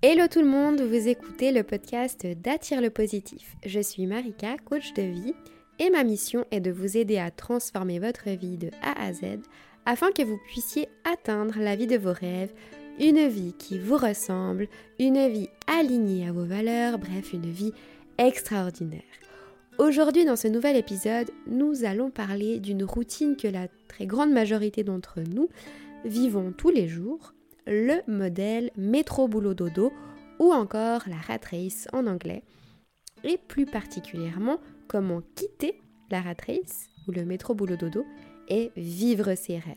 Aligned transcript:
Hello 0.00 0.28
tout 0.30 0.38
le 0.38 0.46
monde, 0.46 0.80
vous 0.80 1.08
écoutez 1.08 1.50
le 1.50 1.64
podcast 1.64 2.24
d'Attire 2.24 2.80
le 2.80 2.88
positif. 2.88 3.56
Je 3.66 3.80
suis 3.80 4.06
Marika, 4.06 4.56
coach 4.64 4.94
de 4.94 5.02
vie, 5.02 5.34
et 5.80 5.90
ma 5.90 6.04
mission 6.04 6.44
est 6.52 6.60
de 6.60 6.70
vous 6.70 6.96
aider 6.96 7.18
à 7.18 7.32
transformer 7.32 7.98
votre 7.98 8.30
vie 8.30 8.58
de 8.58 8.70
A 8.80 9.04
à 9.04 9.12
Z 9.12 9.40
afin 9.86 10.12
que 10.12 10.22
vous 10.22 10.38
puissiez 10.46 10.88
atteindre 11.02 11.58
la 11.58 11.74
vie 11.74 11.88
de 11.88 11.96
vos 11.96 12.12
rêves, 12.12 12.52
une 13.00 13.26
vie 13.26 13.54
qui 13.58 13.80
vous 13.80 13.96
ressemble, 13.96 14.68
une 15.00 15.26
vie 15.26 15.48
alignée 15.66 16.28
à 16.28 16.32
vos 16.32 16.44
valeurs, 16.44 17.00
bref, 17.00 17.32
une 17.32 17.50
vie 17.50 17.72
extraordinaire. 18.18 19.02
Aujourd'hui, 19.78 20.24
dans 20.24 20.36
ce 20.36 20.46
nouvel 20.46 20.76
épisode, 20.76 21.32
nous 21.48 21.84
allons 21.84 22.10
parler 22.10 22.60
d'une 22.60 22.84
routine 22.84 23.34
que 23.34 23.48
la 23.48 23.66
très 23.88 24.06
grande 24.06 24.30
majorité 24.30 24.84
d'entre 24.84 25.22
nous 25.22 25.48
vivons 26.04 26.52
tous 26.56 26.70
les 26.70 26.86
jours 26.86 27.34
le 27.68 28.00
modèle 28.06 28.70
métro 28.78 29.28
boulot 29.28 29.52
dodo 29.52 29.92
ou 30.38 30.52
encore 30.52 31.02
la 31.06 31.16
rat 31.16 31.44
race 31.50 31.86
en 31.92 32.06
anglais 32.06 32.42
et 33.24 33.36
plus 33.36 33.66
particulièrement 33.66 34.58
comment 34.88 35.20
quitter 35.34 35.78
la 36.10 36.22
rat 36.22 36.34
race 36.46 36.88
ou 37.06 37.12
le 37.12 37.26
métro 37.26 37.54
boulot 37.54 37.76
dodo 37.76 38.06
et 38.48 38.72
vivre 38.76 39.34
ses 39.34 39.58
rêves. 39.58 39.74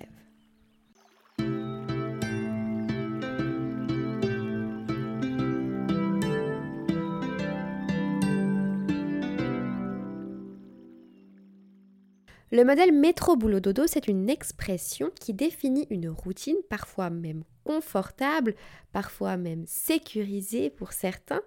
Le 12.53 12.65
modèle 12.65 12.91
métro-boulot-dodo, 12.91 13.87
c'est 13.87 14.09
une 14.09 14.29
expression 14.29 15.09
qui 15.21 15.33
définit 15.33 15.87
une 15.89 16.09
routine, 16.09 16.57
parfois 16.69 17.09
même 17.09 17.45
confortable, 17.63 18.55
parfois 18.91 19.37
même 19.37 19.65
sécurisée 19.67 20.69
pour 20.69 20.93
certains, 20.93 21.41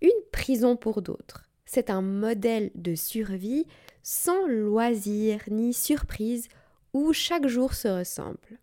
une 0.00 0.10
prison 0.32 0.76
pour 0.76 1.02
d'autres. 1.02 1.44
C'est 1.64 1.90
un 1.90 2.02
modèle 2.02 2.70
de 2.74 2.94
survie 2.94 3.66
sans 4.02 4.46
loisir 4.46 5.40
ni 5.48 5.72
surprise 5.72 6.48
où 6.92 7.12
chaque 7.12 7.46
jour 7.46 7.74
se 7.74 7.88
ressemble. 7.88 8.58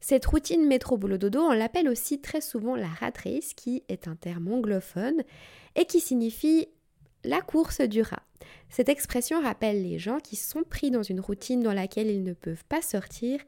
Cette 0.00 0.26
routine 0.26 0.66
métro-boulot-dodo, 0.66 1.40
on 1.40 1.52
l'appelle 1.52 1.88
aussi 1.88 2.20
très 2.20 2.40
souvent 2.40 2.76
la 2.76 2.88
rat 2.88 3.12
race, 3.24 3.54
qui 3.54 3.82
est 3.88 4.06
un 4.08 4.14
terme 4.14 4.52
anglophone 4.52 5.22
et 5.74 5.86
qui 5.86 6.00
signifie 6.00 6.68
la 7.24 7.40
course 7.40 7.80
du 7.80 8.02
rat. 8.02 8.22
Cette 8.68 8.88
expression 8.88 9.40
rappelle 9.42 9.82
les 9.82 9.98
gens 9.98 10.20
qui 10.20 10.36
sont 10.36 10.62
pris 10.62 10.90
dans 10.90 11.02
une 11.02 11.20
routine 11.20 11.62
dans 11.62 11.72
laquelle 11.72 12.08
ils 12.08 12.22
ne 12.22 12.34
peuvent 12.34 12.64
pas 12.68 12.82
sortir 12.82 13.40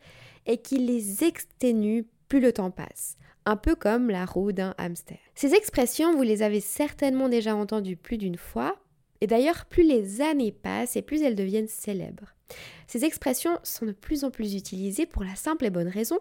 et 0.46 0.58
qui 0.58 0.78
les 0.78 1.24
exténue 1.24 2.06
plus 2.28 2.40
le 2.40 2.52
temps 2.52 2.70
passe, 2.70 3.16
un 3.44 3.56
peu 3.56 3.74
comme 3.74 4.10
la 4.10 4.24
roue 4.24 4.52
d'un 4.52 4.74
hamster. 4.78 5.18
Ces 5.34 5.54
expressions, 5.54 6.14
vous 6.14 6.22
les 6.22 6.42
avez 6.42 6.60
certainement 6.60 7.28
déjà 7.28 7.54
entendues 7.54 7.96
plus 7.96 8.18
d'une 8.18 8.36
fois, 8.36 8.78
et 9.20 9.26
d'ailleurs 9.26 9.66
plus 9.66 9.82
les 9.82 10.20
années 10.20 10.52
passent 10.52 10.96
et 10.96 11.02
plus 11.02 11.22
elles 11.22 11.36
deviennent 11.36 11.68
célèbres. 11.68 12.34
Ces 12.86 13.04
expressions 13.04 13.58
sont 13.62 13.86
de 13.86 13.92
plus 13.92 14.24
en 14.24 14.30
plus 14.30 14.54
utilisées 14.54 15.06
pour 15.06 15.24
la 15.24 15.34
simple 15.34 15.66
et 15.66 15.70
bonne 15.70 15.88
raison 15.88 16.18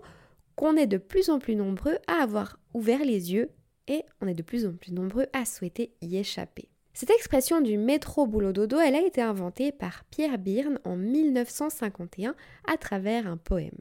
qu'on 0.56 0.76
est 0.76 0.88
de 0.88 0.98
plus 0.98 1.30
en 1.30 1.40
plus 1.40 1.56
nombreux 1.56 1.98
à 2.08 2.24
avoir 2.24 2.60
ouvert 2.74 3.04
les 3.06 3.34
yeux 3.34 3.52
et 3.88 4.04
on 4.22 4.28
est 4.28 4.34
de 4.34 4.44
plus 4.44 4.66
en 4.66 4.74
plus 4.74 4.92
nombreux 4.92 5.28
à 5.34 5.46
souhaiter 5.46 5.94
y 6.02 6.18
échapper. 6.18 6.68
Cette 6.94 7.12
expression 7.12 7.62
du 7.62 7.78
métro 7.78 8.26
boulot 8.26 8.54
dodo, 8.54 8.80
elle 8.80 8.96
a 8.96 9.06
été 9.06 9.22
inventée 9.22 9.72
par 9.72 10.04
Pierre 10.06 10.40
Byrne 10.40 10.80
en 10.84 10.96
1951 10.96 12.36
à 12.68 12.78
travers 12.78 13.28
un 13.28 13.38
poème. 13.38 13.78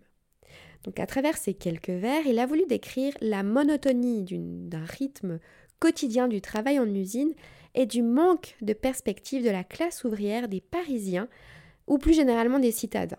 Donc 0.86 1.00
à 1.00 1.06
travers 1.06 1.36
ces 1.36 1.52
quelques 1.52 1.90
vers, 1.90 2.24
il 2.26 2.38
a 2.38 2.46
voulu 2.46 2.64
décrire 2.66 3.12
la 3.20 3.42
monotonie 3.42 4.24
d'un 4.24 4.84
rythme 4.84 5.40
quotidien 5.80 6.28
du 6.28 6.40
travail 6.40 6.78
en 6.78 6.86
usine 6.86 7.34
et 7.74 7.86
du 7.86 8.02
manque 8.02 8.56
de 8.62 8.72
perspective 8.72 9.44
de 9.44 9.50
la 9.50 9.64
classe 9.64 10.04
ouvrière 10.04 10.48
des 10.48 10.60
Parisiens 10.60 11.28
ou 11.88 11.98
plus 11.98 12.14
généralement 12.14 12.60
des 12.60 12.70
citadins. 12.70 13.18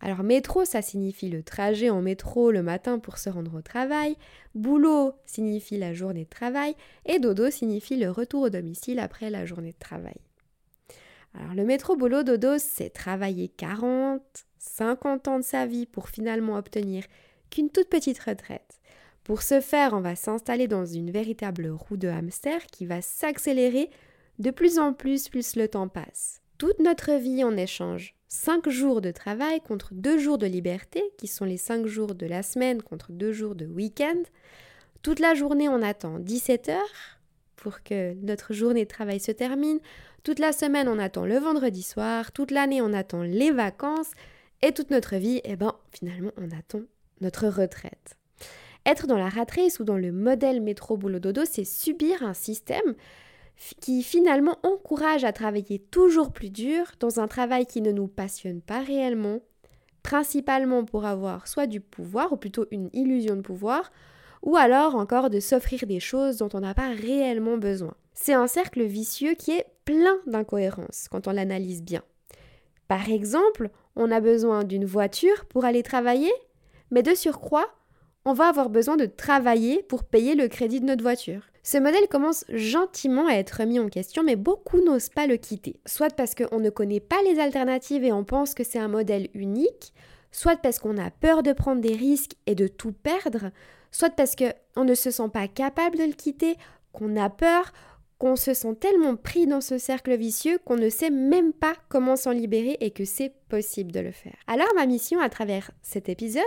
Alors 0.00 0.22
métro, 0.22 0.64
ça 0.64 0.82
signifie 0.82 1.28
le 1.28 1.42
trajet 1.42 1.90
en 1.90 2.02
métro 2.02 2.50
le 2.50 2.62
matin 2.62 2.98
pour 2.98 3.18
se 3.18 3.30
rendre 3.30 3.54
au 3.54 3.62
travail, 3.62 4.16
boulot 4.54 5.12
signifie 5.24 5.78
la 5.78 5.94
journée 5.94 6.24
de 6.24 6.30
travail, 6.30 6.74
et 7.06 7.18
dodo 7.18 7.50
signifie 7.50 7.96
le 7.96 8.10
retour 8.10 8.42
au 8.42 8.50
domicile 8.50 8.98
après 8.98 9.30
la 9.30 9.46
journée 9.46 9.72
de 9.72 9.78
travail. 9.78 10.16
Alors 11.34 11.54
le 11.54 11.64
métro 11.64 11.96
boulot 11.96 12.22
dodo, 12.22 12.58
c'est 12.58 12.90
travailler 12.90 13.48
40, 13.48 14.22
50 14.66 15.28
ans 15.28 15.38
de 15.38 15.44
sa 15.44 15.66
vie 15.66 15.86
pour 15.86 16.08
finalement 16.08 16.56
obtenir 16.56 17.04
qu'une 17.50 17.70
toute 17.70 17.88
petite 17.88 18.18
retraite. 18.18 18.80
Pour 19.24 19.42
ce 19.42 19.60
faire, 19.60 19.92
on 19.92 20.00
va 20.00 20.14
s'installer 20.14 20.68
dans 20.68 20.84
une 20.84 21.10
véritable 21.10 21.68
roue 21.68 21.96
de 21.96 22.08
hamster 22.08 22.66
qui 22.66 22.86
va 22.86 23.02
s'accélérer 23.02 23.90
de 24.38 24.50
plus 24.50 24.78
en 24.78 24.92
plus 24.92 25.28
plus 25.28 25.56
le 25.56 25.68
temps 25.68 25.88
passe. 25.88 26.42
Toute 26.58 26.78
notre 26.78 27.12
vie 27.12 27.42
en 27.42 27.56
échange 27.56 28.14
5 28.28 28.68
jours 28.68 29.00
de 29.00 29.10
travail 29.10 29.60
contre 29.60 29.94
2 29.94 30.18
jours 30.18 30.38
de 30.38 30.46
liberté, 30.46 31.02
qui 31.16 31.26
sont 31.26 31.44
les 31.44 31.56
5 31.56 31.86
jours 31.86 32.14
de 32.14 32.26
la 32.26 32.42
semaine 32.42 32.82
contre 32.82 33.12
2 33.12 33.32
jours 33.32 33.54
de 33.54 33.66
week-end. 33.66 34.22
Toute 35.02 35.20
la 35.20 35.34
journée, 35.34 35.68
on 35.68 35.82
attend 35.82 36.18
17 36.18 36.68
heures 36.68 37.18
pour 37.56 37.82
que 37.82 38.14
notre 38.14 38.52
journée 38.52 38.84
de 38.84 38.88
travail 38.88 39.20
se 39.20 39.32
termine. 39.32 39.80
Toute 40.22 40.38
la 40.38 40.52
semaine, 40.52 40.88
on 40.88 40.98
attend 40.98 41.24
le 41.24 41.38
vendredi 41.38 41.82
soir. 41.82 42.32
Toute 42.32 42.50
l'année, 42.50 42.82
on 42.82 42.92
attend 42.92 43.22
les 43.22 43.50
vacances. 43.50 44.10
Et 44.62 44.72
toute 44.72 44.90
notre 44.90 45.16
vie, 45.16 45.40
eh 45.44 45.56
ben, 45.56 45.74
finalement, 45.92 46.32
on 46.36 46.50
attend 46.50 46.82
notre 47.20 47.48
retraite. 47.48 48.16
Être 48.84 49.06
dans 49.06 49.18
la 49.18 49.28
rat 49.28 49.46
ou 49.80 49.84
dans 49.84 49.96
le 49.96 50.12
modèle 50.12 50.60
métro-boulot-dodo, 50.60 51.42
c'est 51.44 51.64
subir 51.64 52.22
un 52.22 52.34
système 52.34 52.94
qui 53.80 54.02
finalement 54.02 54.58
encourage 54.62 55.24
à 55.24 55.32
travailler 55.32 55.78
toujours 55.78 56.32
plus 56.32 56.50
dur 56.50 56.92
dans 57.00 57.20
un 57.20 57.26
travail 57.26 57.66
qui 57.66 57.80
ne 57.80 57.90
nous 57.90 58.06
passionne 58.06 58.60
pas 58.60 58.80
réellement, 58.80 59.40
principalement 60.02 60.84
pour 60.84 61.04
avoir 61.04 61.48
soit 61.48 61.66
du 61.66 61.80
pouvoir, 61.80 62.32
ou 62.32 62.36
plutôt 62.36 62.66
une 62.70 62.90
illusion 62.92 63.34
de 63.34 63.40
pouvoir, 63.40 63.90
ou 64.42 64.56
alors 64.56 64.94
encore 64.94 65.30
de 65.30 65.40
s'offrir 65.40 65.86
des 65.86 66.00
choses 66.00 66.36
dont 66.36 66.50
on 66.54 66.60
n'a 66.60 66.74
pas 66.74 66.90
réellement 66.90 67.56
besoin. 67.56 67.94
C'est 68.14 68.34
un 68.34 68.46
cercle 68.46 68.84
vicieux 68.84 69.34
qui 69.34 69.52
est 69.52 69.66
plein 69.84 70.18
d'incohérences 70.26 71.08
quand 71.10 71.26
on 71.26 71.32
l'analyse 71.32 71.82
bien. 71.82 72.02
Par 72.88 73.10
exemple, 73.10 73.70
on 73.96 74.10
a 74.10 74.20
besoin 74.20 74.64
d'une 74.64 74.84
voiture 74.84 75.46
pour 75.46 75.64
aller 75.64 75.82
travailler, 75.82 76.32
mais 76.90 77.02
de 77.02 77.14
surcroît, 77.14 77.66
on 78.24 78.32
va 78.32 78.48
avoir 78.48 78.70
besoin 78.70 78.96
de 78.96 79.06
travailler 79.06 79.82
pour 79.82 80.04
payer 80.04 80.34
le 80.34 80.48
crédit 80.48 80.80
de 80.80 80.86
notre 80.86 81.02
voiture. 81.02 81.42
Ce 81.62 81.78
modèle 81.78 82.06
commence 82.08 82.44
gentiment 82.48 83.26
à 83.26 83.34
être 83.34 83.64
mis 83.64 83.80
en 83.80 83.88
question, 83.88 84.22
mais 84.22 84.36
beaucoup 84.36 84.80
n'osent 84.80 85.08
pas 85.08 85.26
le 85.26 85.36
quitter. 85.36 85.80
Soit 85.84 86.14
parce 86.14 86.34
qu'on 86.34 86.60
ne 86.60 86.70
connaît 86.70 87.00
pas 87.00 87.20
les 87.24 87.40
alternatives 87.40 88.04
et 88.04 88.12
on 88.12 88.24
pense 88.24 88.54
que 88.54 88.62
c'est 88.62 88.78
un 88.78 88.88
modèle 88.88 89.28
unique, 89.34 89.92
soit 90.30 90.56
parce 90.56 90.78
qu'on 90.78 90.98
a 90.98 91.10
peur 91.10 91.42
de 91.42 91.52
prendre 91.52 91.80
des 91.80 91.94
risques 91.94 92.36
et 92.46 92.54
de 92.54 92.68
tout 92.68 92.92
perdre, 92.92 93.50
soit 93.90 94.10
parce 94.10 94.36
qu'on 94.36 94.84
ne 94.84 94.94
se 94.94 95.10
sent 95.10 95.28
pas 95.32 95.48
capable 95.48 95.98
de 95.98 96.04
le 96.04 96.12
quitter, 96.12 96.56
qu'on 96.92 97.16
a 97.16 97.30
peur, 97.30 97.72
qu'on 98.18 98.36
se 98.36 98.54
sent 98.54 98.76
tellement 98.76 99.16
pris 99.16 99.46
dans 99.46 99.60
ce 99.60 99.78
cercle 99.78 100.16
vicieux 100.16 100.58
qu'on 100.64 100.76
ne 100.76 100.88
sait 100.88 101.10
même 101.10 101.52
pas 101.52 101.74
comment 101.88 102.16
s'en 102.16 102.30
libérer 102.30 102.76
et 102.80 102.90
que 102.90 103.04
c'est 103.04 103.34
possible 103.48 103.92
de 103.92 104.00
le 104.00 104.12
faire. 104.12 104.36
Alors 104.46 104.72
ma 104.74 104.86
mission 104.86 105.20
à 105.20 105.28
travers 105.28 105.70
cet 105.82 106.08
épisode, 106.08 106.42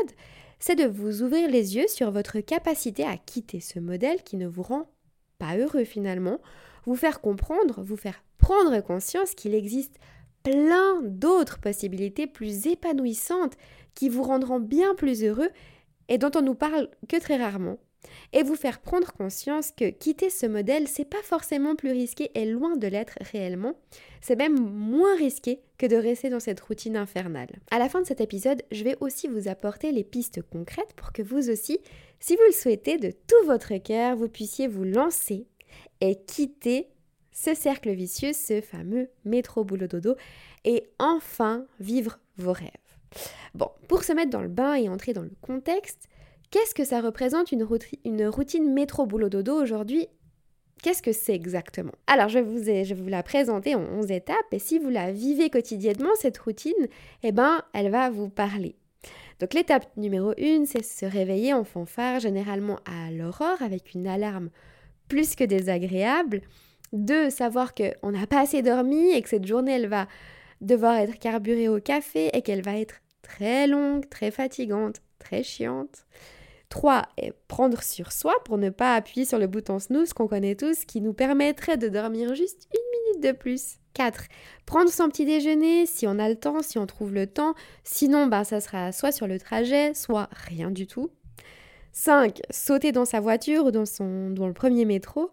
c'est 0.60 0.76
de 0.76 0.86
vous 0.86 1.22
ouvrir 1.22 1.50
les 1.50 1.76
yeux 1.76 1.88
sur 1.88 2.12
votre 2.12 2.40
capacité 2.40 3.04
à 3.06 3.18
quitter 3.18 3.60
ce 3.60 3.80
modèle 3.80 4.24
qui 4.24 4.36
ne 4.38 4.48
vous 4.48 4.64
rend 4.64 4.90
pas 5.38 5.58
heureux 5.58 5.86
finalement, 5.86 6.40
vous 6.86 6.96
faire 6.96 7.22
comprendre, 7.22 7.82
vous 7.84 7.98
faire 7.98 8.24
prendre 8.38 8.82
conscience 8.82 9.36
qu'il 9.36 9.54
existe 9.54 9.96
plein 10.44 11.02
d'autres 11.04 11.60
possibilités 11.60 12.28
plus 12.28 12.68
épanouissantes 12.68 13.58
qui 13.94 14.10
vous 14.10 14.24
rendront 14.24 14.60
bien 14.60 14.96
plus 14.96 15.24
heureux 15.24 15.50
et 16.08 16.18
dont 16.18 16.32
on 16.36 16.42
nous 16.42 16.56
parle 16.56 16.90
que 17.08 17.20
très 17.20 17.38
rarement. 17.38 17.78
Et 18.34 18.44
vous 18.44 18.56
faire 18.56 18.80
prendre 18.80 19.12
conscience 19.12 19.72
que 19.72 19.90
quitter 19.90 20.30
ce 20.30 20.46
modèle, 20.46 20.88
c'est 20.88 21.06
pas 21.06 21.22
forcément 21.24 21.76
plus 21.76 21.92
risqué 21.92 22.32
et 22.36 22.46
loin 22.46 22.78
de 22.78 22.88
l'être 22.88 23.18
réellement. 23.32 23.74
C'est 24.22 24.36
même 24.36 24.60
moins 24.60 25.16
risqué 25.16 25.62
que 25.78 25.86
de 25.86 25.96
rester 25.96 26.30
dans 26.30 26.40
cette 26.40 26.60
routine 26.60 26.98
infernale. 26.98 27.50
À 27.72 27.80
la 27.80 27.90
fin 27.90 28.02
de 28.02 28.08
cet 28.08 28.22
épisode, 28.22 28.64
je 28.72 28.84
vais 28.84 28.98
aussi 29.00 29.28
vous 29.28 29.48
apporter 29.48 29.92
les 29.92 30.04
pistes 30.04 30.42
concrètes 30.42 30.94
pour 30.96 31.12
que 31.12 31.22
vous 31.22 31.50
aussi, 31.50 31.80
si 32.20 32.36
vous 32.36 32.44
le 32.48 32.54
souhaitez 32.54 32.98
de 32.98 33.12
tout 33.12 33.46
votre 33.46 33.76
cœur, 33.78 34.16
vous 34.16 34.30
puissiez 34.30 34.68
vous 34.68 34.84
lancer 34.84 35.48
et 36.02 36.16
quitter 36.16 36.88
ce 37.32 37.54
cercle 37.54 37.92
vicieux, 37.92 38.34
ce 38.34 38.62
fameux 38.62 39.10
métro 39.24 39.64
boulot 39.64 39.88
dodo, 39.88 40.16
et 40.66 40.90
enfin 41.00 41.66
vivre 41.80 42.20
vos 42.38 42.54
rêves. 42.54 42.70
Bon, 43.56 43.70
pour 43.88 44.04
se 44.04 44.14
mettre 44.14 44.30
dans 44.30 44.42
le 44.42 44.50
bain 44.50 44.76
et 44.76 44.90
entrer 44.90 45.14
dans 45.14 45.24
le 45.24 45.32
contexte, 45.42 46.10
qu'est-ce 46.52 46.76
que 46.76 46.86
ça 46.86 47.02
représente 47.02 47.52
une, 47.52 47.64
routine 47.64 48.74
métro 48.74 49.06
boulot 49.06 49.30
dodo 49.30 49.62
aujourd'hui? 49.62 50.08
Qu'est-ce 50.82 51.02
que 51.02 51.12
c'est 51.12 51.34
exactement? 51.34 51.92
Alors, 52.08 52.30
je, 52.30 52.40
vous 52.40 52.70
ai, 52.70 52.86
je 52.86 52.96
vous 52.96 53.10
la 53.10 53.22
présenter 53.22 53.76
en 53.76 53.82
11 53.82 54.12
étapes 54.12 54.38
et 54.54 54.60
si 54.60 54.80
vous 54.80 54.90
la 54.90 55.12
vivez 55.12 55.50
quotidiennement, 55.50 56.10
cette 56.16 56.38
routine, 56.38 56.88
eh 57.24 57.32
ben, 57.32 57.62
elle 57.74 57.92
va 57.92 58.10
vous 58.10 58.30
parler. 58.30 58.76
Donc, 59.40 59.54
l'étape 59.54 59.86
numéro 59.98 60.32
1, 60.40 60.66
c'est 60.66 60.84
se 60.84 61.06
réveiller 61.06 61.54
en 61.54 61.64
fanfare, 61.64 62.20
généralement 62.20 62.80
à 62.86 63.12
l'aurore, 63.12 63.62
avec 63.62 63.94
une 63.94 64.08
alarme 64.08 64.50
plus 65.10 65.36
que 65.36 65.44
désagréable. 65.44 66.42
Deux, 66.94 67.30
savoir 67.30 67.74
qu'on 67.74 68.12
n'a 68.12 68.26
pas 68.26 68.42
assez 68.42 68.62
dormi 68.62 69.12
et 69.12 69.22
que 69.22 69.30
cette 69.30 69.46
journée, 69.46 69.74
elle 69.74 69.88
va 69.88 70.08
devoir 70.62 70.96
être 70.98 71.20
carburée 71.20 71.68
au 71.68 71.80
café 71.80 72.30
et 72.34 72.42
qu'elle 72.42 72.62
va 72.62 72.78
être 72.78 73.02
très 73.22 73.68
longue, 73.68 74.08
très 74.10 74.32
fatigante, 74.32 75.02
très 75.20 75.44
chiante. 75.44 76.06
3. 76.70 77.04
Prendre 77.48 77.84
sur 77.84 78.12
soi 78.12 78.34
pour 78.46 78.58
ne 78.58 78.70
pas 78.70 78.96
appuyer 78.96 79.26
sur 79.26 79.40
le 79.40 79.48
bouton 79.48 79.80
snooze 79.80 80.14
qu'on 80.14 80.28
connaît 80.28 80.56
tous 80.56 80.86
qui 80.86 81.02
nous 81.02 81.14
permettrait 81.14 81.78
de 81.78 81.90
dormir 81.90 82.36
juste 82.36 82.68
une 82.74 83.14
minute 83.14 83.24
de 83.24 83.38
plus. 83.38 83.78
4. 83.94 84.26
Prendre 84.66 84.90
son 84.90 85.10
petit 85.10 85.26
déjeuner 85.26 85.86
si 85.86 86.08
on 86.08 86.20
a 86.20 86.30
le 86.30 86.36
temps, 86.36 86.62
si 86.62 86.78
on 86.78 86.86
trouve 86.86 87.14
le 87.14 87.28
temps. 87.28 87.54
Sinon, 87.84 88.28
ben, 88.28 88.44
ça 88.44 88.62
sera 88.62 88.92
soit 88.92 89.12
sur 89.12 89.28
le 89.28 89.40
trajet, 89.40 89.94
soit 89.94 90.30
rien 90.32 90.72
du 90.72 90.88
tout. 90.88 91.10
5. 91.92 92.40
Sauter 92.50 92.92
dans 92.92 93.06
sa 93.06 93.20
voiture 93.20 93.66
ou 93.66 93.72
dans, 93.72 93.86
son, 93.86 94.30
dans 94.30 94.48
le 94.48 94.54
premier 94.54 94.86
métro. 94.86 95.32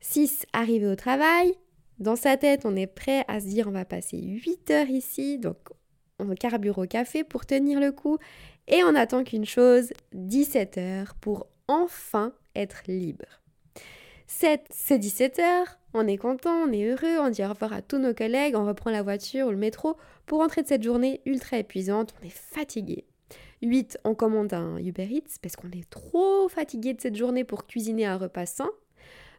6. 0.00 0.46
Arriver 0.52 0.88
au 0.88 0.96
travail. 0.96 1.54
Dans 2.00 2.16
sa 2.16 2.36
tête, 2.36 2.62
on 2.64 2.74
est 2.74 2.88
prêt 2.88 3.24
à 3.28 3.38
se 3.38 3.46
dire 3.46 3.68
on 3.68 3.72
va 3.72 3.84
passer 3.84 4.18
8 4.20 4.70
heures 4.72 4.90
ici, 4.90 5.38
donc 5.38 5.56
on 6.18 6.34
carbure 6.34 6.78
au 6.78 6.86
café 6.86 7.24
pour 7.24 7.46
tenir 7.46 7.80
le 7.80 7.92
coup. 7.92 8.18
Et 8.68 8.82
on 8.84 8.94
attend 8.94 9.24
qu'une 9.24 9.44
chose, 9.44 9.92
17 10.12 10.78
heures, 10.78 11.14
pour 11.20 11.46
enfin 11.68 12.32
être 12.54 12.82
libre. 12.86 13.26
7, 14.26 14.64
c'est 14.70 14.98
17 14.98 15.38
heures, 15.40 15.78
on 15.94 16.06
est 16.06 16.16
content, 16.16 16.64
on 16.66 16.72
est 16.72 16.84
heureux, 16.84 17.18
on 17.20 17.28
dit 17.28 17.44
au 17.44 17.48
revoir 17.48 17.72
à 17.74 17.82
tous 17.82 17.98
nos 17.98 18.14
collègues, 18.14 18.54
on 18.56 18.64
reprend 18.64 18.90
la 18.90 19.02
voiture 19.02 19.48
ou 19.48 19.50
le 19.50 19.56
métro 19.56 19.96
pour 20.26 20.38
rentrer 20.38 20.62
de 20.62 20.68
cette 20.68 20.82
journée 20.82 21.20
ultra 21.26 21.58
épuisante, 21.58 22.14
on 22.20 22.26
est 22.26 22.30
fatigué. 22.30 23.04
8, 23.60 23.98
on 24.04 24.14
commande 24.14 24.52
un 24.54 24.78
Uber 24.78 25.06
Eats 25.10 25.38
parce 25.40 25.54
qu'on 25.54 25.70
est 25.70 25.88
trop 25.88 26.48
fatigué 26.48 26.94
de 26.94 27.00
cette 27.00 27.16
journée 27.16 27.44
pour 27.44 27.66
cuisiner 27.66 28.06
un 28.06 28.16
repas 28.16 28.46
sain. 28.46 28.70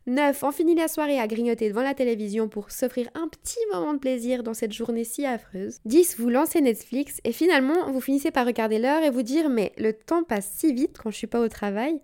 9. 0.05 0.43
On 0.43 0.51
finit 0.51 0.75
la 0.75 0.89
soirée 0.89 1.19
à 1.19 1.27
grignoter 1.27 1.69
devant 1.69 1.81
la 1.81 1.93
télévision 1.93 2.49
pour 2.49 2.71
s'offrir 2.71 3.09
un 3.13 3.29
petit 3.29 3.59
moment 3.71 3.93
de 3.93 3.99
plaisir 3.99 4.43
dans 4.43 4.53
cette 4.53 4.73
journée 4.73 5.05
si 5.05 5.25
affreuse. 5.25 5.79
10. 5.85 6.19
Vous 6.19 6.29
lancez 6.29 6.59
Netflix 6.59 7.21
et 7.23 7.31
finalement 7.31 7.89
vous 7.89 8.01
finissez 8.01 8.29
par 8.29 8.45
regarder 8.45 8.79
l'heure 8.79 9.03
et 9.03 9.09
vous 9.09 9.21
dire 9.21 9.49
mais 9.49 9.71
le 9.77 9.93
temps 9.93 10.23
passe 10.23 10.51
si 10.55 10.73
vite 10.73 10.97
quand 11.01 11.09
je 11.09 11.17
suis 11.17 11.27
pas 11.27 11.39
au 11.39 11.47
travail. 11.47 12.01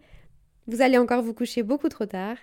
Vous 0.67 0.81
allez 0.81 0.97
encore 0.97 1.23
vous 1.23 1.33
coucher 1.33 1.61
beaucoup 1.61 1.89
trop 1.89 2.05
tard. 2.05 2.37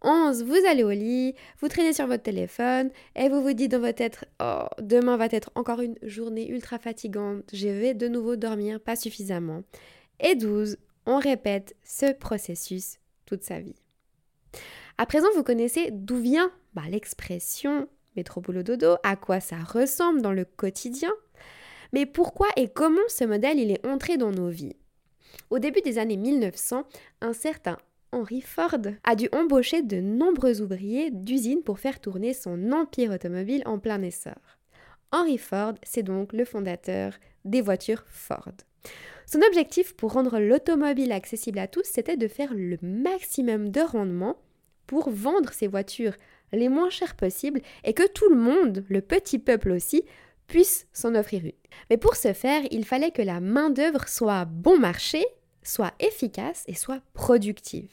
11. 0.00 0.44
Vous 0.44 0.66
allez 0.68 0.84
au 0.84 0.90
lit, 0.90 1.34
vous 1.60 1.68
traînez 1.68 1.92
sur 1.92 2.06
votre 2.06 2.22
téléphone 2.22 2.90
et 3.14 3.28
vous 3.28 3.42
vous 3.42 3.52
dites 3.52 3.72
dans 3.72 3.80
votre 3.80 3.96
tête 3.96 4.24
Oh, 4.40 4.66
demain 4.80 5.16
va 5.16 5.26
être 5.26 5.50
encore 5.54 5.80
une 5.80 5.96
journée 6.02 6.48
ultra 6.50 6.78
fatigante, 6.78 7.44
je 7.52 7.68
vais 7.68 7.94
de 7.94 8.08
nouveau 8.08 8.36
dormir 8.36 8.80
pas 8.80 8.96
suffisamment. 8.96 9.62
Et 10.20 10.34
12. 10.34 10.78
On 11.06 11.18
répète 11.18 11.74
ce 11.84 12.12
processus 12.12 12.98
toute 13.26 13.42
sa 13.42 13.60
vie. 13.60 13.76
À 14.96 15.06
présent, 15.06 15.26
vous 15.34 15.42
connaissez 15.42 15.90
d'où 15.90 16.16
vient 16.16 16.52
bah, 16.74 16.82
l'expression 16.88 17.88
métro 18.16 18.40
boulot 18.40 18.62
dodo, 18.62 18.96
à 19.02 19.16
quoi 19.16 19.40
ça 19.40 19.56
ressemble 19.56 20.22
dans 20.22 20.32
le 20.32 20.44
quotidien. 20.44 21.12
Mais 21.92 22.06
pourquoi 22.06 22.46
et 22.56 22.68
comment 22.68 23.00
ce 23.08 23.24
modèle 23.24 23.58
il 23.58 23.70
est 23.70 23.84
entré 23.86 24.16
dans 24.16 24.30
nos 24.30 24.48
vies? 24.48 24.76
Au 25.50 25.58
début 25.58 25.80
des 25.80 25.98
années 25.98 26.16
1900, 26.16 26.84
un 27.20 27.32
certain 27.32 27.76
Henry 28.12 28.40
Ford 28.40 28.78
a 29.02 29.16
dû 29.16 29.28
embaucher 29.32 29.82
de 29.82 30.00
nombreux 30.00 30.60
ouvriers 30.60 31.10
d'usine 31.10 31.62
pour 31.62 31.80
faire 31.80 32.00
tourner 32.00 32.32
son 32.32 32.70
empire 32.70 33.10
automobile 33.10 33.62
en 33.66 33.80
plein 33.80 34.00
essor. 34.02 34.34
Henry 35.10 35.38
Ford, 35.38 35.74
c'est 35.82 36.04
donc 36.04 36.32
le 36.32 36.44
fondateur 36.44 37.14
des 37.44 37.60
voitures 37.60 38.04
Ford. 38.06 38.52
Son 39.26 39.40
objectif 39.42 39.94
pour 39.96 40.12
rendre 40.12 40.38
l'automobile 40.38 41.10
accessible 41.10 41.58
à 41.58 41.66
tous, 41.66 41.84
c'était 41.84 42.16
de 42.16 42.28
faire 42.28 42.52
le 42.54 42.78
maximum 42.82 43.70
de 43.70 43.80
rendement 43.80 44.36
pour 44.86 45.10
vendre 45.10 45.52
ces 45.52 45.66
voitures 45.66 46.14
les 46.52 46.68
moins 46.68 46.90
chères 46.90 47.16
possibles 47.16 47.60
et 47.84 47.94
que 47.94 48.06
tout 48.06 48.28
le 48.28 48.36
monde, 48.36 48.84
le 48.88 49.00
petit 49.00 49.38
peuple 49.38 49.70
aussi, 49.70 50.04
puisse 50.46 50.86
s'en 50.92 51.14
offrir 51.14 51.44
une. 51.44 51.52
Mais 51.90 51.96
pour 51.96 52.16
ce 52.16 52.32
faire, 52.32 52.62
il 52.70 52.84
fallait 52.84 53.10
que 53.10 53.22
la 53.22 53.40
main-d'œuvre 53.40 54.08
soit 54.08 54.44
bon 54.44 54.78
marché, 54.78 55.24
soit 55.62 55.94
efficace 56.00 56.64
et 56.68 56.74
soit 56.74 57.00
productive. 57.14 57.90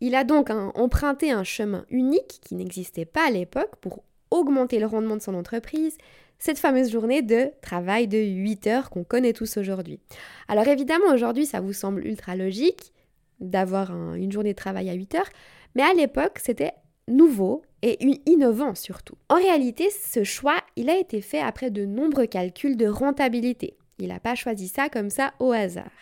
Il 0.00 0.14
a 0.14 0.24
donc 0.24 0.50
emprunté 0.50 1.30
un 1.30 1.44
chemin 1.44 1.86
unique 1.90 2.40
qui 2.42 2.54
n'existait 2.54 3.06
pas 3.06 3.28
à 3.28 3.30
l'époque 3.30 3.76
pour 3.80 4.02
augmenter 4.30 4.78
le 4.78 4.86
rendement 4.86 5.16
de 5.16 5.22
son 5.22 5.34
entreprise, 5.34 5.96
cette 6.38 6.58
fameuse 6.58 6.90
journée 6.90 7.22
de 7.22 7.50
travail 7.62 8.08
de 8.08 8.18
8 8.18 8.66
heures 8.66 8.90
qu'on 8.90 9.04
connaît 9.04 9.32
tous 9.32 9.56
aujourd'hui. 9.56 10.00
Alors 10.48 10.68
évidemment, 10.68 11.14
aujourd'hui, 11.14 11.46
ça 11.46 11.60
vous 11.60 11.72
semble 11.72 12.06
ultra 12.06 12.36
logique 12.36 12.92
d'avoir 13.40 13.90
une 14.14 14.32
journée 14.32 14.52
de 14.52 14.58
travail 14.58 14.90
à 14.90 14.94
8 14.94 15.14
heures, 15.14 15.30
mais 15.76 15.82
à 15.82 15.92
l'époque, 15.92 16.38
c'était 16.42 16.72
nouveau 17.06 17.62
et 17.82 17.98
innovant 18.24 18.74
surtout. 18.74 19.14
En 19.28 19.36
réalité, 19.36 19.90
ce 19.90 20.24
choix, 20.24 20.56
il 20.74 20.88
a 20.88 20.98
été 20.98 21.20
fait 21.20 21.38
après 21.40 21.70
de 21.70 21.84
nombreux 21.84 22.26
calculs 22.26 22.78
de 22.78 22.88
rentabilité. 22.88 23.76
Il 23.98 24.08
n'a 24.08 24.18
pas 24.18 24.34
choisi 24.34 24.68
ça 24.68 24.88
comme 24.88 25.10
ça 25.10 25.34
au 25.38 25.52
hasard. 25.52 25.92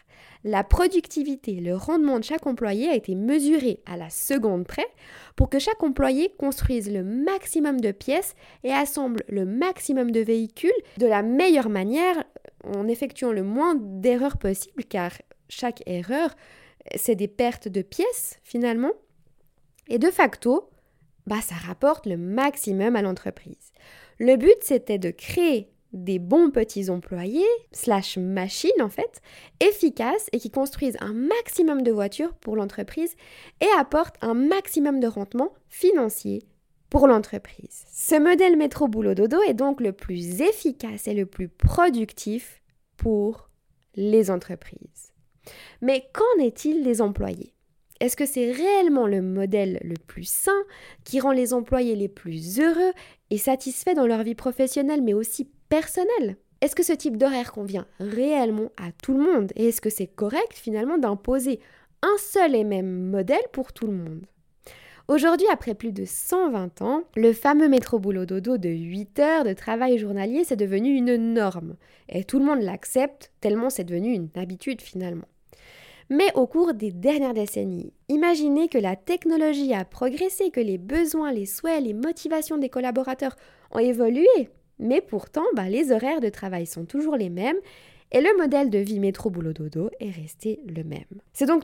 La 0.45 0.63
productivité, 0.63 1.55
le 1.55 1.75
rendement 1.75 2.21
de 2.21 2.25
chaque 2.25 2.47
employé 2.47 2.89
a 2.89 2.95
été 2.95 3.17
mesuré 3.17 3.81
à 3.85 3.97
la 3.97 4.11
seconde 4.11 4.65
près 4.65 4.87
pour 5.35 5.51
que 5.51 5.59
chaque 5.59 5.83
employé 5.83 6.33
construise 6.39 6.93
le 6.93 7.03
maximum 7.03 7.81
de 7.81 7.91
pièces 7.91 8.37
et 8.63 8.73
assemble 8.73 9.25
le 9.29 9.45
maximum 9.45 10.13
de 10.13 10.21
véhicules 10.21 10.71
de 10.99 11.07
la 11.07 11.23
meilleure 11.23 11.69
manière 11.69 12.23
en 12.63 12.87
effectuant 12.87 13.33
le 13.33 13.43
moins 13.43 13.75
d'erreurs 13.75 14.37
possible 14.37 14.85
car 14.85 15.11
chaque 15.49 15.83
erreur, 15.87 16.35
c'est 16.95 17.17
des 17.17 17.29
pertes 17.29 17.67
de 17.67 17.83
pièces 17.83 18.39
finalement. 18.45 18.93
Et 19.89 19.99
de 19.99 20.11
facto, 20.11 20.71
bah, 21.27 21.41
ça 21.43 21.55
rapporte 21.55 22.07
le 22.07 22.17
maximum 22.17 22.97
à 22.97 23.03
l'entreprise. 23.03 23.73
Le 24.19 24.37
but, 24.37 24.57
c'était 24.63 24.99
de 24.99 25.11
créer 25.11 25.71
des 25.93 26.19
bons 26.19 26.51
petits 26.51 26.91
employés, 26.91 27.47
slash 27.73 28.19
machines 28.19 28.83
en 28.83 28.89
fait, 28.89 29.23
efficaces 29.61 30.29
et 30.33 30.41
qui 30.41 30.51
construisent 30.51 30.97
un 31.01 31.15
maximum 31.15 31.83
de 31.83 31.93
voitures 31.93 32.35
pour 32.35 32.57
l'entreprise 32.57 33.15
et 33.61 33.69
apportent 33.79 34.17
un 34.21 34.35
maximum 34.35 34.99
de 34.99 35.07
rendement 35.07 35.55
financier 35.69 36.43
pour 36.91 37.07
l'entreprise. 37.07 37.85
Ce 37.93 38.17
modèle 38.17 38.57
métro 38.57 38.89
boulot 38.89 39.15
dodo 39.15 39.41
est 39.43 39.55
donc 39.55 39.81
le 39.81 39.93
plus 39.93 40.41
efficace 40.41 41.07
et 41.07 41.15
le 41.15 41.27
plus 41.27 41.49
productif 41.49 42.61
pour 42.97 43.49
les 43.95 44.31
entreprises. 44.31 45.13
Mais 45.81 46.09
qu'en 46.13 46.43
est-il 46.43 46.83
des 46.83 47.01
employés? 47.01 47.54
Est-ce 48.05 48.19
que 48.19 48.27
c'est 48.27 48.53
réellement 48.53 49.07
le 49.07 49.23
modèle 49.23 49.81
le 49.83 49.95
plus 49.95 50.29
sain 50.29 50.53
qui 51.05 51.21
rend 51.21 51.33
les 51.33 51.55
employés 51.55 51.97
les 51.97 52.09
plus 52.09 52.61
heureux 52.61 52.93
et 53.31 53.39
satisfaits 53.39 53.95
dans 53.95 54.07
leur 54.07 54.23
vie 54.23 54.35
professionnelle 54.35 55.01
mais 55.03 55.15
aussi 55.15 55.49
personnelle? 55.71 56.37
Est-ce 56.61 56.77
que 56.77 56.83
ce 56.83 56.93
type 56.93 57.17
d'horaire 57.17 57.51
convient 57.51 57.87
réellement 58.01 58.71
à 58.77 58.93
tout 59.03 59.15
le 59.15 59.25
monde? 59.25 59.53
Et 59.57 59.69
est-ce 59.69 59.81
que 59.81 59.89
c'est 59.89 60.07
correct 60.07 60.53
finalement 60.53 60.99
d'imposer 60.99 61.61
un 62.03 62.17
seul 62.19 62.55
et 62.55 62.65
même 62.65 63.09
modèle 63.09 63.47
pour 63.53 63.73
tout 63.73 63.87
le 63.87 63.95
monde? 63.95 64.27
Aujourd'hui, 65.09 65.47
après 65.51 65.75
plus 65.75 65.93
de 65.93 66.05
120 66.05 66.83
ans, 66.83 67.05
le 67.17 67.33
fameux 67.33 67.69
métro 67.69 67.99
boulot 67.99 68.27
dodo 68.27 68.59
de 68.59 68.69
8 68.69 69.19
heures 69.19 69.45
de 69.45 69.55
travail 69.55 69.97
journalier, 69.97 70.45
c'est 70.45 70.57
devenu 70.57 70.95
une 70.95 71.17
norme. 71.17 71.77
Et 72.11 72.25
tout 72.25 72.39
le 72.39 72.45
monde 72.45 72.61
l'accepte, 72.61 73.33
tellement 73.41 73.71
c'est 73.71 73.85
devenu 73.85 74.13
une 74.13 74.29
habitude 74.35 74.83
finalement. 74.83 75.27
Mais 76.11 76.31
au 76.35 76.47
cours 76.47 76.75
des 76.75 76.93
dernières 76.93 77.35
décennies, 77.35 77.93
imaginez 78.09 78.69
que 78.69 78.79
la 78.79 78.97
technologie 78.97 79.73
a 79.73 79.85
progressé, 79.85 80.51
que 80.51 80.61
les 80.61 80.79
besoins, 80.79 81.33
les 81.33 81.47
souhaits, 81.47 81.83
les 81.83 81.95
motivations 81.95 82.59
des 82.59 82.69
collaborateurs 82.69 83.37
ont 83.71 83.79
évolué, 83.79 84.27
mais 84.79 85.01
pourtant 85.01 85.45
bah, 85.55 85.69
les 85.69 85.93
horaires 85.93 86.21
de 86.21 86.29
travail 86.29 86.67
sont 86.67 86.85
toujours 86.85 87.17
les 87.17 87.31
mêmes 87.31 87.57
et 88.13 88.21
le 88.21 88.37
modèle 88.37 88.71
de 88.71 88.79
vie 88.79 89.01
métro-boulot-dodo 89.01 89.91
est 89.99 90.11
resté 90.11 90.61
le 90.67 90.85
même. 90.85 91.21
C'est 91.33 91.47
donc, 91.47 91.63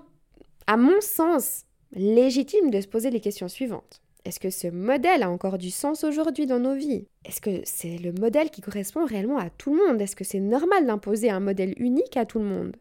à 0.66 0.76
mon 0.76 1.00
sens, 1.00 1.64
légitime 1.92 2.70
de 2.70 2.80
se 2.80 2.88
poser 2.88 3.10
les 3.10 3.20
questions 3.20 3.48
suivantes. 3.48 4.00
Est-ce 4.24 4.40
que 4.40 4.50
ce 4.50 4.68
modèle 4.68 5.22
a 5.22 5.30
encore 5.30 5.58
du 5.58 5.70
sens 5.70 6.04
aujourd'hui 6.04 6.46
dans 6.46 6.58
nos 6.58 6.74
vies? 6.74 7.06
Est-ce 7.24 7.40
que 7.40 7.62
c'est 7.64 7.96
le 7.96 8.12
modèle 8.12 8.50
qui 8.50 8.60
correspond 8.60 9.04
réellement 9.04 9.38
à 9.38 9.48
tout 9.48 9.74
le 9.74 9.86
monde? 9.86 10.00
Est-ce 10.00 10.16
que 10.16 10.24
c'est 10.24 10.40
normal 10.40 10.86
d'imposer 10.86 11.30
un 11.30 11.40
modèle 11.40 11.74
unique 11.78 12.16
à 12.16 12.26
tout 12.26 12.38
le 12.38 12.44
monde? 12.44 12.76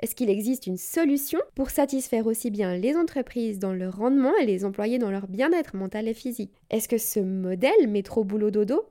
Est-ce 0.00 0.14
qu'il 0.14 0.30
existe 0.30 0.66
une 0.66 0.78
solution 0.78 1.38
pour 1.54 1.68
satisfaire 1.68 2.26
aussi 2.26 2.50
bien 2.50 2.74
les 2.74 2.96
entreprises 2.96 3.58
dans 3.58 3.74
leur 3.74 3.98
rendement 3.98 4.34
et 4.40 4.46
les 4.46 4.64
employés 4.64 4.98
dans 4.98 5.10
leur 5.10 5.28
bien-être 5.28 5.76
mental 5.76 6.08
et 6.08 6.14
physique? 6.14 6.54
Est-ce 6.70 6.88
que 6.88 6.96
ce 6.96 7.20
modèle 7.20 7.86
métro 7.86 8.24
boulot 8.24 8.50
dodo, 8.50 8.82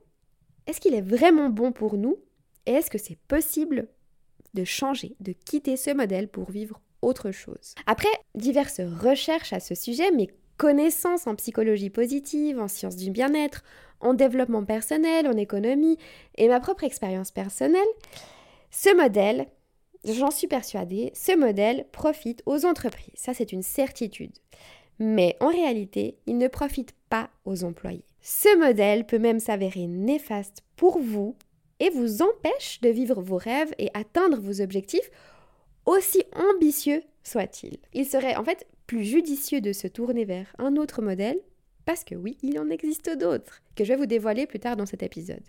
est-ce 0.68 0.80
qu'il 0.80 0.94
est 0.94 1.00
vraiment 1.00 1.48
bon 1.48 1.72
pour 1.72 1.96
nous? 1.96 2.16
Et 2.66 2.72
est-ce 2.72 2.90
que 2.90 2.98
c'est 2.98 3.18
possible 3.26 3.88
de 4.54 4.64
changer, 4.64 5.16
de 5.18 5.32
quitter 5.32 5.76
ce 5.76 5.90
modèle 5.90 6.28
pour 6.28 6.52
vivre 6.52 6.80
autre 7.02 7.32
chose? 7.32 7.74
Après 7.86 8.08
diverses 8.36 8.80
recherches 8.80 9.52
à 9.52 9.58
ce 9.58 9.74
sujet, 9.74 10.12
mes 10.12 10.30
connaissances 10.58 11.26
en 11.26 11.34
psychologie 11.34 11.90
positive, 11.90 12.60
en 12.60 12.68
sciences 12.68 12.96
du 12.96 13.10
bien-être, 13.10 13.64
en 13.98 14.14
développement 14.14 14.64
personnel, 14.64 15.26
en 15.26 15.36
économie 15.36 15.98
et 16.36 16.46
ma 16.46 16.60
propre 16.60 16.84
expérience 16.84 17.32
personnelle, 17.32 17.80
ce 18.70 18.94
modèle 18.94 19.48
J'en 20.04 20.30
suis 20.30 20.46
persuadée, 20.46 21.12
ce 21.14 21.36
modèle 21.36 21.86
profite 21.92 22.42
aux 22.46 22.64
entreprises, 22.64 23.12
ça 23.16 23.34
c'est 23.34 23.52
une 23.52 23.62
certitude. 23.62 24.32
Mais 24.98 25.36
en 25.40 25.48
réalité, 25.48 26.18
il 26.26 26.38
ne 26.38 26.48
profite 26.48 26.94
pas 27.08 27.30
aux 27.44 27.64
employés. 27.64 28.04
Ce 28.22 28.58
modèle 28.58 29.06
peut 29.06 29.18
même 29.18 29.40
s'avérer 29.40 29.86
néfaste 29.86 30.62
pour 30.76 30.98
vous 30.98 31.36
et 31.80 31.90
vous 31.90 32.22
empêche 32.22 32.80
de 32.82 32.90
vivre 32.90 33.20
vos 33.22 33.38
rêves 33.38 33.74
et 33.78 33.90
atteindre 33.94 34.38
vos 34.38 34.60
objectifs, 34.60 35.10
aussi 35.86 36.22
ambitieux 36.34 37.02
soient-ils. 37.22 37.78
Il 37.94 38.06
serait 38.06 38.36
en 38.36 38.44
fait 38.44 38.66
plus 38.86 39.04
judicieux 39.04 39.60
de 39.60 39.72
se 39.72 39.86
tourner 39.86 40.24
vers 40.24 40.54
un 40.58 40.76
autre 40.76 41.00
modèle 41.00 41.40
parce 41.84 42.04
que 42.04 42.14
oui, 42.14 42.36
il 42.42 42.58
en 42.58 42.70
existe 42.70 43.10
d'autres, 43.18 43.62
que 43.74 43.84
je 43.84 43.92
vais 43.92 43.96
vous 43.96 44.06
dévoiler 44.06 44.46
plus 44.46 44.60
tard 44.60 44.76
dans 44.76 44.86
cet 44.86 45.02
épisode. 45.02 45.42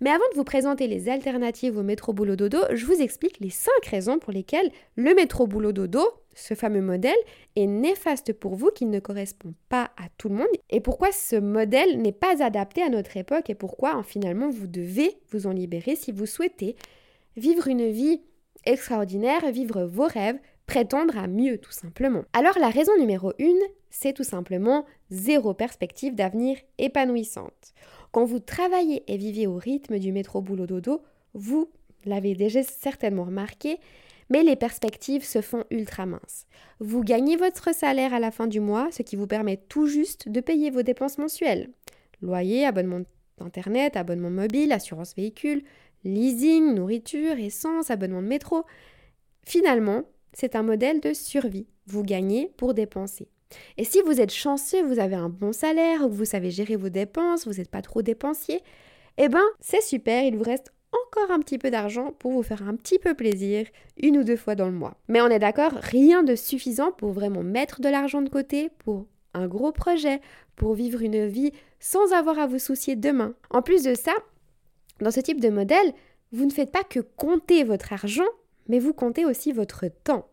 Mais 0.00 0.10
avant 0.10 0.28
de 0.32 0.36
vous 0.36 0.44
présenter 0.44 0.86
les 0.86 1.08
alternatives 1.08 1.76
au 1.76 1.82
métro 1.82 2.12
boulot 2.12 2.36
dodo, 2.36 2.58
je 2.72 2.86
vous 2.86 3.00
explique 3.00 3.40
les 3.40 3.50
5 3.50 3.70
raisons 3.86 4.18
pour 4.18 4.32
lesquelles 4.32 4.70
le 4.96 5.14
métro 5.14 5.46
boulot 5.46 5.72
dodo, 5.72 6.02
ce 6.34 6.54
fameux 6.54 6.82
modèle, 6.82 7.16
est 7.56 7.66
néfaste 7.66 8.32
pour 8.32 8.54
vous, 8.54 8.70
qu'il 8.70 8.90
ne 8.90 9.00
correspond 9.00 9.54
pas 9.68 9.90
à 9.96 10.08
tout 10.18 10.28
le 10.28 10.36
monde, 10.36 10.46
et 10.70 10.80
pourquoi 10.80 11.12
ce 11.12 11.36
modèle 11.36 12.00
n'est 12.00 12.12
pas 12.12 12.42
adapté 12.42 12.82
à 12.82 12.88
notre 12.88 13.16
époque, 13.16 13.50
et 13.50 13.54
pourquoi 13.54 14.02
finalement 14.02 14.50
vous 14.50 14.66
devez 14.66 15.16
vous 15.30 15.46
en 15.46 15.52
libérer 15.52 15.96
si 15.96 16.12
vous 16.12 16.26
souhaitez 16.26 16.76
vivre 17.36 17.68
une 17.68 17.90
vie 17.90 18.22
extraordinaire, 18.66 19.50
vivre 19.50 19.84
vos 19.84 20.06
rêves, 20.06 20.38
prétendre 20.70 21.18
à 21.18 21.26
mieux 21.26 21.58
tout 21.58 21.72
simplement. 21.72 22.22
Alors 22.32 22.56
la 22.60 22.68
raison 22.68 22.96
numéro 22.96 23.32
1, 23.40 23.44
c'est 23.90 24.12
tout 24.12 24.22
simplement 24.22 24.86
zéro 25.10 25.52
perspective 25.52 26.14
d'avenir 26.14 26.58
épanouissante. 26.78 27.74
Quand 28.12 28.24
vous 28.24 28.38
travaillez 28.38 29.02
et 29.12 29.16
vivez 29.16 29.48
au 29.48 29.56
rythme 29.56 29.98
du 29.98 30.12
métro 30.12 30.40
boulot 30.40 30.66
dodo, 30.66 31.02
vous 31.34 31.68
l'avez 32.04 32.36
déjà 32.36 32.62
certainement 32.62 33.24
remarqué, 33.24 33.80
mais 34.28 34.44
les 34.44 34.54
perspectives 34.54 35.24
se 35.24 35.40
font 35.40 35.64
ultra 35.72 36.06
minces. 36.06 36.46
Vous 36.78 37.02
gagnez 37.02 37.34
votre 37.34 37.74
salaire 37.74 38.14
à 38.14 38.20
la 38.20 38.30
fin 38.30 38.46
du 38.46 38.60
mois, 38.60 38.90
ce 38.92 39.02
qui 39.02 39.16
vous 39.16 39.26
permet 39.26 39.56
tout 39.56 39.88
juste 39.88 40.28
de 40.28 40.40
payer 40.40 40.70
vos 40.70 40.82
dépenses 40.82 41.18
mensuelles. 41.18 41.68
Loyer, 42.22 42.64
abonnement 42.64 43.00
Internet, 43.40 43.96
abonnement 43.96 44.30
mobile, 44.30 44.70
assurance 44.70 45.16
véhicule, 45.16 45.64
leasing, 46.04 46.74
nourriture, 46.74 47.40
essence, 47.40 47.90
abonnement 47.90 48.22
de 48.22 48.28
métro. 48.28 48.64
Finalement, 49.42 50.04
c'est 50.32 50.56
un 50.56 50.62
modèle 50.62 51.00
de 51.00 51.12
survie. 51.12 51.66
Vous 51.86 52.02
gagnez 52.02 52.52
pour 52.56 52.74
dépenser. 52.74 53.28
Et 53.76 53.84
si 53.84 54.00
vous 54.02 54.20
êtes 54.20 54.32
chanceux, 54.32 54.82
vous 54.84 55.00
avez 55.00 55.16
un 55.16 55.28
bon 55.28 55.52
salaire, 55.52 56.06
ou 56.06 56.10
vous 56.10 56.24
savez 56.24 56.50
gérer 56.50 56.76
vos 56.76 56.88
dépenses, 56.88 57.46
vous 57.46 57.54
n'êtes 57.54 57.70
pas 57.70 57.82
trop 57.82 58.02
dépensier, 58.02 58.60
eh 59.18 59.28
ben 59.28 59.44
c'est 59.60 59.82
super, 59.82 60.22
il 60.22 60.36
vous 60.36 60.44
reste 60.44 60.72
encore 60.92 61.30
un 61.30 61.40
petit 61.40 61.58
peu 61.58 61.70
d'argent 61.70 62.12
pour 62.18 62.32
vous 62.32 62.42
faire 62.42 62.66
un 62.66 62.74
petit 62.74 62.98
peu 62.98 63.14
plaisir 63.14 63.66
une 63.96 64.18
ou 64.18 64.24
deux 64.24 64.36
fois 64.36 64.54
dans 64.54 64.66
le 64.66 64.72
mois. 64.72 64.96
Mais 65.08 65.20
on 65.20 65.28
est 65.28 65.38
d'accord, 65.38 65.72
rien 65.72 66.22
de 66.22 66.34
suffisant 66.34 66.92
pour 66.92 67.12
vraiment 67.12 67.42
mettre 67.42 67.80
de 67.80 67.88
l'argent 67.88 68.22
de 68.22 68.28
côté 68.28 68.70
pour 68.84 69.06
un 69.34 69.46
gros 69.46 69.72
projet, 69.72 70.20
pour 70.56 70.74
vivre 70.74 71.02
une 71.02 71.26
vie 71.26 71.52
sans 71.78 72.12
avoir 72.12 72.38
à 72.38 72.46
vous 72.46 72.58
soucier 72.58 72.96
demain. 72.96 73.34
En 73.50 73.62
plus 73.62 73.82
de 73.82 73.94
ça, 73.94 74.12
dans 75.00 75.10
ce 75.10 75.20
type 75.20 75.40
de 75.40 75.48
modèle, 75.48 75.92
vous 76.32 76.44
ne 76.44 76.50
faites 76.50 76.72
pas 76.72 76.84
que 76.84 77.00
compter 77.00 77.64
votre 77.64 77.92
argent, 77.92 78.28
mais 78.70 78.78
vous 78.78 78.94
comptez 78.94 79.24
aussi 79.24 79.50
votre 79.50 79.86
temps. 80.04 80.28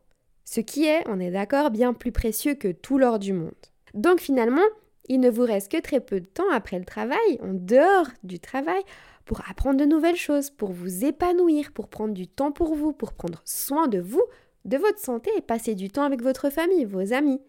Ce 0.46 0.60
qui 0.62 0.86
est, 0.86 1.04
on 1.08 1.20
est 1.20 1.32
d'accord, 1.32 1.72
bien 1.72 1.94
plus 1.94 2.12
précieux 2.12 2.54
que 2.54 2.72
tout 2.72 3.00
l'or 3.00 3.18
du 3.18 3.34
monde. 3.34 3.52
Donc 3.96 4.20
finalement, 4.20 4.62
il 5.10 5.20
ne 5.20 5.32
vous 5.32 5.42
reste 5.42 5.72
que 5.72 5.82
très 5.82 6.00
peu 6.00 6.20
de 6.22 6.28
temps 6.28 6.50
après 6.54 6.78
le 6.78 6.86
travail, 6.86 7.40
en 7.42 7.54
dehors 7.54 8.06
du 8.24 8.40
travail, 8.40 8.82
pour 9.26 9.42
apprendre 9.50 9.80
de 9.80 9.86
nouvelles 9.86 10.18
choses, 10.18 10.52
pour 10.52 10.72
vous 10.72 11.04
épanouir, 11.04 11.72
pour 11.72 11.88
prendre 11.88 12.14
du 12.14 12.28
temps 12.28 12.52
pour 12.52 12.76
vous, 12.76 12.94
pour 12.94 13.14
prendre 13.14 13.42
soin 13.44 13.88
de 13.88 14.00
vous, 14.00 14.24
de 14.66 14.78
votre 14.78 15.00
santé 15.00 15.32
et 15.36 15.42
passer 15.42 15.74
du 15.74 15.90
temps 15.90 16.04
avec 16.04 16.22
votre 16.22 16.52
famille, 16.52 16.86
vos 16.86 17.14
amis. 17.14 17.42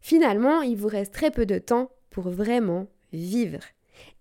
Finalement, 0.00 0.62
il 0.62 0.76
vous 0.76 0.88
reste 0.88 1.12
très 1.12 1.32
peu 1.32 1.44
de 1.44 1.58
temps 1.58 1.90
pour 2.08 2.30
vraiment 2.30 2.86
vivre. 3.12 3.60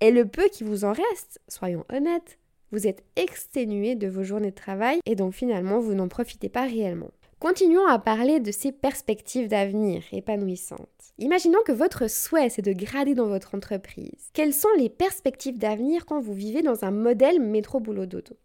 Et 0.01 0.09
le 0.09 0.25
peu 0.25 0.49
qui 0.49 0.63
vous 0.63 0.85
en 0.85 0.91
reste, 0.91 1.39
soyons 1.47 1.85
honnêtes, 1.93 2.39
vous 2.71 2.87
êtes 2.87 3.03
exténué 3.15 3.95
de 3.95 4.07
vos 4.07 4.23
journées 4.23 4.51
de 4.51 4.55
travail 4.55 4.99
et 5.05 5.15
donc 5.15 5.33
finalement 5.33 5.79
vous 5.79 5.93
n'en 5.93 6.07
profitez 6.07 6.49
pas 6.49 6.65
réellement. 6.65 7.11
Continuons 7.39 7.87
à 7.87 7.99
parler 7.99 8.41
de 8.41 8.51
ces 8.51 8.73
perspectives 8.73 9.47
d'avenir 9.47 10.03
épanouissantes. 10.11 11.13
Imaginons 11.19 11.59
que 11.65 11.71
votre 11.71 12.09
souhait 12.09 12.49
c'est 12.49 12.61
de 12.61 12.73
grader 12.73 13.15
dans 13.15 13.27
votre 13.27 13.55
entreprise. 13.55 14.29
Quelles 14.33 14.53
sont 14.53 14.67
les 14.77 14.89
perspectives 14.89 15.57
d'avenir 15.57 16.05
quand 16.05 16.19
vous 16.19 16.33
vivez 16.33 16.61
dans 16.61 16.83
un 16.83 16.91
modèle 16.91 17.39
métro 17.39 17.79
boulot 17.79 18.05
dodo 18.05 18.35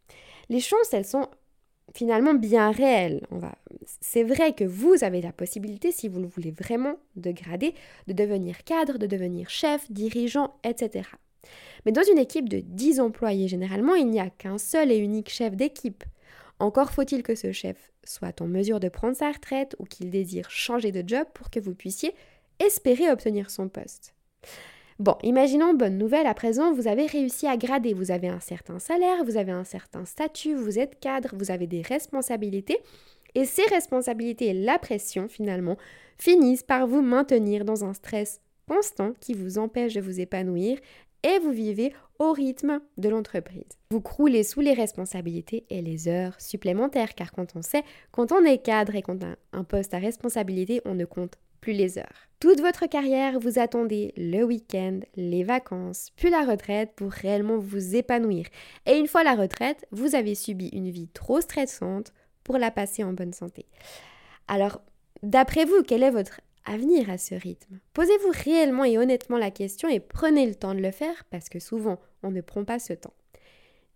Les 0.49 0.61
chances, 0.61 0.93
elles 0.93 1.05
sont 1.05 1.29
finalement 1.95 2.35
bien 2.35 2.71
réelles. 2.71 3.27
C'est 4.01 4.25
vrai 4.25 4.53
que 4.53 4.65
vous 4.65 5.03
avez 5.03 5.21
la 5.21 5.33
possibilité, 5.33 5.93
si 5.93 6.09
vous 6.09 6.21
le 6.21 6.27
voulez 6.27 6.51
vraiment, 6.51 6.97
de 7.17 7.31
grader, 7.31 7.75
de 8.07 8.13
devenir 8.13 8.65
cadre, 8.65 8.99
de 8.99 9.07
devenir 9.07 9.51
chef, 9.51 9.91
dirigeant, 9.91 10.55
etc. 10.65 11.09
Mais 11.85 11.93
dans 11.93 12.03
une 12.03 12.19
équipe 12.19 12.49
de 12.49 12.61
10 12.61 13.01
employés, 13.01 13.49
généralement, 13.49 13.95
il 13.95 14.09
n'y 14.09 14.21
a 14.21 14.31
qu'un 14.31 14.59
seul 14.59 14.91
et 14.91 14.97
unique 14.97 15.31
chef 15.31 15.57
d'équipe. 15.57 16.05
Encore 16.59 16.93
faut-il 16.93 17.23
que 17.23 17.35
ce 17.35 17.53
chef 17.53 17.93
soit 18.05 18.41
en 18.41 18.47
mesure 18.47 18.81
de 18.81 18.89
prendre 18.89 19.17
sa 19.17 19.33
retraite 19.33 19.75
ou 19.79 19.85
qu'il 19.85 20.11
désire 20.11 20.51
changer 20.51 20.93
de 20.93 21.07
job 21.07 21.27
pour 21.35 21.51
que 21.51 21.61
vous 21.61 21.75
puissiez 21.75 22.15
espérer 22.59 23.11
obtenir 23.11 23.51
son 23.51 23.69
poste. 23.69 24.15
Bon, 25.01 25.17
imaginons, 25.25 25.75
bonne 25.75 25.99
nouvelle, 25.99 26.27
à 26.27 26.35
présent, 26.35 26.73
vous 26.73 26.87
avez 26.87 27.07
réussi 27.07 27.49
à 27.49 27.57
grader, 27.57 27.95
vous 27.95 28.13
avez 28.13 28.29
un 28.29 28.39
certain 28.39 28.79
salaire, 28.79 29.25
vous 29.25 29.37
avez 29.37 29.51
un 29.51 29.65
certain 29.65 30.05
statut, 30.05 30.55
vous 30.55 30.79
êtes 30.79 31.01
cadre, 31.01 31.31
vous 31.35 31.51
avez 31.51 31.67
des 31.67 31.83
responsabilités, 31.83 32.79
et 33.35 33.45
ces 33.45 33.65
responsabilités 33.71 34.49
et 34.49 34.55
la 34.55 34.79
pression, 34.79 35.27
finalement, 35.27 35.77
finissent 36.17 36.63
par 36.63 36.87
vous 36.87 37.03
maintenir 37.03 37.65
dans 37.65 37.85
un 37.85 37.93
stress 37.93 38.41
constant 38.69 39.13
qui 39.21 39.35
vous 39.35 39.59
empêche 39.59 39.95
de 39.95 40.01
vous 40.01 40.21
épanouir 40.21 40.79
et 41.25 41.39
vous 41.41 41.51
vivez 41.51 41.93
au 42.21 42.33
rythme 42.33 42.81
de 42.97 43.09
l'entreprise. 43.09 43.65
Vous 43.91 44.01
croulez 44.01 44.45
sous 44.45 44.61
les 44.61 44.75
responsabilités 44.75 45.67
et 45.71 45.83
les 45.83 46.07
heures 46.07 46.41
supplémentaires, 46.41 47.15
car 47.15 47.33
quand 47.33 47.57
on 47.57 47.63
sait, 47.63 47.83
quand 48.13 48.31
on 48.31 48.45
est 48.45 48.59
cadre 48.59 48.95
et 48.95 49.03
qu'on 49.03 49.19
a 49.21 49.35
un 49.53 49.65
poste 49.65 49.95
à 49.95 49.99
responsabilité, 49.99 50.81
on 50.85 50.95
ne 50.95 51.05
compte 51.05 51.35
plus 51.61 51.73
les 51.73 51.99
heures. 51.99 52.29
Toute 52.41 52.61
votre 52.61 52.87
carrière, 52.87 53.41
vous 53.41 53.59
attendez 53.59 54.13
le 54.19 54.43
week-end, 54.45 55.01
les 55.17 55.45
vacances, 55.45 56.11
puis 56.15 56.29
la 56.29 56.45
retraite 56.45 56.93
pour 56.95 57.11
réellement 57.11 57.57
vous 57.57 57.97
épanouir. 57.97 58.45
Et 58.85 58.99
une 58.99 59.09
fois 59.09 59.25
la 59.25 59.35
retraite, 59.35 59.87
vous 59.91 60.15
avez 60.15 60.35
subi 60.35 60.69
une 60.69 60.91
vie 60.91 61.09
trop 61.09 61.41
stressante 61.41 62.13
pour 62.45 62.59
la 62.59 62.71
passer 62.71 63.03
en 63.03 63.15
bonne 63.15 63.33
santé. 63.33 63.65
Alors, 64.47 64.83
d'après 65.23 65.65
vous, 65.65 65.83
quel 65.87 66.03
est 66.03 66.11
votre 66.11 66.43
à 66.65 66.77
venir 66.77 67.11
à 67.11 67.19
ce 67.19 67.35
rythme. 67.35 67.79
Posez-vous 67.93 68.33
réellement 68.33 68.85
et 68.85 68.99
honnêtement 68.99 69.39
la 69.39 69.51
question 69.51 69.89
et 69.89 70.01
prenez 70.01 70.47
le 70.47 70.55
temps 70.55 70.75
de 70.75 70.81
le 70.81 70.91
faire 70.91 71.25
parce 71.31 71.49
que 71.49 71.61
souvent 71.61 72.01
on 72.23 72.31
ne 72.31 72.41
prend 72.41 72.65
pas 72.65 72.79
ce 72.79 72.93
temps. 72.93 73.15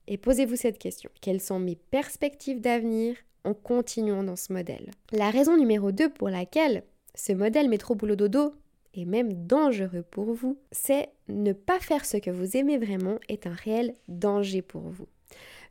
Et 0.06 0.16
posez-vous 0.16 0.56
cette 0.56 0.78
question. 0.78 1.10
Quelles 1.20 1.40
sont 1.40 1.58
mes 1.58 1.76
perspectives 1.76 2.60
d'avenir 2.60 3.16
en 3.44 3.54
continuant 3.54 4.22
dans 4.22 4.36
ce 4.36 4.52
modèle? 4.52 4.90
La 5.12 5.30
raison 5.30 5.56
numéro 5.56 5.92
2 5.92 6.08
pour 6.08 6.30
laquelle 6.30 6.82
ce 7.14 7.32
modèle 7.32 7.68
métro 7.68 7.94
boulot 7.94 8.16
dodo 8.16 8.54
est 8.94 9.04
même 9.04 9.46
dangereux 9.46 10.02
pour 10.02 10.32
vous, 10.32 10.58
c'est 10.72 11.10
ne 11.28 11.52
pas 11.52 11.78
faire 11.78 12.04
ce 12.04 12.16
que 12.16 12.30
vous 12.30 12.56
aimez 12.56 12.78
vraiment 12.78 13.18
est 13.28 13.46
un 13.46 13.52
réel 13.52 13.94
danger 14.08 14.62
pour 14.62 14.82
vous. 14.82 15.08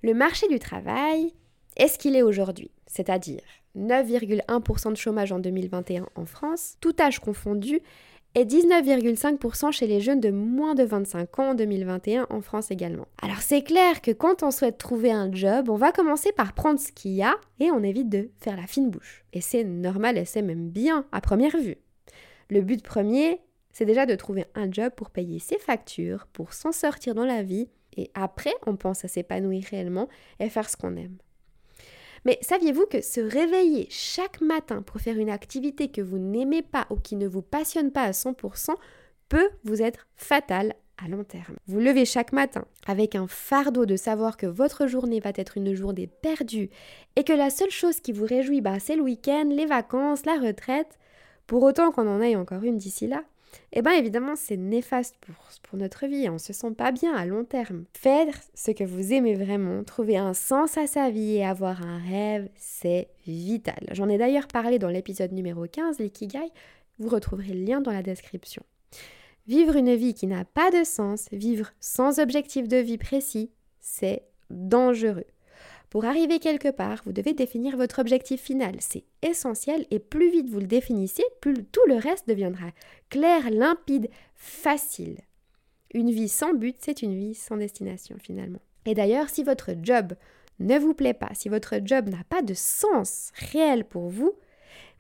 Le 0.04 0.14
marché 0.14 0.48
du 0.48 0.60
travail 0.60 1.34
est 1.76 1.88
ce 1.88 1.98
qu'il 1.98 2.16
est 2.16 2.22
aujourd'hui, 2.22 2.72
c'est-à-dire 2.86 3.42
9,1% 3.78 4.92
de 4.92 4.98
chômage 4.98 5.32
en 5.32 5.40
2021 5.40 6.08
en 6.16 6.26
France, 6.26 6.76
tout 6.82 6.96
âge 7.00 7.20
confondu, 7.20 7.82
et 8.36 8.46
19,5% 8.46 9.72
chez 9.72 9.88
les 9.88 10.00
jeunes 10.00 10.20
de 10.20 10.30
moins 10.30 10.76
de 10.76 10.84
25 10.84 11.40
ans 11.40 11.50
en 11.52 11.56
2021 11.56 12.28
en 12.30 12.42
France 12.42 12.70
également. 12.70 13.08
Alors 13.22 13.42
c'est 13.42 13.64
clair 13.64 14.02
que 14.02 14.12
quand 14.12 14.44
on 14.44 14.52
souhaite 14.52 14.78
trouver 14.78 15.12
un 15.12 15.34
job, 15.34 15.70
on 15.70 15.76
va 15.76 15.92
commencer 15.92 16.32
par 16.32 16.54
prendre 16.54 16.80
ce 16.80 16.92
qu'il 16.92 17.14
y 17.14 17.24
a 17.24 17.36
et 17.60 17.72
on 17.72 17.82
évite 17.82 18.10
de 18.10 18.30
faire 18.40 18.56
la 18.56 18.68
fine 18.68 18.92
bouche. 18.92 19.26
Et 19.34 19.42
c'est 19.42 19.64
normal 19.64 20.18
et 20.18 20.26
c'est 20.26 20.44
même 20.44 20.70
bien 20.70 21.06
à 21.12 21.20
première 21.20 21.58
vue. 21.58 21.78
Le 22.50 22.62
but 22.62 22.84
premier, 22.84 23.42
c'est 23.74 23.86
déjà 23.86 24.06
de 24.06 24.16
trouver 24.16 24.46
un 24.56 24.72
job 24.72 24.92
pour 24.96 25.10
payer 25.10 25.40
ses 25.40 25.58
factures, 25.58 26.28
pour 26.32 26.54
s'en 26.54 26.72
sortir 26.72 27.16
dans 27.16 27.26
la 27.26 27.42
vie, 27.42 27.70
et 27.96 28.12
après 28.14 28.54
on 28.68 28.76
pense 28.76 29.04
à 29.04 29.08
s'épanouir 29.08 29.64
réellement 29.72 30.08
et 30.40 30.50
faire 30.50 30.70
ce 30.70 30.78
qu'on 30.78 30.96
aime. 30.96 31.18
Mais 32.26 32.38
saviez-vous 32.42 32.86
que 32.86 33.02
se 33.02 33.22
réveiller 33.22 33.88
chaque 33.90 34.42
matin 34.42 34.82
pour 34.82 35.02
faire 35.02 35.18
une 35.18 35.30
activité 35.30 35.90
que 35.90 36.02
vous 36.02 36.18
n'aimez 36.18 36.62
pas 36.62 36.88
ou 36.90 36.96
qui 36.96 37.16
ne 37.16 37.28
vous 37.28 37.42
passionne 37.42 37.92
pas 37.92 38.04
à 38.04 38.12
100% 38.12 38.76
peut 39.30 39.50
vous 39.64 39.82
être 39.82 40.08
fatal 40.16 40.74
à 41.04 41.08
long 41.08 41.24
terme. 41.24 41.56
Vous 41.68 41.80
levez 41.80 42.06
chaque 42.06 42.34
matin 42.34 42.66
avec 42.88 43.16
un 43.16 43.28
fardeau 43.28 43.86
de 43.86 43.96
savoir 43.96 44.38
que 44.38 44.48
votre 44.48 44.88
journée 44.88 45.20
va 45.20 45.32
être 45.36 45.58
une 45.58 45.74
journée 45.74 46.08
perdue 46.08 46.70
et 47.16 47.24
que 47.24 47.34
la 47.34 47.50
seule 47.50 47.70
chose 47.70 48.00
qui 48.00 48.12
vous 48.12 48.26
réjouit, 48.26 48.62
bah, 48.62 48.80
c'est 48.80 48.96
le 48.96 49.04
week-end, 49.04 49.50
les 49.50 49.66
vacances, 49.66 50.26
la 50.26 50.40
retraite, 50.40 50.98
pour 51.46 51.64
autant 51.64 51.92
qu'on 51.92 52.08
en 52.08 52.22
ait 52.22 52.36
encore 52.36 52.64
une 52.64 52.78
d'ici 52.78 53.08
là 53.08 53.24
eh 53.74 53.82
bien 53.82 53.94
évidemment 53.94 54.36
c'est 54.36 54.58
néfaste 54.58 55.16
pour, 55.22 55.78
notre 55.78 56.08
vie, 56.08 56.30
on 56.30 56.34
ne 56.34 56.38
se 56.38 56.54
sent 56.54 56.72
pas 56.72 56.92
bien 56.92 57.14
à 57.16 57.26
long 57.26 57.44
terme. 57.44 57.86
Faire 57.94 58.34
ce 58.54 58.72
que 58.72 58.84
vous 58.84 59.14
aimez 59.14 59.36
vraiment, 59.36 59.84
trouver 59.84 60.18
un 60.18 60.34
sens 60.34 60.78
à 60.78 60.88
sa 60.88 61.10
vie 61.10 61.36
et 61.36 61.46
avoir 61.46 61.86
un 61.86 62.00
rêve, 62.00 62.50
c'est 62.56 63.10
vital. 63.26 63.80
J'en 63.92 64.10
ai 64.10 64.18
d'ailleurs 64.18 64.48
parlé 64.48 64.80
dans 64.80 64.90
l'épisode 64.90 65.34
numéro 65.34 65.66
15, 65.68 66.00
l'ikigai, 66.00 66.52
Vous 67.00 67.10
retrouverez 67.10 67.54
le 67.54 67.64
lien 67.64 67.82
dans 67.82 67.92
la 67.92 68.02
description. 68.02 68.64
Vivre 69.48 69.76
une 69.76 69.96
vie 69.96 70.14
qui 70.14 70.28
n'a 70.28 70.46
pas 70.46 70.72
de 70.72 70.84
sens, 70.84 71.28
vivre 71.32 71.72
sans 71.80 72.20
objectif 72.20 72.68
de 72.68 72.78
vie 72.78 72.98
précis, 72.98 73.52
c'est 73.80 74.24
dangereux. 74.50 75.26
Pour 75.90 76.06
arriver 76.06 76.40
quelque 76.40 76.70
part, 76.70 77.02
vous 77.06 77.14
devez 77.14 77.34
définir 77.34 77.78
votre 77.78 78.00
objectif 78.00 78.42
final. 78.42 78.76
C'est 78.80 79.06
essentiel 79.22 79.86
et 79.90 80.00
plus 80.00 80.30
vite 80.30 80.50
vous 80.50 80.60
le 80.60 80.68
définissez, 80.68 81.24
plus 81.40 81.64
tout 81.64 81.86
le 81.88 81.96
reste 81.96 82.28
deviendra 82.28 82.72
clair, 83.10 83.50
limpide, 83.50 84.10
facile. 84.36 85.18
Une 85.94 86.12
vie 86.12 86.28
sans 86.28 86.54
but, 86.54 86.76
c'est 86.80 87.02
une 87.02 87.18
vie 87.18 87.34
sans 87.34 87.58
destination 87.58 88.18
finalement. 88.22 88.60
Et 88.86 88.94
d'ailleurs, 88.94 89.30
si 89.30 89.44
votre 89.44 89.72
job 89.82 90.14
ne 90.60 90.78
vous 90.78 90.94
plaît 90.94 91.14
pas, 91.14 91.34
si 91.34 91.48
votre 91.48 91.76
job 91.84 92.10
n'a 92.10 92.24
pas 92.30 92.42
de 92.42 92.54
sens 92.54 93.32
réel 93.52 93.86
pour 93.86 94.10
vous, 94.10 94.34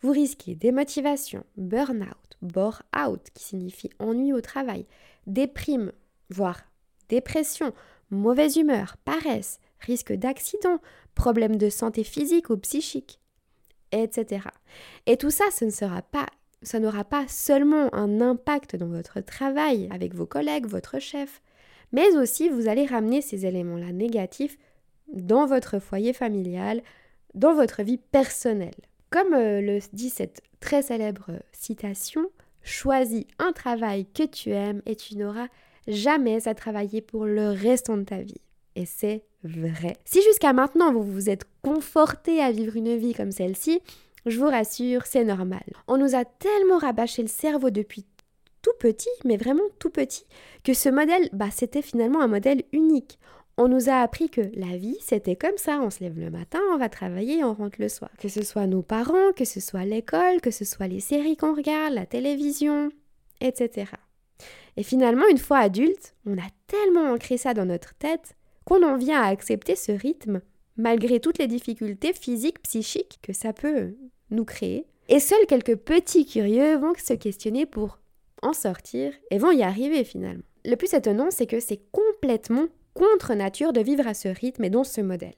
vous 0.01 0.11
risquez 0.11 0.55
démotivation, 0.55 1.43
burn-out, 1.57 2.37
bore-out, 2.41 3.21
qui 3.33 3.43
signifie 3.43 3.89
ennui 3.99 4.31
au 4.31 4.41
travail, 4.41 4.85
déprime, 5.25 5.91
voire 6.29 6.61
dépression, 7.09 7.73
mauvaise 8.09 8.57
humeur, 8.57 8.97
paresse, 9.03 9.59
risque 9.79 10.13
d'accident, 10.13 10.79
problèmes 11.15 11.57
de 11.57 11.69
santé 11.69 12.03
physique 12.03 12.49
ou 12.49 12.57
psychique, 12.57 13.19
etc. 13.91 14.47
Et 15.05 15.17
tout 15.17 15.31
ça, 15.31 15.45
ce 15.51 15.65
ne 15.65 15.69
sera 15.69 16.01
pas, 16.01 16.27
ça 16.61 16.79
n'aura 16.79 17.03
pas 17.03 17.25
seulement 17.27 17.93
un 17.93 18.21
impact 18.21 18.75
dans 18.75 18.87
votre 18.87 19.21
travail 19.21 19.87
avec 19.91 20.13
vos 20.13 20.25
collègues, 20.25 20.65
votre 20.65 20.99
chef, 20.99 21.41
mais 21.91 22.15
aussi 22.15 22.49
vous 22.49 22.67
allez 22.67 22.85
ramener 22.85 23.21
ces 23.21 23.45
éléments-là 23.45 23.91
négatifs 23.91 24.57
dans 25.11 25.45
votre 25.45 25.79
foyer 25.79 26.13
familial, 26.13 26.81
dans 27.33 27.53
votre 27.53 27.83
vie 27.83 27.97
personnelle. 27.97 28.75
Comme 29.09 29.33
euh, 29.33 29.61
le 29.61 29.79
dit 29.93 30.09
cette 30.09 30.41
très 30.59 30.81
célèbre 30.81 31.31
citation, 31.53 32.29
choisis 32.61 33.25
un 33.39 33.53
travail 33.53 34.05
que 34.05 34.23
tu 34.23 34.51
aimes 34.51 34.81
et 34.85 34.95
tu 34.95 35.15
n'auras 35.17 35.47
jamais 35.87 36.47
à 36.47 36.55
travailler 36.55 37.01
pour 37.01 37.25
le 37.25 37.51
restant 37.51 37.97
de 37.97 38.03
ta 38.03 38.21
vie. 38.21 38.41
Et 38.75 38.85
c'est 38.85 39.23
Si 40.05 40.21
jusqu'à 40.23 40.53
maintenant 40.53 40.93
vous 40.93 41.03
vous 41.03 41.29
êtes 41.29 41.45
conforté 41.61 42.41
à 42.41 42.51
vivre 42.51 42.75
une 42.75 42.97
vie 42.97 43.13
comme 43.13 43.31
celle-ci, 43.31 43.81
je 44.25 44.39
vous 44.39 44.47
rassure, 44.47 45.05
c'est 45.05 45.23
normal. 45.23 45.63
On 45.87 45.97
nous 45.97 46.15
a 46.15 46.25
tellement 46.25 46.77
rabâché 46.77 47.21
le 47.21 47.27
cerveau 47.27 47.69
depuis 47.69 48.05
tout 48.61 48.73
petit, 48.79 49.09
mais 49.23 49.37
vraiment 49.37 49.63
tout 49.79 49.89
petit, 49.89 50.25
que 50.63 50.73
ce 50.73 50.89
modèle, 50.89 51.29
bah, 51.31 51.49
c'était 51.51 51.81
finalement 51.81 52.21
un 52.21 52.27
modèle 52.27 52.63
unique. 52.73 53.19
On 53.59 53.67
nous 53.67 53.89
a 53.89 54.01
appris 54.01 54.29
que 54.29 54.41
la 54.53 54.77
vie, 54.77 54.97
c'était 55.01 55.35
comme 55.35 55.57
ça. 55.57 55.79
On 55.81 55.89
se 55.89 56.01
lève 56.01 56.19
le 56.19 56.29
matin, 56.29 56.59
on 56.73 56.77
va 56.77 56.89
travailler, 56.89 57.43
on 57.43 57.53
rentre 57.53 57.81
le 57.81 57.89
soir. 57.89 58.11
Que 58.19 58.27
ce 58.27 58.43
soit 58.43 58.67
nos 58.67 58.83
parents, 58.83 59.31
que 59.35 59.45
ce 59.45 59.59
soit 59.59 59.85
l'école, 59.85 60.41
que 60.41 60.51
ce 60.51 60.63
soit 60.63 60.87
les 60.87 60.99
séries 60.99 61.37
qu'on 61.37 61.55
regarde, 61.55 61.93
la 61.93 62.05
télévision, 62.05 62.89
etc. 63.41 63.91
Et 64.75 64.83
finalement, 64.83 65.27
une 65.31 65.39
fois 65.39 65.57
adulte, 65.57 66.13
on 66.27 66.37
a 66.37 66.49
tellement 66.67 67.11
ancré 67.11 67.37
ça 67.37 67.55
dans 67.55 67.65
notre 67.65 67.95
tête 67.95 68.35
qu'on 68.67 68.83
en 68.83 68.97
vient 68.97 69.21
à 69.21 69.27
accepter 69.27 69.77
ce 69.77 69.93
rythme, 69.93 70.41
malgré 70.75 71.21
toutes 71.21 71.37
les 71.37 71.47
difficultés 71.47 72.11
physiques, 72.11 72.61
psychiques 72.63 73.17
que 73.21 73.31
ça 73.31 73.53
peut 73.53 73.95
nous 74.29 74.43
créer. 74.43 74.85
Et 75.07 75.21
seuls 75.21 75.45
quelques 75.47 75.77
petits 75.77 76.25
curieux 76.25 76.75
vont 76.75 76.93
se 77.01 77.13
questionner 77.13 77.65
pour 77.65 77.99
en 78.41 78.51
sortir 78.51 79.13
et 79.31 79.37
vont 79.37 79.51
y 79.51 79.63
arriver 79.63 80.03
finalement. 80.03 80.43
Le 80.65 80.75
plus 80.75 80.93
étonnant, 80.93 81.31
c'est 81.31 81.45
que 81.47 81.61
c'est 81.61 81.79
complètement 81.93 82.65
contre 82.93 83.35
nature 83.35 83.71
de 83.71 83.79
vivre 83.79 84.05
à 84.05 84.13
ce 84.13 84.27
rythme 84.27 84.65
et 84.65 84.69
dans 84.69 84.83
ce 84.83 84.99
modèle. 84.99 85.35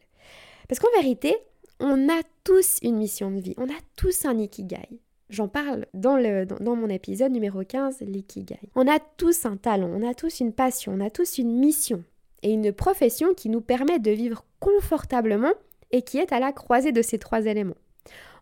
Parce 0.68 0.80
qu'en 0.80 1.00
vérité, 1.00 1.38
on 1.80 2.10
a 2.10 2.24
tous 2.44 2.80
une 2.82 2.98
mission 2.98 3.30
de 3.30 3.42
vie, 3.42 3.54
on 3.58 3.70
a 3.70 3.80
tous 3.96 4.26
un 4.26 4.40
ikigai. 4.40 5.02
J'en 5.30 5.48
parle 5.48 5.86
dans, 5.94 6.18
dans, 6.60 6.76
mon 6.76 6.90
épisode 6.90 7.32
numéro 7.32 7.64
15, 7.64 8.00
l'ikigai. 8.02 8.60
On 8.74 8.88
a 8.88 8.98
tous 9.18 9.46
un 9.46 9.56
talent, 9.56 9.92
on 9.94 10.10
a 10.10 10.16
tous 10.16 10.40
une 10.40 10.52
passion, 10.52 10.94
on 10.96 11.06
a 11.06 11.12
tous 11.12 11.38
une 11.38 11.60
mission 11.60 12.04
et 12.44 12.52
une 12.52 12.72
profession 12.72 13.34
qui 13.34 13.50
nous 13.50 13.62
permet 13.62 14.00
de 14.00 14.12
vivre 14.12 14.46
confortablement 14.60 15.54
et 15.92 16.02
qui 16.02 16.18
est 16.18 16.32
à 16.32 16.40
la 16.40 16.52
croisée 16.52 16.92
de 16.92 17.02
ces 17.02 17.20
trois 17.20 17.46
éléments. 17.46 17.78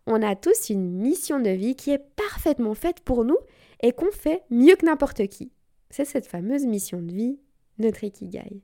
On 0.05 0.21
a 0.21 0.35
tous 0.35 0.69
une 0.69 0.89
mission 0.89 1.39
de 1.39 1.49
vie 1.49 1.75
qui 1.75 1.91
est 1.91 2.03
parfaitement 2.15 2.73
faite 2.73 3.01
pour 3.01 3.25
nous 3.25 3.37
et 3.81 3.91
qu'on 3.91 4.11
fait 4.11 4.43
mieux 4.49 4.75
que 4.75 4.85
n'importe 4.85 5.27
qui. 5.27 5.51
C'est 5.89 6.05
cette 6.05 6.27
fameuse 6.27 6.65
mission 6.65 7.01
de 7.01 7.11
vie, 7.11 7.39
notre 7.77 8.03
ikigai. 8.03 8.61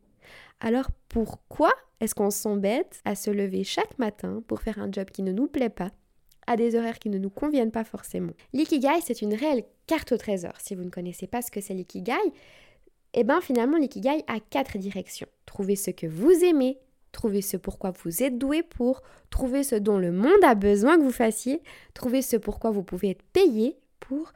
Alors 0.60 0.88
pourquoi 1.10 1.72
est-ce 2.00 2.16
qu'on 2.16 2.32
s'embête 2.32 3.02
à 3.06 3.16
se 3.16 3.30
lever 3.30 3.64
chaque 3.64 3.98
matin 4.00 4.44
pour 4.48 4.62
faire 4.62 4.80
un 4.80 4.92
job 4.92 5.10
qui 5.10 5.24
ne 5.24 5.32
nous 5.32 5.48
plaît 5.48 5.70
pas, 5.70 5.92
à 6.48 6.58
des 6.58 6.76
horaires 6.76 7.00
qui 7.00 7.10
ne 7.10 7.18
nous 7.18 7.30
conviennent 7.30 7.72
pas 7.72 7.84
forcément? 7.84 8.34
L'ikigai, 8.54 9.02
c'est 9.02 9.22
une 9.22 9.34
réelle 9.34 9.64
carte 9.88 10.12
au 10.12 10.18
trésor. 10.18 10.54
Si 10.60 10.76
vous 10.76 10.84
ne 10.84 10.90
connaissez 10.90 11.28
pas 11.28 11.42
ce 11.42 11.52
que 11.52 11.62
c'est 11.62 11.74
l'ikigai, 11.74 12.14
eh 13.14 13.24
bien 13.24 13.42
finalement 13.42 13.78
l'ikigai 13.78 14.24
a 14.28 14.40
quatre 14.40 14.78
directions. 14.78 15.28
Trouver 15.46 15.76
ce 15.76 15.92
que 15.92 16.08
vous 16.08 16.32
aimez, 16.44 16.80
trouver 17.12 17.42
ce 17.42 17.58
pourquoi 17.58 17.92
vous 18.04 18.24
êtes 18.24 18.38
doué 18.38 18.64
pour, 18.64 19.02
trouver 19.30 19.64
ce 19.64 19.76
dont 19.76 19.98
le 19.98 20.12
monde 20.12 20.44
a 20.44 20.56
besoin 20.56 20.98
que 20.98 21.04
vous 21.04 21.12
fassiez, 21.12 21.62
trouver 21.94 22.22
ce 22.22 22.38
pourquoi 22.38 22.72
vous 22.72 22.84
pouvez 22.84 23.12
être 23.12 23.24
payé 23.34 23.78
pour, 24.00 24.34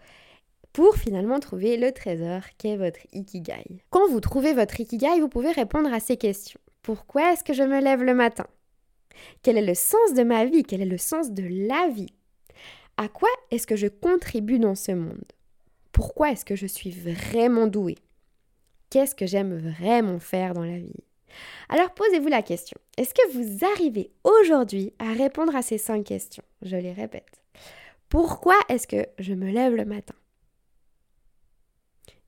pour 0.73 0.95
finalement 0.95 1.39
trouver 1.39 1.77
le 1.77 1.91
trésor 1.91 2.41
qu'est 2.57 2.77
votre 2.77 2.99
ikigai. 3.11 3.81
Quand 3.89 4.07
vous 4.09 4.19
trouvez 4.19 4.53
votre 4.53 4.79
ikigai, 4.79 5.19
vous 5.19 5.29
pouvez 5.29 5.51
répondre 5.51 5.91
à 5.91 5.99
ces 5.99 6.17
questions. 6.17 6.59
Pourquoi 6.83 7.33
est-ce 7.33 7.43
que 7.43 7.53
je 7.53 7.63
me 7.63 7.81
lève 7.81 8.03
le 8.03 8.13
matin? 8.13 8.47
Quel 9.41 9.57
est 9.57 9.65
le 9.65 9.73
sens 9.73 10.13
de 10.13 10.23
ma 10.23 10.45
vie? 10.45 10.63
Quel 10.63 10.81
est 10.81 10.85
le 10.85 10.97
sens 10.97 11.31
de 11.31 11.43
la 11.67 11.89
vie? 11.89 12.13
À 12.97 13.07
quoi 13.07 13.29
est-ce 13.51 13.67
que 13.67 13.75
je 13.75 13.87
contribue 13.87 14.59
dans 14.59 14.75
ce 14.75 14.91
monde? 14.91 15.25
Pourquoi 15.91 16.31
est-ce 16.31 16.45
que 16.45 16.55
je 16.55 16.67
suis 16.67 16.91
vraiment 16.91 17.67
doué 17.67 17.95
Qu'est-ce 18.89 19.15
que 19.15 19.25
j'aime 19.25 19.57
vraiment 19.57 20.19
faire 20.19 20.53
dans 20.53 20.63
la 20.63 20.77
vie? 20.77 21.03
Alors 21.69 21.93
posez-vous 21.93 22.29
la 22.29 22.41
question, 22.41 22.77
est-ce 22.97 23.13
que 23.13 23.31
vous 23.33 23.65
arrivez 23.65 24.11
aujourd'hui 24.23 24.93
à 24.97 25.11
répondre 25.13 25.55
à 25.55 25.61
ces 25.61 25.77
cinq 25.77 26.05
questions? 26.05 26.43
Je 26.61 26.77
les 26.77 26.93
répète. 26.93 27.41
Pourquoi 28.09 28.55
est-ce 28.69 28.87
que 28.87 29.05
je 29.19 29.33
me 29.33 29.51
lève 29.51 29.75
le 29.75 29.85
matin? 29.85 30.15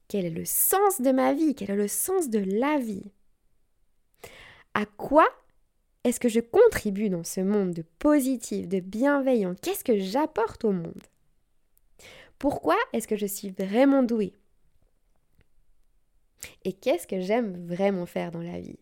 Quel 0.10 0.26
est 0.26 0.32
le 0.32 0.46
sens 0.46 1.02
de 1.02 1.12
ma 1.12 1.34
vie? 1.34 1.56
Quel 1.56 1.72
est 1.72 1.76
le 1.76 1.88
sens 1.88 2.30
de 2.30 2.40
la 2.40 2.78
vie? 2.78 3.12
À 4.74 4.86
quoi 4.86 5.28
est-ce 6.04 6.20
que 6.20 6.30
je 6.30 6.40
contribue 6.40 7.10
dans 7.10 7.24
ce 7.24 7.42
monde 7.42 7.72
de 7.72 7.84
positif, 8.00 8.68
de 8.68 8.80
bienveillant? 8.80 9.54
Qu'est-ce 9.62 9.84
que 9.84 10.00
j'apporte 10.00 10.66
au 10.66 10.72
monde? 10.72 11.04
Pourquoi 12.40 12.78
est-ce 12.94 13.08
que 13.08 13.18
je 13.18 13.26
suis 13.26 13.52
vraiment 13.52 14.02
douée? 14.02 14.34
Et 16.66 16.74
qu'est-ce 16.74 17.08
que 17.08 17.20
j'aime 17.20 17.66
vraiment 17.68 18.06
faire 18.06 18.32
dans 18.32 18.42
la 18.42 18.60
vie? 18.60 18.80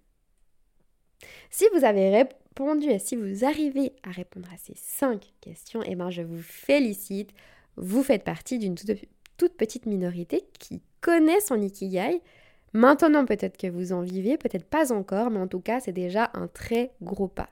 Si 1.49 1.65
vous 1.73 1.83
avez 1.83 2.09
répondu 2.09 2.89
et 2.89 2.99
si 2.99 3.15
vous 3.15 3.45
arrivez 3.45 3.93
à 4.03 4.11
répondre 4.11 4.49
à 4.53 4.57
ces 4.57 4.75
cinq 4.75 5.33
questions, 5.41 5.81
eh 5.85 5.95
ben 5.95 6.09
je 6.09 6.21
vous 6.21 6.41
félicite. 6.41 7.31
Vous 7.75 8.03
faites 8.03 8.23
partie 8.23 8.59
d'une 8.59 8.75
toute 8.75 9.57
petite 9.57 9.85
minorité 9.85 10.43
qui 10.59 10.81
connaît 11.01 11.39
son 11.41 11.61
ikigai. 11.61 12.21
Maintenant, 12.73 13.25
peut-être 13.25 13.57
que 13.57 13.67
vous 13.67 13.93
en 13.93 14.01
vivez, 14.01 14.37
peut-être 14.37 14.65
pas 14.65 14.91
encore, 14.91 15.29
mais 15.29 15.39
en 15.39 15.47
tout 15.47 15.61
cas, 15.61 15.79
c'est 15.79 15.93
déjà 15.93 16.31
un 16.33 16.47
très 16.47 16.91
gros 17.01 17.27
pas. 17.27 17.49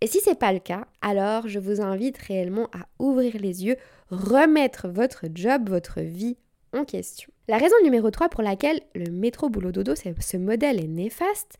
Et 0.00 0.06
si 0.06 0.20
c'est 0.20 0.38
pas 0.38 0.52
le 0.52 0.60
cas, 0.60 0.86
alors 1.02 1.46
je 1.46 1.58
vous 1.58 1.80
invite 1.80 2.16
réellement 2.18 2.68
à 2.72 2.88
ouvrir 2.98 3.36
les 3.38 3.64
yeux, 3.64 3.76
remettre 4.10 4.88
votre 4.88 5.26
job, 5.34 5.68
votre 5.68 6.00
vie 6.00 6.38
en 6.72 6.84
question. 6.84 7.30
La 7.50 7.58
raison 7.58 7.74
numéro 7.82 8.12
3 8.12 8.28
pour 8.28 8.44
laquelle 8.44 8.80
le 8.94 9.10
métro 9.10 9.48
boulot 9.48 9.72
dodo, 9.72 9.94
ce 9.96 10.36
modèle 10.36 10.78
est 10.78 10.86
néfaste, 10.86 11.58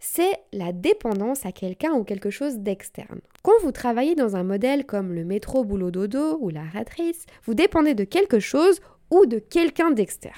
c'est 0.00 0.32
la 0.52 0.72
dépendance 0.72 1.46
à 1.46 1.52
quelqu'un 1.52 1.92
ou 1.92 2.02
quelque 2.02 2.30
chose 2.30 2.58
d'externe. 2.58 3.20
Quand 3.44 3.52
vous 3.62 3.70
travaillez 3.70 4.16
dans 4.16 4.34
un 4.34 4.42
modèle 4.42 4.84
comme 4.84 5.12
le 5.12 5.24
métro 5.24 5.62
boulot 5.62 5.92
dodo 5.92 6.38
ou 6.40 6.48
la 6.48 6.64
rat 6.64 6.90
race, 6.98 7.24
vous 7.44 7.54
dépendez 7.54 7.94
de 7.94 8.02
quelque 8.02 8.40
chose 8.40 8.80
ou 9.12 9.24
de 9.26 9.38
quelqu'un 9.38 9.92
d'externe. 9.92 10.34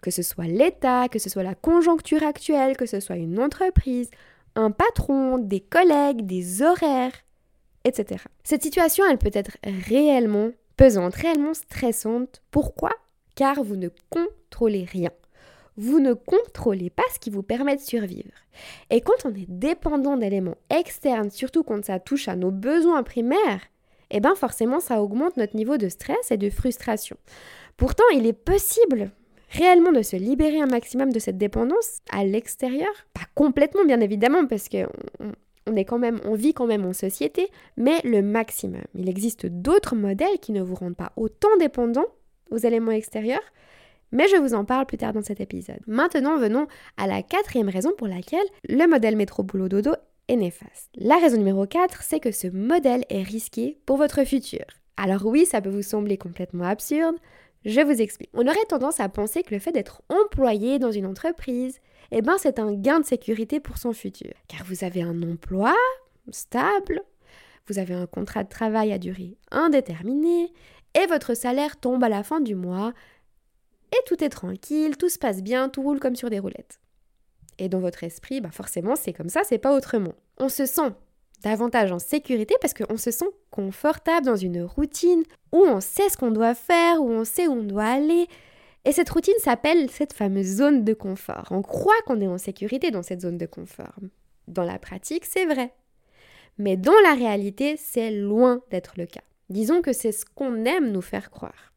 Que 0.00 0.10
ce 0.10 0.22
soit 0.22 0.48
l'État, 0.48 1.06
que 1.08 1.20
ce 1.20 1.30
soit 1.30 1.44
la 1.44 1.54
conjoncture 1.54 2.24
actuelle, 2.24 2.76
que 2.76 2.86
ce 2.86 2.98
soit 2.98 3.14
une 3.14 3.38
entreprise, 3.38 4.10
un 4.56 4.72
patron, 4.72 5.38
des 5.38 5.60
collègues, 5.60 6.26
des 6.26 6.62
horaires, 6.62 7.14
etc. 7.84 8.24
Cette 8.42 8.64
situation, 8.64 9.04
elle 9.08 9.18
peut 9.18 9.30
être 9.32 9.56
réellement 9.62 10.50
pesante, 10.76 11.14
réellement 11.14 11.54
stressante. 11.54 12.42
Pourquoi? 12.50 12.90
Car 13.34 13.62
vous 13.62 13.76
ne 13.76 13.88
contrôlez 14.10 14.84
rien 14.84 15.10
vous 15.76 16.00
ne 16.00 16.12
contrôlez 16.12 16.90
pas 16.90 17.02
ce 17.12 17.18
qui 17.18 17.30
vous 17.30 17.42
permet 17.42 17.76
de 17.76 17.80
survivre. 17.80 18.32
Et 18.90 19.00
quand 19.00 19.24
on 19.24 19.34
est 19.34 19.48
dépendant 19.48 20.16
d'éléments 20.16 20.56
externes, 20.70 21.30
surtout 21.30 21.64
quand 21.64 21.84
ça 21.84 21.98
touche 21.98 22.28
à 22.28 22.36
nos 22.36 22.50
besoins 22.50 23.02
primaires, 23.02 23.60
eh 24.10 24.20
bien 24.20 24.34
forcément 24.34 24.80
ça 24.80 25.02
augmente 25.02 25.36
notre 25.36 25.56
niveau 25.56 25.76
de 25.76 25.88
stress 25.88 26.30
et 26.30 26.36
de 26.36 26.50
frustration. 26.50 27.16
Pourtant, 27.76 28.04
il 28.14 28.26
est 28.26 28.32
possible 28.32 29.10
réellement 29.50 29.92
de 29.92 30.02
se 30.02 30.16
libérer 30.16 30.60
un 30.60 30.66
maximum 30.66 31.12
de 31.12 31.18
cette 31.18 31.38
dépendance 31.38 31.98
à 32.10 32.24
l'extérieur. 32.24 32.92
Pas 33.12 33.26
complètement 33.34 33.84
bien 33.84 34.00
évidemment 34.00 34.46
parce 34.46 34.68
que 34.68 34.86
on, 35.18 35.32
on 35.66 36.34
vit 36.34 36.54
quand 36.54 36.66
même 36.66 36.84
en 36.84 36.92
société, 36.92 37.48
mais 37.76 38.00
le 38.04 38.22
maximum. 38.22 38.82
Il 38.94 39.08
existe 39.08 39.46
d'autres 39.46 39.96
modèles 39.96 40.38
qui 40.40 40.52
ne 40.52 40.62
vous 40.62 40.74
rendent 40.74 40.96
pas 40.96 41.12
autant 41.16 41.56
dépendant 41.58 42.06
aux 42.54 42.58
éléments 42.58 42.92
extérieurs, 42.92 43.42
mais 44.12 44.28
je 44.28 44.36
vous 44.36 44.54
en 44.54 44.64
parle 44.64 44.86
plus 44.86 44.96
tard 44.96 45.12
dans 45.12 45.22
cet 45.22 45.40
épisode. 45.40 45.80
Maintenant, 45.86 46.38
venons 46.38 46.66
à 46.96 47.06
la 47.06 47.22
quatrième 47.22 47.68
raison 47.68 47.90
pour 47.98 48.06
laquelle 48.06 48.46
le 48.68 48.86
modèle 48.86 49.16
métro-boulot-dodo 49.16 49.92
est 50.28 50.36
néfaste. 50.36 50.90
La 50.94 51.16
raison 51.16 51.36
numéro 51.36 51.66
4, 51.66 52.02
c'est 52.02 52.20
que 52.20 52.30
ce 52.30 52.46
modèle 52.46 53.04
est 53.10 53.22
risqué 53.22 53.78
pour 53.86 53.96
votre 53.96 54.24
futur. 54.24 54.64
Alors 54.96 55.26
oui, 55.26 55.44
ça 55.44 55.60
peut 55.60 55.70
vous 55.70 55.82
sembler 55.82 56.16
complètement 56.16 56.64
absurde, 56.64 57.16
je 57.64 57.80
vous 57.80 58.00
explique. 58.00 58.30
On 58.34 58.46
aurait 58.46 58.64
tendance 58.68 59.00
à 59.00 59.08
penser 59.08 59.42
que 59.42 59.54
le 59.54 59.58
fait 59.58 59.72
d'être 59.72 60.02
employé 60.08 60.78
dans 60.78 60.92
une 60.92 61.06
entreprise, 61.06 61.80
eh 62.12 62.22
ben 62.22 62.36
c'est 62.38 62.58
un 62.58 62.72
gain 62.72 63.00
de 63.00 63.06
sécurité 63.06 63.58
pour 63.58 63.78
son 63.78 63.92
futur. 63.92 64.32
Car 64.48 64.64
vous 64.64 64.84
avez 64.84 65.02
un 65.02 65.22
emploi 65.22 65.74
stable, 66.30 67.02
vous 67.66 67.78
avez 67.78 67.94
un 67.94 68.06
contrat 68.06 68.44
de 68.44 68.48
travail 68.48 68.92
à 68.92 68.98
durée 68.98 69.38
indéterminée, 69.50 70.52
et 70.94 71.06
votre 71.06 71.34
salaire 71.34 71.78
tombe 71.78 72.04
à 72.04 72.08
la 72.08 72.22
fin 72.22 72.40
du 72.40 72.54
mois, 72.54 72.92
et 73.92 74.02
tout 74.06 74.22
est 74.24 74.28
tranquille, 74.28 74.96
tout 74.96 75.08
se 75.08 75.18
passe 75.18 75.42
bien, 75.42 75.68
tout 75.68 75.82
roule 75.82 76.00
comme 76.00 76.16
sur 76.16 76.30
des 76.30 76.38
roulettes. 76.38 76.80
Et 77.58 77.68
dans 77.68 77.80
votre 77.80 78.02
esprit, 78.02 78.40
bah 78.40 78.50
forcément 78.50 78.96
c'est 78.96 79.12
comme 79.12 79.28
ça, 79.28 79.42
c'est 79.44 79.58
pas 79.58 79.76
autrement. 79.76 80.14
On 80.38 80.48
se 80.48 80.66
sent 80.66 80.92
davantage 81.42 81.92
en 81.92 81.98
sécurité 81.98 82.56
parce 82.60 82.74
qu'on 82.74 82.96
se 82.96 83.10
sent 83.10 83.28
confortable 83.50 84.26
dans 84.26 84.36
une 84.36 84.62
routine 84.62 85.22
où 85.52 85.58
on 85.58 85.80
sait 85.80 86.08
ce 86.08 86.16
qu'on 86.16 86.30
doit 86.30 86.54
faire, 86.54 87.00
où 87.00 87.10
on 87.10 87.24
sait 87.24 87.46
où 87.46 87.52
on 87.52 87.62
doit 87.62 87.84
aller. 87.84 88.26
Et 88.84 88.92
cette 88.92 89.10
routine 89.10 89.34
s'appelle 89.38 89.90
cette 89.90 90.12
fameuse 90.12 90.56
zone 90.56 90.84
de 90.84 90.94
confort. 90.94 91.46
On 91.50 91.62
croit 91.62 91.94
qu'on 92.06 92.20
est 92.20 92.26
en 92.26 92.38
sécurité 92.38 92.90
dans 92.90 93.02
cette 93.02 93.20
zone 93.20 93.38
de 93.38 93.46
confort. 93.46 93.94
Dans 94.48 94.64
la 94.64 94.78
pratique, 94.78 95.24
c'est 95.24 95.46
vrai. 95.46 95.72
Mais 96.58 96.76
dans 96.76 96.98
la 97.02 97.14
réalité, 97.14 97.76
c'est 97.76 98.10
loin 98.10 98.60
d'être 98.70 98.94
le 98.96 99.06
cas. 99.06 99.22
Disons 99.50 99.82
que 99.82 99.92
c'est 99.92 100.12
ce 100.12 100.24
qu'on 100.24 100.64
aime 100.64 100.90
nous 100.90 101.02
faire 101.02 101.30
croire. 101.30 101.72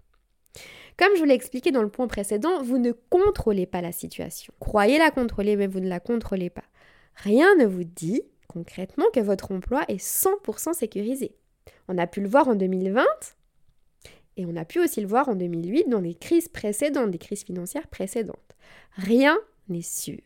Comme 0.97 1.13
je 1.13 1.19
vous 1.19 1.25
l'ai 1.25 1.35
expliqué 1.35 1.71
dans 1.71 1.83
le 1.83 1.89
point 1.89 2.07
précédent, 2.07 2.63
vous 2.63 2.79
ne 2.79 2.91
contrôlez 2.91 3.67
pas 3.67 3.81
la 3.81 3.91
situation. 3.91 4.53
Croyez 4.59 4.97
la 4.97 5.11
contrôler, 5.11 5.55
mais 5.55 5.67
vous 5.67 5.79
ne 5.79 5.89
la 5.89 5.99
contrôlez 5.99 6.49
pas. 6.49 6.63
Rien 7.15 7.55
ne 7.55 7.65
vous 7.65 7.83
dit 7.83 8.23
concrètement 8.47 9.05
que 9.13 9.19
votre 9.19 9.51
emploi 9.51 9.83
est 9.89 10.03
100% 10.03 10.73
sécurisé. 10.73 11.35
On 11.87 11.97
a 11.97 12.07
pu 12.07 12.21
le 12.21 12.27
voir 12.27 12.47
en 12.47 12.55
2020 12.55 13.05
et 14.37 14.45
on 14.45 14.55
a 14.55 14.65
pu 14.65 14.79
aussi 14.79 15.01
le 15.01 15.07
voir 15.07 15.29
en 15.29 15.35
2008 15.35 15.89
dans 15.89 15.99
les 15.99 16.15
crises 16.15 16.47
précédentes, 16.47 17.11
des 17.11 17.17
crises 17.17 17.43
financières 17.43 17.87
précédentes. 17.87 18.55
Rien 18.95 19.37
n'est 19.69 19.81
sûr. 19.81 20.19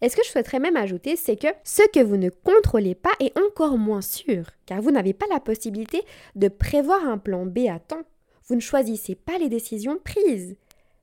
Et 0.00 0.08
ce 0.08 0.16
que 0.16 0.22
je 0.24 0.30
souhaiterais 0.30 0.58
même 0.58 0.76
ajouter, 0.76 1.16
c'est 1.16 1.36
que 1.36 1.48
ce 1.64 1.82
que 1.92 2.00
vous 2.00 2.16
ne 2.16 2.30
contrôlez 2.30 2.94
pas 2.94 3.12
est 3.20 3.36
encore 3.38 3.78
moins 3.78 4.02
sûr, 4.02 4.46
car 4.66 4.80
vous 4.80 4.90
n'avez 4.90 5.12
pas 5.12 5.26
la 5.30 5.40
possibilité 5.40 6.02
de 6.34 6.48
prévoir 6.48 7.06
un 7.06 7.18
plan 7.18 7.46
B 7.46 7.68
à 7.70 7.78
temps. 7.78 8.02
Vous 8.46 8.54
ne 8.54 8.60
choisissez 8.60 9.14
pas 9.14 9.38
les 9.38 9.48
décisions 9.48 9.98
prises. 10.02 10.56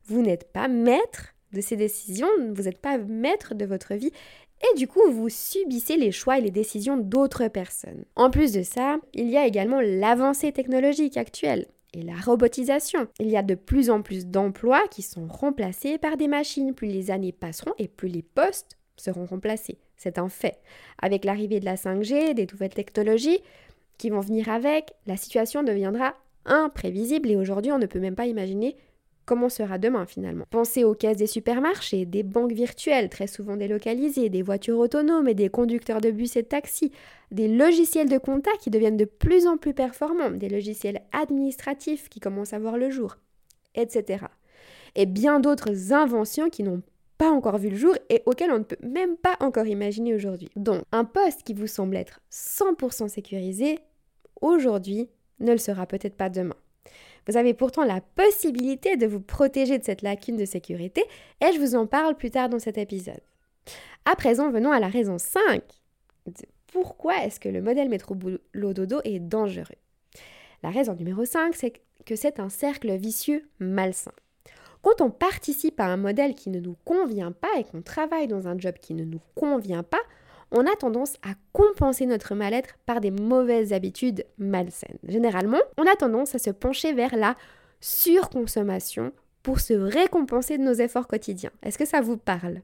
Vous 0.06 0.22
n'êtes 0.22 0.52
pas 0.52 0.68
maître 0.68 1.34
de 1.54 1.62
ces 1.62 1.76
décisions, 1.76 2.28
vous 2.54 2.64
n'êtes 2.64 2.80
pas 2.80 2.98
maître 2.98 3.56
de 3.56 3.66
votre 3.66 3.96
vie 3.96 4.12
et 4.62 4.78
du 4.78 4.88
coup 4.88 5.10
vous 5.10 5.30
subissez 5.30 5.98
les 5.98 6.12
choix 6.12 6.38
et 6.38 6.42
les 6.42 6.52
décisions 6.52 6.98
d'autres 6.98 7.48
personnes. 7.48 8.06
En 8.16 8.30
plus 8.30 8.52
de 8.52 8.62
ça, 8.62 8.98
il 9.14 9.30
y 9.30 9.38
a 9.38 9.46
également 9.46 9.82
l'avancée 9.82 10.52
technologique 10.52 11.18
actuelle 11.18 11.68
et 11.94 12.02
la 12.02 12.16
robotisation. 12.16 13.08
Il 13.20 13.28
y 13.30 13.38
a 13.38 13.44
de 13.44 13.56
plus 13.56 13.90
en 13.90 14.02
plus 14.02 14.28
d'emplois 14.28 14.88
qui 14.90 15.02
sont 15.02 15.28
remplacés 15.28 15.98
par 15.98 16.18
des 16.18 16.28
machines. 16.28 16.74
Plus 16.74 16.88
les 16.88 17.12
années 17.12 17.32
passeront 17.32 17.74
et 17.78 17.88
plus 17.88 18.10
les 18.10 18.22
postes 18.22 18.78
seront 18.98 19.26
remplacés. 19.26 19.80
C'est 19.98 20.18
un 20.18 20.30
fait. 20.30 20.60
Avec 21.02 21.26
l'arrivée 21.26 21.60
de 21.60 21.66
la 21.66 21.76
5G, 21.76 22.34
des 22.34 22.48
nouvelles 22.52 22.74
technologies 22.74 23.40
qui 23.98 24.10
vont 24.10 24.22
venir 24.22 24.50
avec, 24.50 24.94
la 25.08 25.18
situation 25.18 25.64
deviendra 25.64 26.16
imprévisible 26.46 27.30
et 27.30 27.36
aujourd'hui 27.36 27.72
on 27.72 27.80
ne 27.80 27.86
peut 27.86 28.00
même 28.00 28.16
pas 28.16 28.26
imaginer 28.26 28.76
Comment 29.30 29.50
sera 29.50 29.78
demain 29.78 30.08
finalement 30.08 30.46
Pensez 30.50 30.84
aux 30.84 30.96
caisses 30.96 31.18
des 31.18 31.28
supermarchés, 31.28 32.08
des 32.08 32.24
banques 32.24 32.52
virtuelles 32.52 33.10
très 33.10 33.28
souvent 33.28 33.58
délocalisées, 33.58 34.30
des 34.30 34.42
voitures 34.42 34.80
autonomes 34.80 35.28
et 35.28 35.36
des 35.36 35.50
conducteurs 35.50 36.02
de 36.02 36.10
bus 36.10 36.36
et 36.36 36.42
de 36.42 36.48
taxis, 36.48 36.92
des 37.30 37.48
logiciels 37.48 38.10
de 38.10 38.18
compta 38.18 38.50
qui 38.60 38.72
deviennent 38.72 38.98
de 38.98 39.06
plus 39.06 39.46
en 39.46 39.58
plus 39.58 39.76
performants, 39.76 40.32
des 40.32 40.50
logiciels 40.50 41.04
administratifs 41.12 42.10
qui 42.10 42.20
commencent 42.20 42.54
à 42.54 42.58
voir 42.58 42.76
le 42.76 42.90
jour, 42.90 43.18
etc. 43.76 44.26
Et 44.96 45.06
bien 45.06 45.40
d'autres 45.40 45.94
inventions 45.94 46.50
qui 46.50 46.64
n'ont 46.64 46.82
pas 47.20 47.30
encore 47.30 47.60
vu 47.60 47.70
le 47.70 47.78
jour 47.78 47.94
et 48.10 48.24
auxquelles 48.26 48.52
on 48.52 48.58
ne 48.58 48.64
peut 48.64 48.78
même 48.82 49.16
pas 49.16 49.38
encore 49.42 49.68
imaginer 49.68 50.16
aujourd'hui. 50.16 50.50
Donc, 50.56 50.82
un 50.92 51.06
poste 51.06 51.44
qui 51.44 51.54
vous 51.54 51.68
semble 51.68 51.98
être 51.98 52.20
100% 52.32 53.08
sécurisé, 53.10 53.78
aujourd'hui, 54.42 55.08
ne 55.40 55.52
le 55.52 55.60
sera 55.60 55.86
peut-être 55.86 56.18
pas 56.18 56.32
demain. 56.32 56.56
Vous 57.28 57.38
avez 57.38 57.54
pourtant 57.54 57.84
la 57.84 58.02
possibilité 58.02 58.98
de 58.98 59.08
vous 59.08 59.22
protéger 59.22 59.78
de 59.78 59.84
cette 59.84 60.02
lacune 60.02 60.38
de 60.38 60.46
sécurité 60.46 61.04
et 61.42 61.54
je 61.54 61.60
vous 61.60 61.76
en 61.76 61.86
parle 61.86 62.16
plus 62.16 62.32
tard 62.32 62.50
dans 62.50 62.60
cet 62.60 62.78
épisode. 62.78 63.22
À 64.06 64.16
présent, 64.16 64.50
venons 64.50 64.72
à 64.72 64.80
la 64.80 64.88
raison 64.88 65.18
5. 65.18 65.62
Pourquoi 66.72 67.24
est-ce 67.24 67.40
que 67.40 67.50
le 67.50 67.62
modèle 67.62 67.90
métro-boulot-dodo 67.90 69.02
est 69.04 69.20
dangereux 69.20 69.76
La 70.64 70.70
raison 70.70 70.96
numéro 70.96 71.26
5, 71.26 71.56
c'est 71.56 71.74
que 72.06 72.16
c'est 72.16 72.40
un 72.40 72.50
cercle 72.50 72.96
vicieux 72.96 73.50
malsain. 73.60 74.14
Quand 74.82 75.02
on 75.02 75.10
participe 75.10 75.80
à 75.80 75.88
un 75.88 75.98
modèle 75.98 76.36
qui 76.36 76.50
ne 76.50 76.60
nous 76.60 76.76
convient 76.86 77.34
pas 77.34 77.50
et 77.58 77.66
qu'on 77.66 77.82
travaille 77.82 78.28
dans 78.28 78.48
un 78.48 78.58
job 78.58 78.76
qui 78.82 78.94
ne 78.94 79.04
nous 79.04 79.20
convient 79.36 79.84
pas, 79.84 80.02
on 80.52 80.66
a 80.66 80.76
tendance 80.76 81.16
à 81.24 81.34
compenser 81.54 82.06
notre 82.06 82.36
mal-être 82.36 82.76
par 82.86 83.02
des 83.02 83.12
mauvaises 83.12 83.74
habitudes 83.74 84.26
malsaines. 84.38 84.98
Généralement, 85.08 85.60
on 85.78 85.86
a 85.86 85.96
tendance 85.96 86.36
à 86.36 86.40
se 86.40 86.50
pencher 86.50 86.94
vers 86.94 87.16
la 87.16 87.36
surconsommation 87.82 89.12
pour 89.44 89.60
se 89.60 89.74
récompenser 89.74 90.58
de 90.58 90.64
nos 90.64 90.74
efforts 90.74 91.08
quotidiens. 91.08 91.52
Est-ce 91.64 91.78
que 91.78 91.86
ça 91.86 92.02
vous 92.02 92.18
parle? 92.18 92.62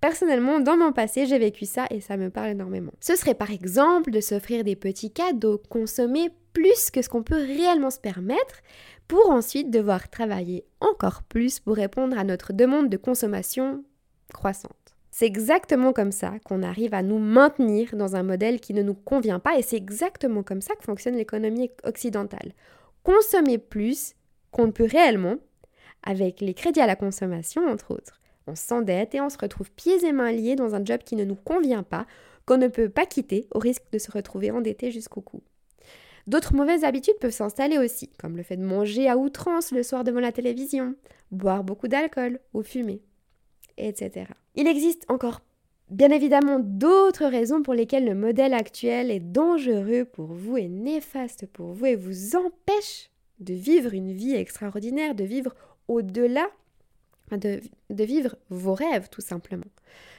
Personnellement, 0.00 0.60
dans 0.60 0.76
mon 0.76 0.92
passé, 0.92 1.26
j'ai 1.26 1.38
vécu 1.38 1.64
ça 1.64 1.86
et 1.90 2.00
ça 2.00 2.16
me 2.16 2.30
parle 2.30 2.50
énormément. 2.50 2.92
Ce 3.00 3.16
serait 3.16 3.34
par 3.34 3.50
exemple 3.50 4.10
de 4.10 4.20
s'offrir 4.20 4.62
des 4.62 4.76
petits 4.76 5.10
cadeaux, 5.10 5.60
consommer 5.68 6.30
plus 6.52 6.90
que 6.90 7.02
ce 7.02 7.08
qu'on 7.08 7.22
peut 7.22 7.34
réellement 7.34 7.90
se 7.90 7.98
permettre, 7.98 8.62
pour 9.08 9.30
ensuite 9.30 9.70
devoir 9.70 10.08
travailler 10.08 10.64
encore 10.80 11.22
plus 11.22 11.60
pour 11.60 11.76
répondre 11.76 12.18
à 12.18 12.24
notre 12.24 12.52
demande 12.52 12.88
de 12.88 12.96
consommation 12.96 13.84
croissante. 14.32 14.83
C'est 15.16 15.26
exactement 15.26 15.92
comme 15.92 16.10
ça 16.10 16.40
qu'on 16.44 16.64
arrive 16.64 16.92
à 16.92 17.04
nous 17.04 17.20
maintenir 17.20 17.94
dans 17.94 18.16
un 18.16 18.24
modèle 18.24 18.58
qui 18.58 18.74
ne 18.74 18.82
nous 18.82 18.94
convient 18.94 19.38
pas 19.38 19.56
et 19.56 19.62
c'est 19.62 19.76
exactement 19.76 20.42
comme 20.42 20.60
ça 20.60 20.74
que 20.74 20.82
fonctionne 20.82 21.14
l'économie 21.14 21.70
occidentale. 21.84 22.52
Consommer 23.04 23.58
plus 23.58 24.16
qu'on 24.50 24.66
ne 24.66 24.72
peut 24.72 24.88
réellement 24.90 25.36
avec 26.02 26.40
les 26.40 26.52
crédits 26.52 26.80
à 26.80 26.88
la 26.88 26.96
consommation 26.96 27.64
entre 27.68 27.92
autres. 27.92 28.20
On 28.48 28.56
s'endette 28.56 29.14
et 29.14 29.20
on 29.20 29.28
se 29.28 29.38
retrouve 29.38 29.70
pieds 29.70 30.04
et 30.04 30.10
mains 30.10 30.32
liés 30.32 30.56
dans 30.56 30.74
un 30.74 30.84
job 30.84 31.02
qui 31.04 31.14
ne 31.14 31.24
nous 31.24 31.36
convient 31.36 31.84
pas, 31.84 32.08
qu'on 32.44 32.58
ne 32.58 32.66
peut 32.66 32.88
pas 32.88 33.06
quitter 33.06 33.46
au 33.54 33.60
risque 33.60 33.84
de 33.92 33.98
se 33.98 34.10
retrouver 34.10 34.50
endetté 34.50 34.90
jusqu'au 34.90 35.20
cou. 35.20 35.44
D'autres 36.26 36.56
mauvaises 36.56 36.82
habitudes 36.82 37.20
peuvent 37.20 37.30
s'installer 37.30 37.78
aussi, 37.78 38.10
comme 38.18 38.36
le 38.36 38.42
fait 38.42 38.56
de 38.56 38.64
manger 38.64 39.08
à 39.08 39.16
outrance 39.16 39.70
le 39.70 39.84
soir 39.84 40.02
devant 40.02 40.18
la 40.18 40.32
télévision, 40.32 40.96
boire 41.30 41.62
beaucoup 41.62 41.86
d'alcool 41.86 42.40
ou 42.52 42.64
fumer 42.64 43.00
etc. 43.76 44.26
Il 44.54 44.66
existe 44.66 45.04
encore 45.08 45.40
bien 45.90 46.10
évidemment 46.10 46.58
d'autres 46.60 47.26
raisons 47.26 47.62
pour 47.62 47.74
lesquelles 47.74 48.06
le 48.06 48.14
modèle 48.14 48.54
actuel 48.54 49.10
est 49.10 49.20
dangereux 49.20 50.04
pour 50.04 50.26
vous 50.26 50.56
et 50.56 50.68
néfaste 50.68 51.46
pour 51.46 51.72
vous 51.72 51.86
et 51.86 51.96
vous 51.96 52.36
empêche 52.36 53.10
de 53.40 53.54
vivre 53.54 53.92
une 53.92 54.12
vie 54.12 54.34
extraordinaire, 54.34 55.14
de 55.14 55.24
vivre 55.24 55.54
au-delà, 55.88 56.46
de, 57.30 57.60
de, 57.90 58.04
vivre 58.04 58.36
vos 58.48 58.74
rêves 58.74 59.08
tout 59.10 59.20
simplement. 59.20 59.66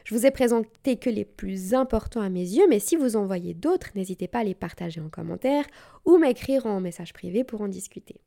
Je 0.04 0.14
vous 0.14 0.26
ai 0.26 0.32
présenté 0.32 0.98
que 0.98 1.10
les 1.10 1.26
plus 1.26 1.74
importants 1.74 2.22
à 2.22 2.30
mes 2.30 2.42
yeux, 2.42 2.68
mais 2.70 2.80
si 2.80 2.96
vous 2.96 3.16
en 3.16 3.26
voyez 3.26 3.54
d'autres, 3.54 3.90
n'hésitez 3.96 4.28
pas 4.28 4.40
à 4.40 4.44
les 4.44 4.54
partager 4.54 5.02
en 5.02 5.10
commentaire 5.10 5.66
ou 6.06 6.18
m'écrire 6.18 6.66
en 6.66 6.80
message 6.80 7.14
privé 7.14 7.44
pour 7.44 7.62
en 7.62 7.68
discuter. 7.68 8.18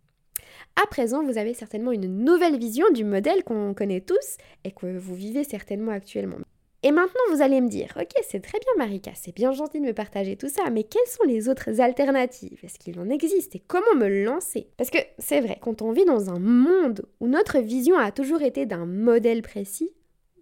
À 0.77 0.87
présent, 0.87 1.23
vous 1.23 1.39
avez 1.39 1.55
certainement 1.55 1.93
une 1.93 2.25
nouvelle 2.25 2.59
vision 2.59 2.91
du 2.91 3.05
modèle 3.05 3.45
qu'on 3.45 3.75
connaît 3.75 4.01
tous 4.01 4.37
et 4.65 4.73
que 4.73 4.97
vous 4.97 5.15
vivez 5.15 5.45
certainement 5.45 5.93
actuellement. 5.93 6.39
Et 6.85 6.93
maintenant, 6.93 7.21
vous 7.33 7.43
allez 7.43 7.61
me 7.61 7.69
dire, 7.69 7.93
ok, 8.01 8.13
c'est 8.23 8.41
très 8.41 8.61
bien 8.61 8.73
Marika, 8.77 9.11
c'est 9.17 9.35
bien 9.35 9.51
gentil 9.51 9.81
de 9.81 9.87
me 9.87 9.93
partager 9.93 10.37
tout 10.37 10.49
ça, 10.49 10.71
mais 10.71 10.85
quelles 10.85 11.09
sont 11.09 11.25
les 11.25 11.49
autres 11.49 11.81
alternatives? 11.81 12.61
Est-ce 12.63 12.79
qu'il 12.79 13.01
en 13.01 13.11
existe? 13.11 13.57
Et 13.57 13.63
comment 13.67 13.97
me 13.97 14.25
lancer? 14.25 14.69
Parce 14.77 14.91
que 14.91 14.99
c'est 15.19 15.41
vrai, 15.41 15.59
quand 15.61 15.83
on 15.83 15.91
vit 15.91 16.05
dans 16.05 16.31
un 16.31 16.39
monde 16.39 17.05
où 17.19 17.27
notre 17.27 17.59
vision 17.59 17.99
a 17.99 18.13
toujours 18.13 18.43
été 18.43 18.65
d'un 18.65 18.87
modèle 18.87 19.43
précis, 19.43 19.91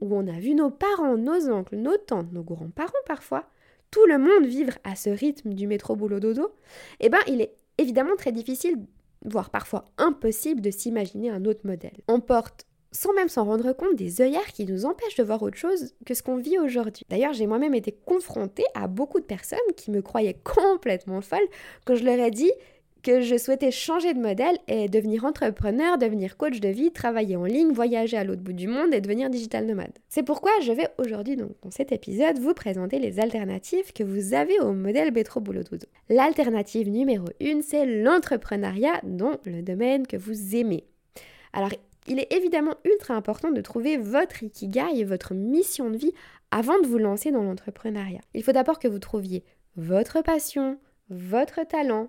où 0.03 0.15
on 0.15 0.27
a 0.27 0.39
vu 0.39 0.55
nos 0.55 0.71
parents, 0.71 1.17
nos 1.17 1.51
oncles, 1.51 1.77
nos 1.77 1.97
tantes, 1.97 2.31
nos 2.33 2.43
grands-parents 2.43 2.93
parfois, 3.07 3.49
tout 3.91 4.05
le 4.05 4.19
monde 4.19 4.45
vivre 4.45 4.75
à 4.85 4.95
ce 4.95 5.09
rythme 5.09 5.55
du 5.55 5.67
métro 5.67 5.97
boulot 5.97 6.21
dodo, 6.21 6.51
eh 7.01 7.09
ben 7.09 7.21
il 7.29 7.41
est 7.41 7.55
évidemment 7.79 8.17
très 8.17 8.33
difficile 8.33 8.77
voire 9.27 9.51
parfois 9.51 9.85
impossible 9.99 10.61
de 10.61 10.71
s'imaginer 10.71 11.31
un 11.31 11.45
autre 11.45 11.61
modèle. 11.65 11.99
On 12.09 12.21
porte 12.21 12.67
sans 12.93 13.13
même 13.13 13.29
s'en 13.29 13.45
rendre 13.45 13.73
compte, 13.73 13.95
des 13.95 14.23
œillères 14.23 14.53
qui 14.53 14.65
nous 14.65 14.87
empêchent 14.87 15.17
de 15.17 15.23
voir 15.23 15.43
autre 15.43 15.59
chose 15.59 15.93
que 16.07 16.15
ce 16.15 16.23
qu'on 16.23 16.37
vit 16.37 16.59
aujourd'hui. 16.59 17.05
D'ailleurs, 17.11 17.35
j'ai 17.35 17.47
moi-même 17.47 17.75
été 17.75 17.93
confrontée 17.93 18.65
à 18.75 18.87
beaucoup 18.89 19.21
de 19.21 19.25
personnes 19.25 19.59
qui 19.77 19.91
me 19.91 20.01
croyaient 20.01 20.41
complètement 20.43 21.21
folle 21.21 21.47
quand 21.85 21.95
je 21.95 22.05
leur 22.05 22.19
ai 22.19 22.31
dit 22.31 22.53
que 23.07 23.21
je 23.21 23.39
souhaitais 23.39 23.71
changer 23.71 24.15
de 24.15 24.21
modèle 24.21 24.59
et 24.67 24.89
devenir 24.89 25.25
entrepreneur, 25.25 25.97
devenir 25.97 26.37
coach 26.37 26.59
de 26.59 26.69
vie, 26.69 26.91
travailler 26.91 27.37
en 27.37 27.45
ligne, 27.45 27.71
voyager 27.71 28.17
à 28.17 28.25
l'autre 28.25 28.43
bout 28.43 28.53
du 28.53 28.67
monde 28.67 28.93
et 28.93 29.01
devenir 29.01 29.31
digital 29.31 29.65
nomade. 29.65 29.93
C'est 30.09 30.25
pourquoi 30.25 30.51
je 30.63 30.73
vais 30.73 30.89
aujourd'hui, 30.99 31.37
donc, 31.37 31.53
dans 31.63 31.71
cet 31.71 31.93
épisode, 31.93 32.41
vous 32.41 32.53
présenter 32.53 32.99
les 32.99 33.21
alternatives 33.21 33.93
que 33.93 34.03
vous 34.03 34.35
avez 34.35 34.59
au 34.59 34.73
modèle 34.73 35.13
Bétro 35.13 35.39
Boulot. 35.39 35.63
L'alternative 36.09 36.91
numéro 36.91 37.27
une, 37.39 37.63
c'est 37.63 37.87
l'entrepreneuriat 37.87 39.01
dans 39.05 39.37
le 39.45 39.63
domaine 39.63 40.09
que 40.09 40.17
vous 40.17 40.57
aimez. 40.57 40.83
Alors, 41.53 41.71
il 42.09 42.19
est 42.19 42.33
évidemment 42.33 42.75
ultra 42.85 43.15
important 43.15 43.53
de 43.53 43.61
trouver 43.61 43.99
votre 43.99 44.43
ikigai 44.43 44.99
et 44.99 45.05
votre 45.05 45.33
mission 45.33 45.91
de 45.91 45.97
vie 45.97 46.13
avant 46.51 46.81
de 46.81 46.89
vous 46.89 46.99
lancer 46.99 47.31
dans 47.31 47.45
l'entrepreneuriat. 47.45 48.21
Il 48.35 48.43
faut 48.43 48.51
d'abord 48.51 48.81
que 48.81 48.89
vous 48.89 48.99
trouviez 48.99 49.45
votre 49.77 50.23
passion, 50.23 50.81
votre 51.09 51.65
talent, 51.65 52.09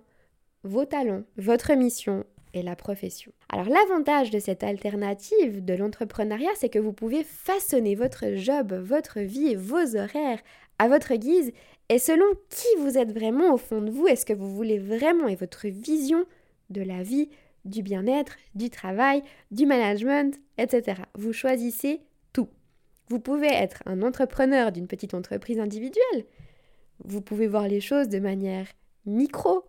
vos 0.64 0.86
talents, 0.86 1.24
votre 1.38 1.74
mission 1.74 2.26
et 2.54 2.62
la 2.62 2.76
profession. 2.76 3.32
Alors 3.50 3.68
l'avantage 3.68 4.32
de 4.32 4.40
cette 4.40 4.64
alternative 4.64 5.64
de 5.64 5.74
l'entrepreneuriat, 5.74 6.50
c'est 6.56 6.70
que 6.70 6.80
vous 6.80 6.94
pouvez 6.94 7.24
façonner 7.24 7.96
votre 7.96 8.36
job, 8.36 8.74
votre 8.74 9.20
vie 9.20 9.48
et 9.48 9.56
vos 9.56 9.96
horaires 9.96 10.42
à 10.80 10.88
votre 10.88 11.16
guise 11.16 11.52
et 11.90 12.00
selon 12.00 12.26
qui 12.50 12.68
vous 12.80 12.98
êtes 12.98 13.14
vraiment 13.14 13.54
au 13.54 13.58
fond 13.58 13.82
de 13.82 13.92
vous, 13.92 14.08
est-ce 14.08 14.26
que 14.26 14.34
vous 14.34 14.54
voulez 14.54 14.78
vraiment 14.78 15.28
et 15.28 15.36
votre 15.36 15.68
vision 15.68 16.26
de 16.70 16.82
la 16.82 17.02
vie, 17.02 17.30
du 17.64 17.82
bien-être, 17.82 18.36
du 18.56 18.70
travail, 18.70 19.24
du 19.52 19.66
management, 19.66 20.38
etc. 20.58 21.02
Vous 21.16 21.32
choisissez 21.32 22.02
tout. 22.34 22.50
Vous 23.10 23.20
pouvez 23.20 23.48
être 23.48 23.84
un 23.86 24.02
entrepreneur 24.02 24.74
d'une 24.74 24.88
petite 24.88 25.14
entreprise 25.14 25.60
individuelle. 25.60 26.26
Vous 27.06 27.22
pouvez 27.22 27.48
voir 27.48 27.68
les 27.68 27.80
choses 27.82 28.10
de 28.10 28.20
manière 28.20 28.68
micro, 29.06 29.64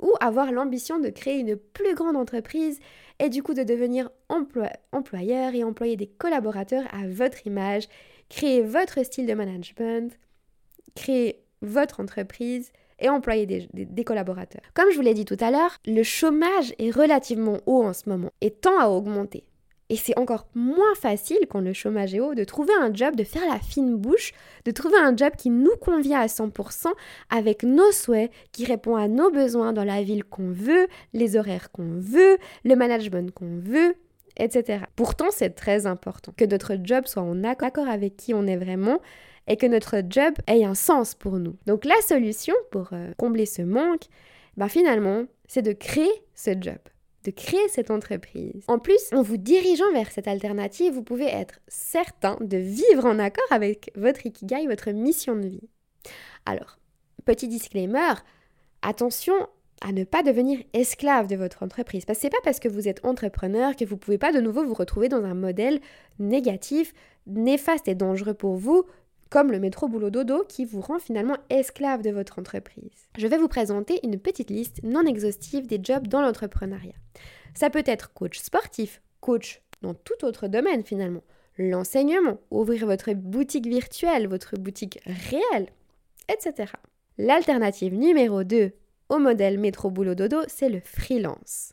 ou 0.00 0.12
avoir 0.20 0.52
l'ambition 0.52 0.98
de 0.98 1.08
créer 1.08 1.38
une 1.38 1.56
plus 1.56 1.94
grande 1.94 2.16
entreprise 2.16 2.78
et 3.18 3.28
du 3.28 3.42
coup 3.42 3.54
de 3.54 3.62
devenir 3.62 4.10
employeur 4.92 5.54
et 5.54 5.64
employer 5.64 5.96
des 5.96 6.06
collaborateurs 6.06 6.84
à 6.92 7.06
votre 7.08 7.46
image, 7.46 7.88
créer 8.28 8.62
votre 8.62 9.02
style 9.04 9.26
de 9.26 9.34
management, 9.34 10.18
créer 10.94 11.42
votre 11.62 12.00
entreprise 12.00 12.72
et 12.98 13.08
employer 13.08 13.46
des, 13.46 13.68
des, 13.72 14.04
collaborateurs. 14.04 14.62
Comme 14.74 14.90
je 14.90 14.96
vous 14.96 15.02
l'ai 15.02 15.14
dit 15.14 15.24
tout 15.24 15.36
à 15.40 15.50
l'heure, 15.50 15.78
le 15.86 16.02
chômage 16.02 16.74
est 16.78 16.90
relativement 16.90 17.58
haut 17.66 17.84
en 17.84 17.92
ce 17.92 18.08
moment 18.08 18.30
et 18.40 18.50
tend 18.50 18.78
à 18.78 18.88
augmenter. 18.88 19.44
Et 19.88 19.96
c'est 19.96 20.18
encore 20.18 20.48
moins 20.54 20.94
facile 20.96 21.46
quand 21.48 21.60
le 21.60 21.72
chômage 21.72 22.14
est 22.14 22.20
haut 22.20 22.34
de 22.34 22.44
trouver 22.44 22.72
un 22.80 22.92
job, 22.92 23.14
de 23.14 23.22
faire 23.22 23.46
la 23.48 23.60
fine 23.60 23.96
bouche, 23.96 24.32
de 24.64 24.72
trouver 24.72 24.98
un 24.98 25.16
job 25.16 25.32
qui 25.38 25.50
nous 25.50 25.76
convient 25.80 26.20
à 26.20 26.26
100% 26.26 26.88
avec 27.30 27.62
nos 27.62 27.92
souhaits, 27.92 28.32
qui 28.50 28.64
répond 28.64 28.96
à 28.96 29.06
nos 29.06 29.30
besoins 29.30 29.72
dans 29.72 29.84
la 29.84 30.02
ville 30.02 30.24
qu'on 30.24 30.50
veut, 30.50 30.88
les 31.12 31.36
horaires 31.36 31.70
qu'on 31.70 32.00
veut, 32.00 32.36
le 32.64 32.74
management 32.74 33.32
qu'on 33.32 33.60
veut, 33.60 33.94
etc. 34.36 34.84
Pourtant, 34.96 35.28
c'est 35.30 35.50
très 35.50 35.86
important 35.86 36.32
que 36.36 36.44
notre 36.44 36.76
job 36.82 37.06
soit 37.06 37.22
en 37.22 37.44
accord 37.44 37.88
avec 37.88 38.16
qui 38.16 38.34
on 38.34 38.46
est 38.46 38.56
vraiment 38.56 39.00
et 39.46 39.56
que 39.56 39.66
notre 39.66 40.02
job 40.08 40.34
ait 40.48 40.64
un 40.64 40.74
sens 40.74 41.14
pour 41.14 41.38
nous. 41.38 41.56
Donc 41.66 41.84
la 41.84 42.00
solution 42.02 42.54
pour 42.72 42.88
euh, 42.92 43.12
combler 43.16 43.46
ce 43.46 43.62
manque, 43.62 44.06
bah, 44.56 44.68
finalement, 44.68 45.24
c'est 45.46 45.62
de 45.62 45.72
créer 45.72 46.10
ce 46.34 46.50
job 46.60 46.78
de 47.26 47.32
créer 47.32 47.68
cette 47.68 47.90
entreprise. 47.90 48.64
En 48.68 48.78
plus, 48.78 49.12
en 49.12 49.20
vous 49.20 49.36
dirigeant 49.36 49.90
vers 49.92 50.12
cette 50.12 50.28
alternative, 50.28 50.92
vous 50.94 51.02
pouvez 51.02 51.26
être 51.26 51.58
certain 51.66 52.38
de 52.40 52.56
vivre 52.56 53.04
en 53.04 53.18
accord 53.18 53.50
avec 53.50 53.90
votre 53.96 54.24
ikigai, 54.26 54.66
votre 54.66 54.90
mission 54.92 55.34
de 55.34 55.48
vie. 55.48 55.68
Alors, 56.46 56.78
petit 57.24 57.48
disclaimer, 57.48 58.14
attention 58.80 59.34
à 59.82 59.92
ne 59.92 60.04
pas 60.04 60.22
devenir 60.22 60.60
esclave 60.72 61.26
de 61.26 61.36
votre 61.36 61.62
entreprise. 61.62 62.04
Parce 62.04 62.18
que 62.18 62.22
c'est 62.22 62.30
pas 62.30 62.40
parce 62.44 62.60
que 62.60 62.68
vous 62.68 62.88
êtes 62.88 63.04
entrepreneur 63.04 63.74
que 63.74 63.84
vous 63.84 63.96
pouvez 63.96 64.18
pas 64.18 64.32
de 64.32 64.40
nouveau 64.40 64.64
vous 64.64 64.74
retrouver 64.74 65.08
dans 65.08 65.24
un 65.24 65.34
modèle 65.34 65.80
négatif, 66.18 66.94
néfaste 67.26 67.88
et 67.88 67.94
dangereux 67.94 68.34
pour 68.34 68.54
vous, 68.54 68.84
comme 69.30 69.50
le 69.50 69.58
métro 69.58 69.88
boulot 69.88 70.10
dodo 70.10 70.44
qui 70.48 70.64
vous 70.64 70.80
rend 70.80 70.98
finalement 70.98 71.36
esclave 71.50 72.02
de 72.02 72.10
votre 72.10 72.38
entreprise. 72.38 73.08
Je 73.16 73.26
vais 73.26 73.38
vous 73.38 73.48
présenter 73.48 74.00
une 74.04 74.18
petite 74.18 74.50
liste 74.50 74.82
non 74.82 75.04
exhaustive 75.04 75.66
des 75.66 75.80
jobs 75.82 76.06
dans 76.06 76.20
l'entrepreneuriat. 76.20 76.94
Ça 77.54 77.70
peut 77.70 77.84
être 77.86 78.12
coach 78.12 78.38
sportif, 78.38 79.00
coach 79.20 79.62
dans 79.82 79.94
tout 79.94 80.24
autre 80.24 80.48
domaine 80.48 80.84
finalement, 80.84 81.22
l'enseignement, 81.58 82.38
ouvrir 82.50 82.86
votre 82.86 83.12
boutique 83.12 83.66
virtuelle, 83.66 84.28
votre 84.28 84.56
boutique 84.56 85.00
réelle, 85.06 85.68
etc. 86.28 86.72
L'alternative 87.18 87.94
numéro 87.94 88.44
2 88.44 88.72
au 89.08 89.18
modèle 89.18 89.58
métro 89.58 89.90
boulot 89.90 90.14
dodo, 90.14 90.38
c'est 90.48 90.68
le 90.68 90.80
freelance. 90.80 91.72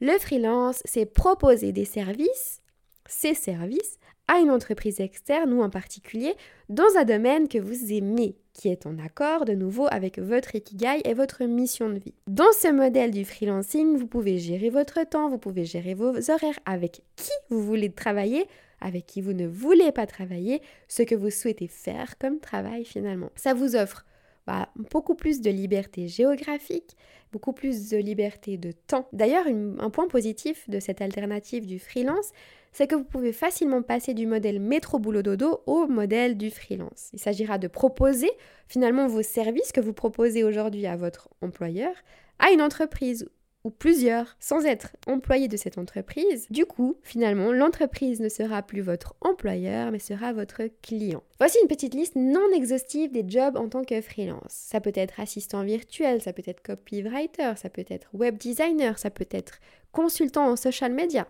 Le 0.00 0.18
freelance, 0.18 0.82
c'est 0.84 1.06
proposer 1.06 1.72
des 1.72 1.84
services, 1.84 2.60
ces 3.06 3.34
services, 3.34 3.98
à 4.28 4.38
une 4.38 4.50
entreprise 4.50 5.00
externe 5.00 5.52
ou 5.52 5.62
en 5.62 5.70
particulier 5.70 6.34
dans 6.68 6.96
un 6.96 7.04
domaine 7.04 7.48
que 7.48 7.58
vous 7.58 7.92
aimez, 7.92 8.36
qui 8.52 8.68
est 8.68 8.86
en 8.86 8.98
accord 8.98 9.44
de 9.44 9.54
nouveau 9.54 9.86
avec 9.90 10.18
votre 10.18 10.54
ikigai 10.54 11.00
et 11.04 11.14
votre 11.14 11.44
mission 11.44 11.88
de 11.88 11.98
vie. 11.98 12.14
Dans 12.26 12.52
ce 12.52 12.70
modèle 12.70 13.10
du 13.10 13.24
freelancing, 13.24 13.96
vous 13.96 14.06
pouvez 14.06 14.38
gérer 14.38 14.70
votre 14.70 15.02
temps, 15.08 15.28
vous 15.28 15.38
pouvez 15.38 15.64
gérer 15.64 15.94
vos 15.94 16.30
horaires 16.30 16.58
avec 16.66 17.02
qui 17.16 17.30
vous 17.48 17.62
voulez 17.62 17.90
travailler, 17.90 18.46
avec 18.80 19.06
qui 19.06 19.20
vous 19.22 19.32
ne 19.32 19.46
voulez 19.46 19.92
pas 19.92 20.06
travailler, 20.06 20.60
ce 20.88 21.02
que 21.02 21.14
vous 21.14 21.30
souhaitez 21.30 21.68
faire 21.68 22.18
comme 22.18 22.38
travail 22.38 22.84
finalement. 22.84 23.30
Ça 23.34 23.54
vous 23.54 23.76
offre 23.76 24.04
bah, 24.46 24.70
beaucoup 24.92 25.14
plus 25.14 25.40
de 25.40 25.50
liberté 25.50 26.08
géographique, 26.08 26.96
beaucoup 27.32 27.52
plus 27.52 27.90
de 27.90 27.98
liberté 27.98 28.56
de 28.56 28.72
temps. 28.72 29.06
D'ailleurs, 29.12 29.46
un 29.46 29.90
point 29.90 30.08
positif 30.08 30.68
de 30.70 30.80
cette 30.80 31.02
alternative 31.02 31.66
du 31.66 31.78
freelance, 31.78 32.30
c'est 32.72 32.86
que 32.86 32.94
vous 32.94 33.04
pouvez 33.04 33.32
facilement 33.32 33.82
passer 33.82 34.14
du 34.14 34.26
modèle 34.26 34.60
métro 34.60 34.98
boulot 34.98 35.22
dodo 35.22 35.62
au 35.66 35.86
modèle 35.86 36.36
du 36.36 36.50
freelance. 36.50 37.10
Il 37.12 37.18
s'agira 37.18 37.58
de 37.58 37.68
proposer 37.68 38.30
finalement 38.66 39.06
vos 39.06 39.22
services 39.22 39.72
que 39.72 39.80
vous 39.80 39.92
proposez 39.92 40.44
aujourd'hui 40.44 40.86
à 40.86 40.96
votre 40.96 41.28
employeur 41.40 41.92
à 42.38 42.50
une 42.50 42.62
entreprise 42.62 43.28
ou 43.64 43.70
plusieurs 43.70 44.36
sans 44.38 44.64
être 44.64 44.96
employé 45.06 45.48
de 45.48 45.56
cette 45.56 45.78
entreprise. 45.78 46.46
Du 46.50 46.64
coup, 46.64 46.96
finalement, 47.02 47.52
l'entreprise 47.52 48.20
ne 48.20 48.28
sera 48.28 48.62
plus 48.62 48.80
votre 48.80 49.14
employeur, 49.20 49.90
mais 49.90 49.98
sera 49.98 50.32
votre 50.32 50.62
client. 50.82 51.22
Voici 51.38 51.58
une 51.62 51.68
petite 51.68 51.94
liste 51.94 52.14
non 52.16 52.52
exhaustive 52.54 53.10
des 53.12 53.24
jobs 53.28 53.56
en 53.56 53.68
tant 53.68 53.84
que 53.84 54.00
freelance. 54.00 54.40
Ça 54.48 54.80
peut 54.80 54.92
être 54.94 55.18
assistant 55.20 55.64
virtuel, 55.64 56.22
ça 56.22 56.32
peut 56.32 56.42
être 56.46 56.62
copywriter, 56.62 57.52
ça 57.56 57.68
peut 57.68 57.84
être 57.88 58.08
web 58.12 58.36
designer, 58.38 58.98
ça 58.98 59.10
peut 59.10 59.28
être 59.30 59.58
consultant 59.92 60.48
en 60.48 60.56
social 60.56 60.92
media 60.92 61.26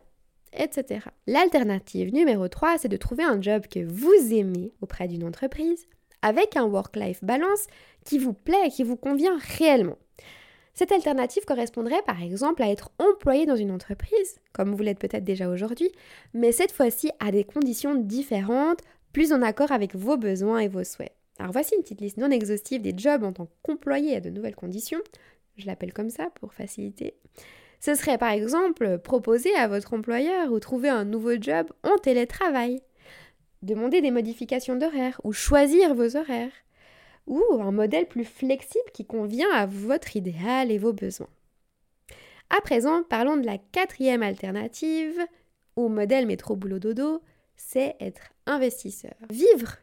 L'alternative 1.26 2.12
numéro 2.12 2.48
3, 2.48 2.78
c'est 2.78 2.88
de 2.88 2.96
trouver 2.96 3.24
un 3.24 3.40
job 3.40 3.66
que 3.66 3.84
vous 3.84 4.32
aimez 4.32 4.72
auprès 4.80 5.08
d'une 5.08 5.24
entreprise 5.24 5.86
avec 6.22 6.56
un 6.56 6.64
work-life 6.64 7.22
balance 7.22 7.66
qui 8.04 8.18
vous 8.18 8.32
plaît 8.32 8.66
et 8.66 8.70
qui 8.70 8.82
vous 8.82 8.96
convient 8.96 9.38
réellement. 9.58 9.98
Cette 10.74 10.92
alternative 10.92 11.44
correspondrait 11.44 12.02
par 12.06 12.22
exemple 12.22 12.62
à 12.62 12.70
être 12.70 12.92
employé 12.98 13.46
dans 13.46 13.56
une 13.56 13.72
entreprise, 13.72 14.40
comme 14.52 14.74
vous 14.74 14.82
l'êtes 14.82 15.00
peut-être 15.00 15.24
déjà 15.24 15.48
aujourd'hui, 15.48 15.90
mais 16.34 16.52
cette 16.52 16.72
fois-ci 16.72 17.10
à 17.18 17.32
des 17.32 17.44
conditions 17.44 17.96
différentes, 17.96 18.80
plus 19.12 19.32
en 19.32 19.42
accord 19.42 19.72
avec 19.72 19.96
vos 19.96 20.16
besoins 20.16 20.60
et 20.60 20.68
vos 20.68 20.84
souhaits. 20.84 21.14
Alors 21.40 21.52
voici 21.52 21.74
une 21.74 21.82
petite 21.82 22.00
liste 22.00 22.16
non 22.16 22.30
exhaustive 22.30 22.82
des 22.82 22.94
jobs 22.96 23.24
en 23.24 23.32
tant 23.32 23.48
qu'employé 23.62 24.16
à 24.16 24.20
de 24.20 24.30
nouvelles 24.30 24.54
conditions, 24.54 25.00
je 25.56 25.66
l'appelle 25.66 25.92
comme 25.92 26.10
ça 26.10 26.30
pour 26.40 26.54
faciliter. 26.54 27.14
Ce 27.80 27.94
serait 27.94 28.18
par 28.18 28.30
exemple 28.30 28.98
proposer 28.98 29.54
à 29.54 29.68
votre 29.68 29.94
employeur 29.94 30.52
ou 30.52 30.58
trouver 30.58 30.88
un 30.88 31.04
nouveau 31.04 31.40
job 31.40 31.68
en 31.84 31.96
télétravail, 31.98 32.82
demander 33.62 34.00
des 34.00 34.10
modifications 34.10 34.76
d'horaire 34.76 35.20
ou 35.24 35.32
choisir 35.32 35.94
vos 35.94 36.16
horaires, 36.16 36.52
ou 37.26 37.42
un 37.60 37.70
modèle 37.70 38.06
plus 38.06 38.24
flexible 38.24 38.90
qui 38.92 39.04
convient 39.04 39.50
à 39.52 39.66
votre 39.66 40.16
idéal 40.16 40.70
et 40.70 40.78
vos 40.78 40.92
besoins. 40.92 41.28
À 42.50 42.60
présent, 42.60 43.02
parlons 43.02 43.36
de 43.36 43.46
la 43.46 43.58
quatrième 43.58 44.22
alternative 44.22 45.20
au 45.76 45.88
modèle 45.88 46.26
métro 46.26 46.56
boulot 46.56 46.78
dodo, 46.78 47.22
c'est 47.56 47.96
être 48.00 48.22
investisseur. 48.46 49.14
Vivre 49.30 49.76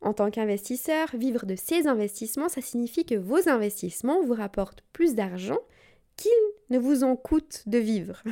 en 0.00 0.12
tant 0.12 0.30
qu'investisseur, 0.30 1.08
vivre 1.14 1.44
de 1.44 1.56
ses 1.56 1.88
investissements, 1.88 2.48
ça 2.48 2.60
signifie 2.60 3.04
que 3.04 3.16
vos 3.16 3.48
investissements 3.48 4.22
vous 4.22 4.34
rapportent 4.34 4.84
plus 4.92 5.14
d'argent 5.14 5.58
qu'il 6.18 6.30
ne 6.68 6.78
vous 6.78 7.04
en 7.04 7.16
coûte 7.16 7.62
de 7.66 7.78
vivre. 7.78 8.22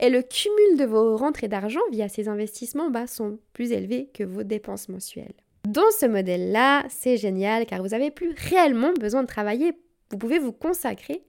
Et 0.00 0.08
le 0.08 0.22
cumul 0.22 0.78
de 0.78 0.86
vos 0.86 1.16
rentrées 1.18 1.48
d'argent 1.48 1.80
via 1.90 2.08
ces 2.08 2.28
investissements 2.28 2.90
bas 2.90 3.06
sont 3.06 3.38
plus 3.52 3.72
élevés 3.72 4.08
que 4.14 4.24
vos 4.24 4.44
dépenses 4.44 4.88
mensuelles. 4.88 5.34
Dans 5.68 5.90
ce 5.98 6.06
modèle-là, 6.06 6.84
c'est 6.88 7.16
génial 7.16 7.66
car 7.66 7.82
vous 7.82 7.88
n'avez 7.88 8.10
plus 8.10 8.34
réellement 8.48 8.92
besoin 8.94 9.22
de 9.22 9.26
travailler. 9.26 9.72
Vous 10.10 10.16
pouvez 10.16 10.38
vous 10.38 10.52
consacrer 10.52 11.24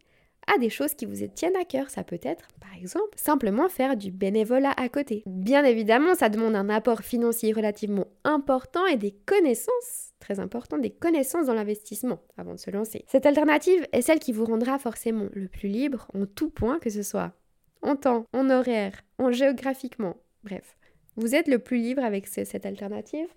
à 0.53 0.57
des 0.57 0.69
choses 0.69 0.93
qui 0.93 1.05
vous 1.05 1.25
tiennent 1.27 1.55
à 1.55 1.65
cœur. 1.65 1.89
Ça 1.89 2.03
peut 2.03 2.19
être, 2.21 2.47
par 2.59 2.73
exemple, 2.75 3.09
simplement 3.15 3.69
faire 3.69 3.95
du 3.97 4.11
bénévolat 4.11 4.73
à 4.77 4.89
côté. 4.89 5.23
Bien 5.25 5.63
évidemment, 5.63 6.15
ça 6.15 6.29
demande 6.29 6.55
un 6.55 6.69
apport 6.69 7.01
financier 7.01 7.53
relativement 7.53 8.07
important 8.23 8.85
et 8.87 8.97
des 8.97 9.15
connaissances, 9.25 10.13
très 10.19 10.39
importantes, 10.39 10.81
des 10.81 10.89
connaissances 10.89 11.47
dans 11.47 11.53
l'investissement 11.53 12.19
avant 12.37 12.53
de 12.53 12.59
se 12.59 12.71
lancer. 12.71 13.05
Cette 13.07 13.25
alternative 13.25 13.85
est 13.91 14.01
celle 14.01 14.19
qui 14.19 14.31
vous 14.31 14.45
rendra 14.45 14.79
forcément 14.79 15.27
le 15.33 15.47
plus 15.47 15.69
libre 15.69 16.07
en 16.13 16.25
tout 16.25 16.49
point, 16.49 16.79
que 16.79 16.89
ce 16.89 17.03
soit 17.03 17.33
en 17.81 17.95
temps, 17.95 18.25
en 18.33 18.49
horaire, 18.49 18.93
en 19.17 19.31
géographiquement, 19.31 20.17
bref. 20.43 20.77
Vous 21.15 21.35
êtes 21.35 21.47
le 21.47 21.59
plus 21.59 21.77
libre 21.77 22.03
avec 22.03 22.27
cette 22.27 22.65
alternative 22.65 23.27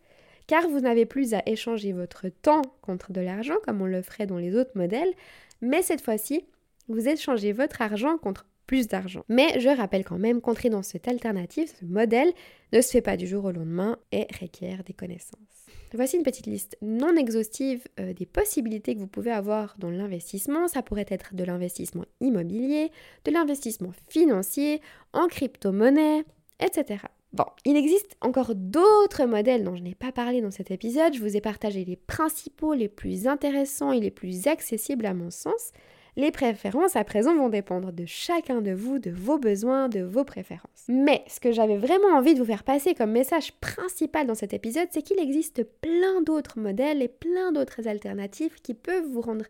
car 0.46 0.68
vous 0.68 0.81
n'avez 0.81 1.07
plus 1.07 1.33
à 1.33 1.42
échanger 1.46 1.92
votre 1.92 2.29
temps 2.29 2.62
contre 2.83 3.12
de 3.12 3.20
l'argent 3.20 3.55
comme 3.64 3.81
on 3.81 3.87
le 3.87 4.03
ferait 4.03 4.27
dans 4.27 4.38
les 4.38 4.57
autres 4.57 4.73
modèles, 4.75 5.12
mais 5.61 5.81
cette 5.81 6.01
fois-ci, 6.01 6.44
vous 6.90 7.09
échangez 7.09 7.53
votre 7.53 7.83
argent 7.83 8.18
contre 8.18 8.46
plus 8.66 8.87
d'argent. 8.87 9.24
Mais 9.29 9.59
je 9.59 9.68
rappelle 9.68 10.05
quand 10.05 10.18
même 10.18 10.40
qu'entrer 10.40 10.70
dans 10.70 10.83
cette 10.83 11.09
alternative, 11.09 11.68
ce 11.81 11.85
modèle, 11.85 12.33
ne 12.72 12.81
se 12.81 12.90
fait 12.92 13.03
pas 13.03 13.16
du 13.16 13.26
jour 13.26 13.44
au 13.44 13.50
lendemain 13.50 13.98
et 14.12 14.29
requiert 14.40 14.85
des 14.85 14.92
connaissances. 14.92 15.66
Voici 15.92 16.16
une 16.16 16.22
petite 16.22 16.46
liste 16.46 16.79
non 16.81 17.16
exhaustive 17.16 17.88
euh, 17.98 18.12
des 18.12 18.26
possibilités 18.26 18.94
que 18.94 19.00
vous 19.00 19.09
pouvez 19.09 19.33
avoir 19.33 19.74
dans 19.79 19.90
l'investissement. 19.90 20.68
Ça 20.68 20.83
pourrait 20.83 21.07
être 21.09 21.35
de 21.35 21.42
l'investissement 21.42 22.05
immobilier, 22.20 22.92
de 23.24 23.33
l'investissement 23.33 23.90
financier, 24.09 24.81
en 25.12 25.26
crypto-monnaie, 25.26 26.24
etc. 26.61 27.07
Bon, 27.33 27.46
il 27.64 27.76
existe 27.76 28.16
encore 28.20 28.55
d'autres 28.55 29.24
modèles 29.24 29.64
dont 29.64 29.74
je 29.74 29.83
n'ai 29.83 29.96
pas 29.96 30.12
parlé 30.12 30.40
dans 30.40 30.53
cet 30.53 30.70
épisode. 30.70 31.14
Je 31.14 31.20
vous 31.20 31.37
ai 31.37 31.40
partagé 31.40 31.85
les 31.85 31.96
principaux, 31.96 32.74
les 32.74 32.88
plus 32.88 33.26
intéressants 33.26 33.90
et 33.90 34.00
les 34.00 34.11
plus 34.12 34.46
accessibles 34.46 35.07
à 35.07 35.14
mon 35.14 35.31
sens. 35.31 35.72
Les 36.16 36.31
préférences 36.31 36.96
à 36.96 37.05
présent 37.05 37.37
vont 37.37 37.49
dépendre 37.49 37.92
de 37.92 38.05
chacun 38.05 38.61
de 38.61 38.73
vous, 38.73 38.99
de 38.99 39.11
vos 39.11 39.38
besoins, 39.38 39.88
de 39.88 40.01
vos 40.01 40.25
préférences. 40.25 40.85
Mais 40.88 41.23
ce 41.29 41.40
que 41.40 41.53
j'avais 41.53 41.77
vraiment 41.77 42.16
envie 42.16 42.35
de 42.35 42.40
vous 42.40 42.44
faire 42.44 42.64
passer 42.64 42.94
comme 42.94 43.12
message 43.12 43.53
principal 43.61 44.27
dans 44.27 44.35
cet 44.35 44.53
épisode, 44.53 44.88
c'est 44.90 45.03
qu'il 45.03 45.20
existe 45.20 45.62
plein 45.81 46.23
d'autres 46.23 46.59
modèles 46.59 47.03
et 47.03 47.09
plein 47.09 47.53
d'autres 47.53 47.87
alternatives 47.87 48.61
qui 48.62 48.75
peuvent 48.75 49.07
vous 49.07 49.20
rendre 49.20 49.44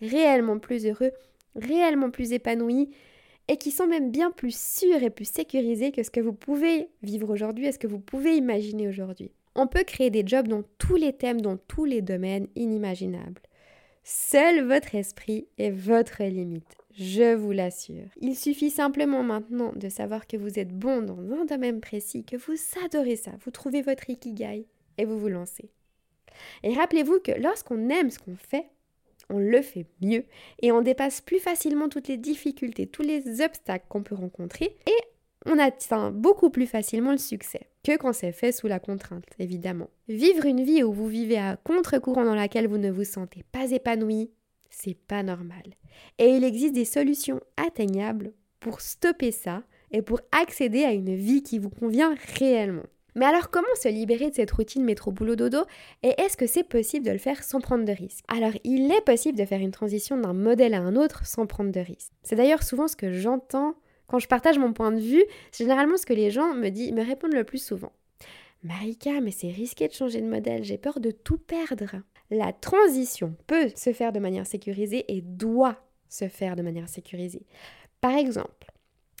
réellement 0.00 0.58
plus 0.58 0.86
heureux, 0.86 1.12
réellement 1.54 2.10
plus 2.10 2.32
épanoui 2.32 2.90
et 3.48 3.56
qui 3.56 3.70
sont 3.70 3.86
même 3.86 4.10
bien 4.10 4.30
plus 4.30 4.56
sûrs 4.56 5.02
et 5.02 5.10
plus 5.10 5.28
sécurisés 5.28 5.92
que 5.92 6.02
ce 6.02 6.10
que 6.10 6.20
vous 6.20 6.32
pouvez 6.32 6.88
vivre 7.02 7.30
aujourd'hui 7.30 7.66
et 7.66 7.72
ce 7.72 7.78
que 7.78 7.86
vous 7.86 8.00
pouvez 8.00 8.36
imaginer 8.36 8.88
aujourd'hui. 8.88 9.30
On 9.54 9.66
peut 9.66 9.84
créer 9.84 10.10
des 10.10 10.26
jobs 10.26 10.48
dans 10.48 10.64
tous 10.78 10.96
les 10.96 11.12
thèmes, 11.12 11.40
dans 11.40 11.56
tous 11.56 11.84
les 11.84 12.02
domaines 12.02 12.48
inimaginables. 12.56 13.40
Seul 14.08 14.64
votre 14.68 14.94
esprit 14.94 15.48
est 15.58 15.72
votre 15.72 16.22
limite, 16.22 16.76
je 16.92 17.34
vous 17.34 17.50
l'assure. 17.50 18.06
Il 18.20 18.36
suffit 18.36 18.70
simplement 18.70 19.24
maintenant 19.24 19.72
de 19.74 19.88
savoir 19.88 20.28
que 20.28 20.36
vous 20.36 20.60
êtes 20.60 20.72
bon 20.72 21.02
dans 21.02 21.18
un 21.32 21.44
domaine 21.44 21.80
précis, 21.80 22.22
que 22.22 22.36
vous 22.36 22.54
adorez 22.84 23.16
ça, 23.16 23.32
vous 23.44 23.50
trouvez 23.50 23.82
votre 23.82 24.08
ikigai 24.08 24.68
et 24.96 25.04
vous 25.04 25.18
vous 25.18 25.26
lancez. 25.26 25.72
Et 26.62 26.72
rappelez-vous 26.72 27.18
que 27.18 27.32
lorsqu'on 27.32 27.88
aime 27.88 28.10
ce 28.10 28.20
qu'on 28.20 28.36
fait, 28.36 28.68
on 29.28 29.40
le 29.40 29.60
fait 29.60 29.86
mieux 30.00 30.24
et 30.62 30.70
on 30.70 30.82
dépasse 30.82 31.20
plus 31.20 31.40
facilement 31.40 31.88
toutes 31.88 32.06
les 32.06 32.16
difficultés, 32.16 32.86
tous 32.86 33.02
les 33.02 33.42
obstacles 33.42 33.86
qu'on 33.88 34.04
peut 34.04 34.14
rencontrer 34.14 34.76
et 34.86 35.15
on 35.46 35.58
atteint 35.58 36.10
beaucoup 36.10 36.50
plus 36.50 36.66
facilement 36.66 37.12
le 37.12 37.18
succès 37.18 37.68
que 37.84 37.96
quand 37.96 38.12
c'est 38.12 38.32
fait 38.32 38.52
sous 38.52 38.66
la 38.66 38.80
contrainte, 38.80 39.24
évidemment. 39.38 39.88
Vivre 40.08 40.44
une 40.44 40.64
vie 40.64 40.82
où 40.82 40.92
vous 40.92 41.06
vivez 41.06 41.38
à 41.38 41.56
contre-courant 41.56 42.24
dans 42.24 42.34
laquelle 42.34 42.66
vous 42.66 42.78
ne 42.78 42.90
vous 42.90 43.04
sentez 43.04 43.44
pas 43.52 43.70
épanoui, 43.70 44.30
c'est 44.70 44.96
pas 44.96 45.22
normal. 45.22 45.62
Et 46.18 46.30
il 46.30 46.44
existe 46.44 46.74
des 46.74 46.84
solutions 46.84 47.40
atteignables 47.56 48.32
pour 48.58 48.80
stopper 48.80 49.30
ça 49.30 49.62
et 49.92 50.02
pour 50.02 50.20
accéder 50.32 50.84
à 50.84 50.92
une 50.92 51.14
vie 51.14 51.42
qui 51.42 51.58
vous 51.58 51.70
convient 51.70 52.14
réellement. 52.38 52.82
Mais 53.14 53.24
alors 53.24 53.50
comment 53.50 53.66
se 53.80 53.88
libérer 53.88 54.28
de 54.28 54.34
cette 54.34 54.50
routine 54.50 54.84
métro-boulot-dodo 54.84 55.64
et 56.02 56.12
est-ce 56.20 56.36
que 56.36 56.46
c'est 56.46 56.68
possible 56.68 57.06
de 57.06 57.12
le 57.12 57.18
faire 57.18 57.42
sans 57.42 57.60
prendre 57.60 57.84
de 57.84 57.92
risques? 57.92 58.24
Alors 58.28 58.52
il 58.62 58.92
est 58.92 59.04
possible 59.04 59.38
de 59.38 59.44
faire 59.46 59.60
une 59.60 59.70
transition 59.70 60.18
d'un 60.18 60.34
modèle 60.34 60.74
à 60.74 60.80
un 60.80 60.96
autre 60.96 61.24
sans 61.24 61.46
prendre 61.46 61.72
de 61.72 61.80
risques. 61.80 62.12
C'est 62.22 62.36
d'ailleurs 62.36 62.62
souvent 62.62 62.88
ce 62.88 62.96
que 62.96 63.12
j'entends 63.12 63.74
quand 64.06 64.18
je 64.18 64.28
partage 64.28 64.58
mon 64.58 64.72
point 64.72 64.92
de 64.92 65.00
vue, 65.00 65.24
c'est 65.50 65.64
généralement 65.64 65.96
ce 65.96 66.06
que 66.06 66.12
les 66.12 66.30
gens 66.30 66.54
me, 66.54 66.68
disent, 66.68 66.92
me 66.92 67.04
répondent 67.04 67.34
le 67.34 67.44
plus 67.44 67.64
souvent. 67.64 67.92
Marika, 68.62 69.20
mais 69.20 69.30
c'est 69.30 69.50
risqué 69.50 69.88
de 69.88 69.92
changer 69.92 70.20
de 70.20 70.28
modèle, 70.28 70.64
j'ai 70.64 70.78
peur 70.78 71.00
de 71.00 71.10
tout 71.10 71.38
perdre. 71.38 72.02
La 72.30 72.52
transition 72.52 73.36
peut 73.46 73.70
se 73.76 73.92
faire 73.92 74.12
de 74.12 74.18
manière 74.18 74.46
sécurisée 74.46 75.04
et 75.08 75.20
doit 75.20 75.76
se 76.08 76.28
faire 76.28 76.56
de 76.56 76.62
manière 76.62 76.88
sécurisée. 76.88 77.46
Par 78.00 78.16
exemple, 78.16 78.72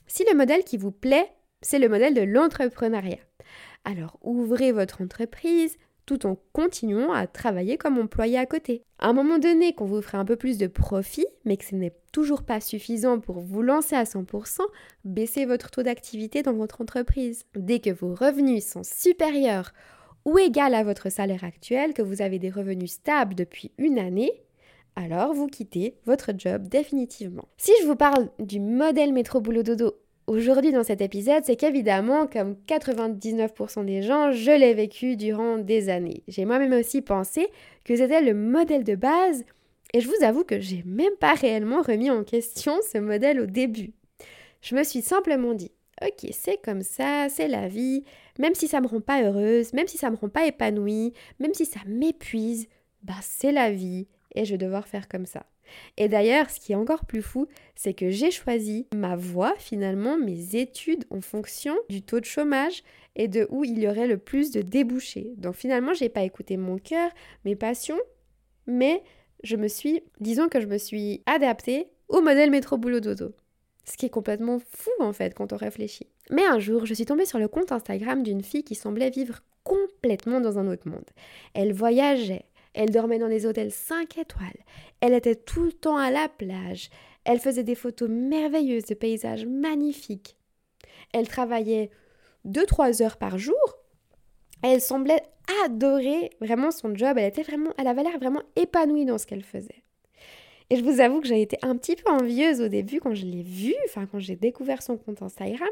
si 0.06 0.24
le 0.30 0.36
modèle 0.36 0.64
qui 0.64 0.76
vous 0.76 0.92
plaît, 0.92 1.30
c'est 1.62 1.78
le 1.78 1.88
modèle 1.88 2.14
de 2.14 2.22
l'entrepreneuriat, 2.22 3.18
alors 3.84 4.18
ouvrez 4.22 4.72
votre 4.72 5.02
entreprise 5.02 5.78
tout 6.06 6.24
en 6.24 6.38
continuant 6.52 7.12
à 7.12 7.26
travailler 7.26 7.76
comme 7.76 7.98
employé 7.98 8.38
à 8.38 8.46
côté. 8.46 8.82
À 8.98 9.08
un 9.08 9.12
moment 9.12 9.38
donné, 9.38 9.74
quand 9.74 9.84
vous 9.84 10.00
ferez 10.00 10.16
un 10.16 10.24
peu 10.24 10.36
plus 10.36 10.56
de 10.56 10.68
profit, 10.68 11.26
mais 11.44 11.56
que 11.56 11.64
ce 11.64 11.74
n'est 11.74 11.94
toujours 12.12 12.44
pas 12.44 12.60
suffisant 12.60 13.20
pour 13.20 13.40
vous 13.40 13.60
lancer 13.60 13.96
à 13.96 14.04
100%, 14.04 14.60
baissez 15.04 15.44
votre 15.44 15.70
taux 15.70 15.82
d'activité 15.82 16.42
dans 16.42 16.54
votre 16.54 16.80
entreprise. 16.80 17.44
Dès 17.54 17.80
que 17.80 17.90
vos 17.90 18.14
revenus 18.14 18.64
sont 18.64 18.84
supérieurs 18.84 19.72
ou 20.24 20.38
égaux 20.38 20.60
à 20.60 20.82
votre 20.82 21.10
salaire 21.10 21.44
actuel, 21.44 21.92
que 21.92 22.02
vous 22.02 22.22
avez 22.22 22.38
des 22.38 22.50
revenus 22.50 22.92
stables 22.92 23.34
depuis 23.34 23.72
une 23.76 23.98
année, 23.98 24.32
alors 24.96 25.34
vous 25.34 25.46
quittez 25.46 25.98
votre 26.06 26.32
job 26.36 26.68
définitivement. 26.68 27.48
Si 27.58 27.72
je 27.82 27.86
vous 27.86 27.96
parle 27.96 28.30
du 28.38 28.60
modèle 28.60 29.12
métro 29.12 29.40
boulot 29.40 29.62
dodo 29.62 29.94
aujourd'hui 30.26 30.72
dans 30.72 30.84
cet 30.84 31.00
épisode, 31.00 31.44
c'est 31.44 31.56
qu'évidemment, 31.56 32.26
comme 32.26 32.56
99% 32.66 33.84
des 33.84 34.02
gens, 34.02 34.32
je 34.32 34.50
l'ai 34.50 34.74
vécu 34.74 35.16
durant 35.16 35.58
des 35.58 35.88
années. 35.88 36.22
J'ai 36.28 36.44
moi-même 36.44 36.72
aussi 36.72 37.02
pensé 37.02 37.48
que 37.84 37.96
c'était 37.96 38.22
le 38.22 38.34
modèle 38.34 38.84
de 38.84 38.94
base 38.94 39.44
et 39.92 40.00
je 40.00 40.08
vous 40.08 40.24
avoue 40.24 40.44
que 40.44 40.60
j'ai 40.60 40.82
même 40.84 41.16
pas 41.20 41.34
réellement 41.34 41.82
remis 41.82 42.10
en 42.10 42.24
question 42.24 42.74
ce 42.92 42.98
modèle 42.98 43.40
au 43.40 43.46
début. 43.46 43.92
Je 44.62 44.74
me 44.74 44.82
suis 44.82 45.02
simplement 45.02 45.54
dit, 45.54 45.72
ok, 46.02 46.28
c'est 46.32 46.60
comme 46.62 46.82
ça, 46.82 47.28
c'est 47.28 47.48
la 47.48 47.68
vie, 47.68 48.04
même 48.38 48.54
si 48.54 48.68
ça 48.68 48.80
me 48.80 48.86
rend 48.86 49.00
pas 49.00 49.22
heureuse, 49.22 49.72
même 49.72 49.86
si 49.86 49.96
ça 49.96 50.10
me 50.10 50.16
rend 50.16 50.28
pas 50.28 50.46
épanouie, 50.46 51.12
même 51.38 51.54
si 51.54 51.66
ça 51.66 51.80
m'épuise, 51.86 52.68
bah 53.02 53.14
c'est 53.22 53.52
la 53.52 53.70
vie 53.70 54.08
et 54.34 54.44
je 54.44 54.52
vais 54.52 54.58
devoir 54.58 54.88
faire 54.88 55.08
comme 55.08 55.26
ça. 55.26 55.46
Et 55.96 56.08
d'ailleurs, 56.08 56.50
ce 56.50 56.60
qui 56.60 56.72
est 56.72 56.76
encore 56.76 57.04
plus 57.04 57.22
fou, 57.22 57.46
c'est 57.74 57.94
que 57.94 58.10
j'ai 58.10 58.30
choisi 58.30 58.86
ma 58.94 59.16
voie, 59.16 59.54
finalement, 59.58 60.16
mes 60.16 60.56
études 60.56 61.04
en 61.10 61.20
fonction 61.20 61.74
du 61.88 62.02
taux 62.02 62.20
de 62.20 62.24
chômage 62.24 62.82
et 63.14 63.28
de 63.28 63.46
où 63.50 63.64
il 63.64 63.78
y 63.78 63.88
aurait 63.88 64.06
le 64.06 64.18
plus 64.18 64.50
de 64.50 64.62
débouchés. 64.62 65.32
Donc 65.36 65.54
finalement, 65.54 65.94
j'ai 65.94 66.08
pas 66.08 66.22
écouté 66.22 66.56
mon 66.56 66.78
cœur, 66.78 67.10
mes 67.44 67.56
passions, 67.56 67.98
mais 68.66 69.02
je 69.42 69.56
me 69.56 69.68
suis, 69.68 70.02
disons 70.20 70.48
que 70.48 70.60
je 70.60 70.66
me 70.66 70.78
suis 70.78 71.22
adaptée 71.26 71.88
au 72.08 72.20
modèle 72.20 72.50
métro 72.50 72.76
boulot 72.76 73.00
dodo. 73.00 73.34
Ce 73.84 73.96
qui 73.96 74.06
est 74.06 74.10
complètement 74.10 74.58
fou 74.58 74.90
en 74.98 75.12
fait 75.12 75.34
quand 75.34 75.52
on 75.52 75.56
réfléchit. 75.56 76.08
Mais 76.30 76.44
un 76.44 76.58
jour, 76.58 76.86
je 76.86 76.94
suis 76.94 77.06
tombée 77.06 77.26
sur 77.26 77.38
le 77.38 77.48
compte 77.48 77.72
Instagram 77.72 78.22
d'une 78.22 78.42
fille 78.42 78.64
qui 78.64 78.74
semblait 78.74 79.10
vivre 79.10 79.40
complètement 79.62 80.40
dans 80.40 80.58
un 80.58 80.66
autre 80.68 80.88
monde. 80.88 81.04
Elle 81.54 81.72
voyageait, 81.72 82.44
elle 82.76 82.90
dormait 82.90 83.18
dans 83.18 83.28
des 83.28 83.46
hôtels 83.46 83.72
5 83.72 84.18
étoiles. 84.18 84.64
Elle 85.00 85.14
était 85.14 85.34
tout 85.34 85.64
le 85.64 85.72
temps 85.72 85.96
à 85.96 86.10
la 86.10 86.28
plage. 86.28 86.90
Elle 87.24 87.40
faisait 87.40 87.64
des 87.64 87.74
photos 87.74 88.08
merveilleuses 88.08 88.84
de 88.84 88.94
paysages 88.94 89.46
magnifiques. 89.46 90.36
Elle 91.12 91.26
travaillait 91.26 91.90
2-3 92.46 93.02
heures 93.02 93.16
par 93.16 93.38
jour. 93.38 93.56
Elle 94.62 94.80
semblait 94.80 95.22
adorer 95.64 96.30
vraiment 96.40 96.70
son 96.70 96.94
job. 96.94 97.16
Elle 97.16 97.28
était 97.28 97.42
vraiment, 97.42 97.70
elle 97.78 97.86
avait 97.86 98.02
l'air 98.02 98.18
vraiment 98.18 98.42
épanouie 98.56 99.06
dans 99.06 99.18
ce 99.18 99.26
qu'elle 99.26 99.42
faisait. 99.42 99.82
Et 100.68 100.76
je 100.76 100.84
vous 100.84 101.00
avoue 101.00 101.20
que 101.20 101.28
j'ai 101.28 101.40
été 101.40 101.58
un 101.62 101.76
petit 101.76 101.96
peu 101.96 102.10
envieuse 102.10 102.60
au 102.60 102.68
début 102.68 103.00
quand 103.00 103.14
je 103.14 103.24
l'ai 103.24 103.42
vue, 103.42 103.76
enfin 103.86 104.06
quand 104.06 104.18
j'ai 104.18 104.36
découvert 104.36 104.82
son 104.82 104.98
compte 104.98 105.22
Instagram. 105.22 105.68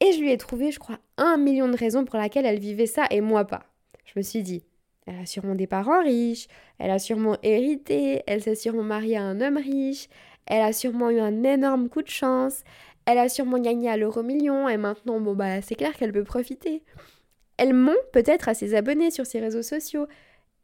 Et 0.00 0.12
je 0.12 0.20
lui 0.20 0.30
ai 0.30 0.38
trouvé, 0.38 0.70
je 0.70 0.78
crois, 0.78 0.98
un 1.16 1.36
million 1.36 1.68
de 1.68 1.76
raisons 1.76 2.04
pour 2.04 2.18
lesquelles 2.18 2.46
elle 2.46 2.60
vivait 2.60 2.86
ça 2.86 3.06
et 3.10 3.20
moi 3.20 3.44
pas. 3.44 3.64
Je 4.06 4.12
me 4.16 4.22
suis 4.22 4.42
dit, 4.42 4.64
elle 5.06 5.20
a 5.20 5.26
sûrement 5.26 5.54
des 5.54 5.66
parents 5.66 6.02
riches, 6.02 6.48
elle 6.78 6.90
a 6.90 6.98
sûrement 6.98 7.36
hérité, 7.42 8.22
elle 8.26 8.42
s'est 8.42 8.54
sûrement 8.54 8.82
mariée 8.82 9.16
à 9.16 9.22
un 9.22 9.40
homme 9.40 9.58
riche, 9.58 10.08
elle 10.46 10.62
a 10.62 10.72
sûrement 10.72 11.10
eu 11.10 11.20
un 11.20 11.42
énorme 11.42 11.88
coup 11.88 12.02
de 12.02 12.08
chance, 12.08 12.62
elle 13.06 13.18
a 13.18 13.28
sûrement 13.28 13.58
gagné 13.58 13.90
à 13.90 13.96
l'euro 13.96 14.22
million 14.22 14.68
et 14.68 14.76
maintenant, 14.76 15.20
bon 15.20 15.34
bah 15.34 15.60
c'est 15.62 15.74
clair 15.74 15.94
qu'elle 15.94 16.12
peut 16.12 16.24
profiter. 16.24 16.82
Elle 17.56 17.74
ment 17.74 17.92
peut-être 18.12 18.48
à 18.48 18.54
ses 18.54 18.74
abonnés 18.74 19.10
sur 19.10 19.26
ses 19.26 19.40
réseaux 19.40 19.62
sociaux. 19.62 20.06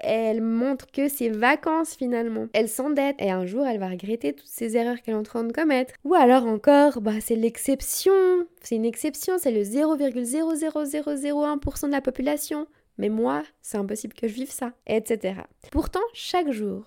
Elle 0.02 0.40
montre 0.40 0.90
que 0.90 1.08
ses 1.08 1.28
vacances 1.28 1.94
finalement. 1.94 2.46
Elle 2.54 2.70
s'endette 2.70 3.16
et 3.18 3.30
un 3.30 3.44
jour 3.44 3.66
elle 3.66 3.78
va 3.78 3.88
regretter 3.88 4.32
toutes 4.32 4.48
ces 4.48 4.74
erreurs 4.76 5.02
qu'elle 5.02 5.14
est 5.14 5.18
en 5.18 5.22
train 5.22 5.44
de 5.44 5.52
commettre. 5.52 5.92
Ou 6.04 6.14
alors 6.14 6.46
encore, 6.46 7.02
bah 7.02 7.20
c'est 7.20 7.36
l'exception. 7.36 8.12
C'est 8.62 8.76
une 8.76 8.86
exception, 8.86 9.34
c'est 9.38 9.52
le 9.52 9.62
0,00001% 9.62 11.86
de 11.86 11.92
la 11.92 12.00
population 12.00 12.66
mais 13.00 13.08
moi, 13.08 13.42
c'est 13.62 13.78
impossible 13.78 14.14
que 14.14 14.28
je 14.28 14.34
vive 14.34 14.50
ça, 14.50 14.72
etc. 14.86 15.40
Pourtant, 15.72 16.00
chaque 16.12 16.50
jour, 16.50 16.84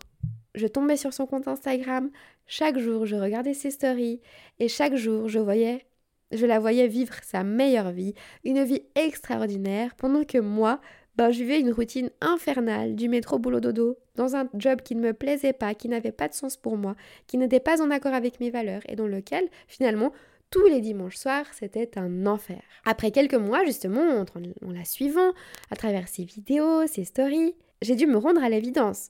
je 0.54 0.68
tombais 0.68 0.96
sur 0.96 1.12
son 1.12 1.26
compte 1.26 1.48
Instagram, 1.48 2.12
Chaque 2.46 2.78
jour, 2.78 3.06
je 3.06 3.16
regardais 3.16 3.54
ses 3.54 3.72
stories 3.72 4.22
et 4.60 4.68
chaque 4.68 4.96
jour, 4.96 5.28
je 5.28 5.40
voyais, 5.40 5.86
je 6.32 6.46
la 6.46 6.60
voyais 6.60 6.88
vivre 6.88 7.16
sa 7.24 7.44
meilleure 7.44 7.92
vie, 7.92 8.14
une 8.44 8.64
vie 8.64 8.84
extraordinaire, 8.96 9.96
pendant 9.96 10.24
que 10.24 10.38
moi, 10.38 10.80
ben, 11.16 11.32
je 11.32 11.40
vivais 11.40 11.60
une 11.60 11.72
routine 11.72 12.12
infernale 12.22 12.96
du 12.96 13.08
métro 13.08 13.40
boulot 13.40 13.60
dodo 13.60 13.98
dans 14.16 14.36
un 14.36 14.50
job 14.56 14.82
qui 14.82 14.96
ne 14.96 15.02
me 15.02 15.14
plaisait 15.14 15.54
pas, 15.54 15.74
qui 15.74 15.88
n'avait 15.88 16.12
pas 16.12 16.28
de 16.28 16.34
sens 16.34 16.58
pour 16.58 16.78
moi, 16.78 16.96
qui 17.28 17.38
n'était 17.38 17.60
pas 17.60 17.82
en 17.82 17.92
accord 17.92 18.14
avec 18.14 18.40
mes 18.40 18.52
valeurs 18.52 18.82
et 18.88 18.96
dans 18.96 19.08
lequel 19.08 19.48
finalement 19.68 20.12
tous 20.54 20.68
les 20.68 20.82
dimanches 20.82 21.18
soirs 21.18 21.48
c'était 21.52 21.98
un 21.98 22.28
enfer. 22.28 22.62
Après 22.86 23.10
quelques 23.10 23.34
mois 23.34 23.66
justement 23.66 24.22
en, 24.22 24.26
en 24.68 24.72
la 24.72 24.86
suivant 24.86 25.32
à 25.72 25.76
travers 25.76 26.08
ses 26.08 26.26
vidéos, 26.26 26.86
ses 26.86 27.06
stories, 27.06 27.56
j'ai 27.82 27.96
dû 27.96 28.06
me 28.06 28.18
rendre 28.18 28.44
à 28.44 28.50
l'évidence. 28.50 29.10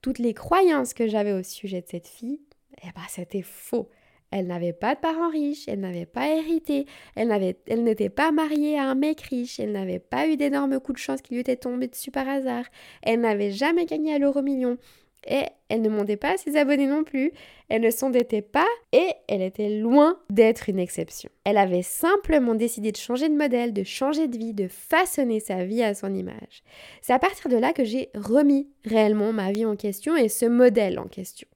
Toutes 0.00 0.18
les 0.18 0.34
croyances 0.34 0.92
que 0.92 1.06
j'avais 1.06 1.32
au 1.32 1.44
sujet 1.44 1.82
de 1.82 1.86
cette 1.88 2.08
fille, 2.08 2.40
eh 2.82 2.88
ben 2.96 3.02
c'était 3.08 3.42
faux. 3.42 3.90
Elle 4.32 4.48
n'avait 4.48 4.72
pas 4.72 4.96
de 4.96 5.00
parents 5.00 5.30
riches, 5.30 5.68
elle 5.68 5.80
n'avait 5.80 6.06
pas 6.06 6.26
hérité, 6.26 6.86
elle, 7.14 7.54
elle 7.66 7.84
n'était 7.84 8.08
pas 8.08 8.32
mariée 8.32 8.76
à 8.76 8.88
un 8.88 8.94
mec 8.96 9.20
riche, 9.20 9.60
elle 9.60 9.72
n'avait 9.72 10.00
pas 10.00 10.26
eu 10.26 10.36
d'énormes 10.36 10.80
coups 10.80 10.98
de 10.98 11.04
chance 11.04 11.22
qui 11.22 11.34
lui 11.34 11.42
étaient 11.42 11.54
tombés 11.54 11.86
dessus 11.86 12.10
par 12.10 12.26
hasard, 12.28 12.64
elle 13.02 13.20
n'avait 13.20 13.50
jamais 13.50 13.84
gagné 13.84 14.14
à 14.14 14.18
l'euro 14.18 14.40
million, 14.40 14.78
et 15.26 15.44
elle 15.68 15.82
ne 15.82 15.88
montait 15.88 16.16
pas 16.16 16.32
à 16.32 16.36
ses 16.36 16.56
abonnés 16.56 16.86
non 16.86 17.04
plus, 17.04 17.32
elle 17.68 17.82
ne 17.82 17.90
s'endettait 17.90 18.42
pas 18.42 18.66
et 18.92 19.08
elle 19.28 19.42
était 19.42 19.68
loin 19.68 20.18
d'être 20.30 20.68
une 20.68 20.78
exception. 20.78 21.30
Elle 21.44 21.56
avait 21.56 21.82
simplement 21.82 22.54
décidé 22.54 22.92
de 22.92 22.96
changer 22.96 23.28
de 23.28 23.36
modèle, 23.36 23.72
de 23.72 23.84
changer 23.84 24.28
de 24.28 24.36
vie, 24.36 24.52
de 24.52 24.68
façonner 24.68 25.40
sa 25.40 25.64
vie 25.64 25.82
à 25.82 25.94
son 25.94 26.14
image. 26.14 26.62
C'est 27.00 27.12
à 27.12 27.18
partir 27.18 27.48
de 27.48 27.56
là 27.56 27.72
que 27.72 27.84
j'ai 27.84 28.10
remis 28.14 28.68
réellement 28.84 29.32
ma 29.32 29.52
vie 29.52 29.64
en 29.64 29.76
question 29.76 30.16
et 30.16 30.28
ce 30.28 30.46
modèle 30.46 30.98
en 30.98 31.06
question. 31.06 31.48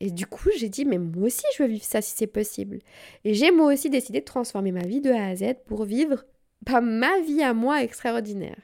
Et 0.00 0.10
du 0.10 0.26
coup, 0.26 0.50
j'ai 0.58 0.68
dit, 0.68 0.84
mais 0.84 0.98
moi 0.98 1.26
aussi, 1.26 1.44
je 1.56 1.62
veux 1.62 1.68
vivre 1.68 1.84
ça 1.84 2.02
si 2.02 2.14
c'est 2.16 2.26
possible. 2.26 2.80
Et 3.24 3.34
j'ai 3.34 3.50
moi 3.50 3.72
aussi 3.72 3.90
décidé 3.90 4.20
de 4.20 4.24
transformer 4.24 4.72
ma 4.72 4.82
vie 4.82 5.00
de 5.00 5.10
A 5.10 5.28
à 5.28 5.36
Z 5.36 5.54
pour 5.66 5.84
vivre 5.84 6.24
pas 6.66 6.80
ma 6.80 7.20
vie 7.20 7.42
à 7.42 7.54
moi 7.54 7.82
extraordinaire. 7.82 8.56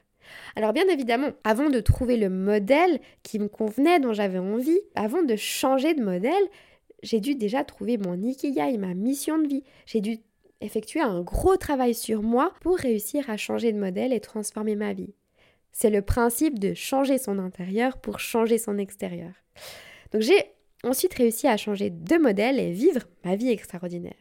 Alors 0.56 0.72
bien 0.72 0.88
évidemment, 0.88 1.30
avant 1.44 1.70
de 1.70 1.80
trouver 1.80 2.16
le 2.16 2.30
modèle 2.30 3.00
qui 3.22 3.38
me 3.38 3.48
convenait, 3.48 4.00
dont 4.00 4.12
j'avais 4.12 4.38
envie, 4.38 4.80
avant 4.94 5.22
de 5.22 5.36
changer 5.36 5.94
de 5.94 6.02
modèle, 6.02 6.42
j'ai 7.02 7.20
dû 7.20 7.34
déjà 7.34 7.64
trouver 7.64 7.98
mon 7.98 8.20
ikigai, 8.20 8.76
ma 8.78 8.94
mission 8.94 9.38
de 9.38 9.48
vie. 9.48 9.64
J'ai 9.86 10.00
dû 10.00 10.18
effectuer 10.60 11.00
un 11.00 11.22
gros 11.22 11.56
travail 11.56 11.94
sur 11.94 12.22
moi 12.22 12.52
pour 12.60 12.76
réussir 12.76 13.30
à 13.30 13.36
changer 13.36 13.72
de 13.72 13.78
modèle 13.78 14.12
et 14.12 14.20
transformer 14.20 14.76
ma 14.76 14.92
vie. 14.92 15.14
C'est 15.72 15.90
le 15.90 16.02
principe 16.02 16.58
de 16.58 16.74
changer 16.74 17.18
son 17.18 17.38
intérieur 17.38 17.98
pour 17.98 18.18
changer 18.20 18.58
son 18.58 18.76
extérieur. 18.76 19.32
Donc 20.12 20.22
j'ai 20.22 20.52
ensuite 20.84 21.14
réussi 21.14 21.46
à 21.46 21.56
changer 21.56 21.90
de 21.90 22.16
modèle 22.16 22.58
et 22.58 22.72
vivre 22.72 23.02
ma 23.24 23.36
vie 23.36 23.50
extraordinaire. 23.50 24.14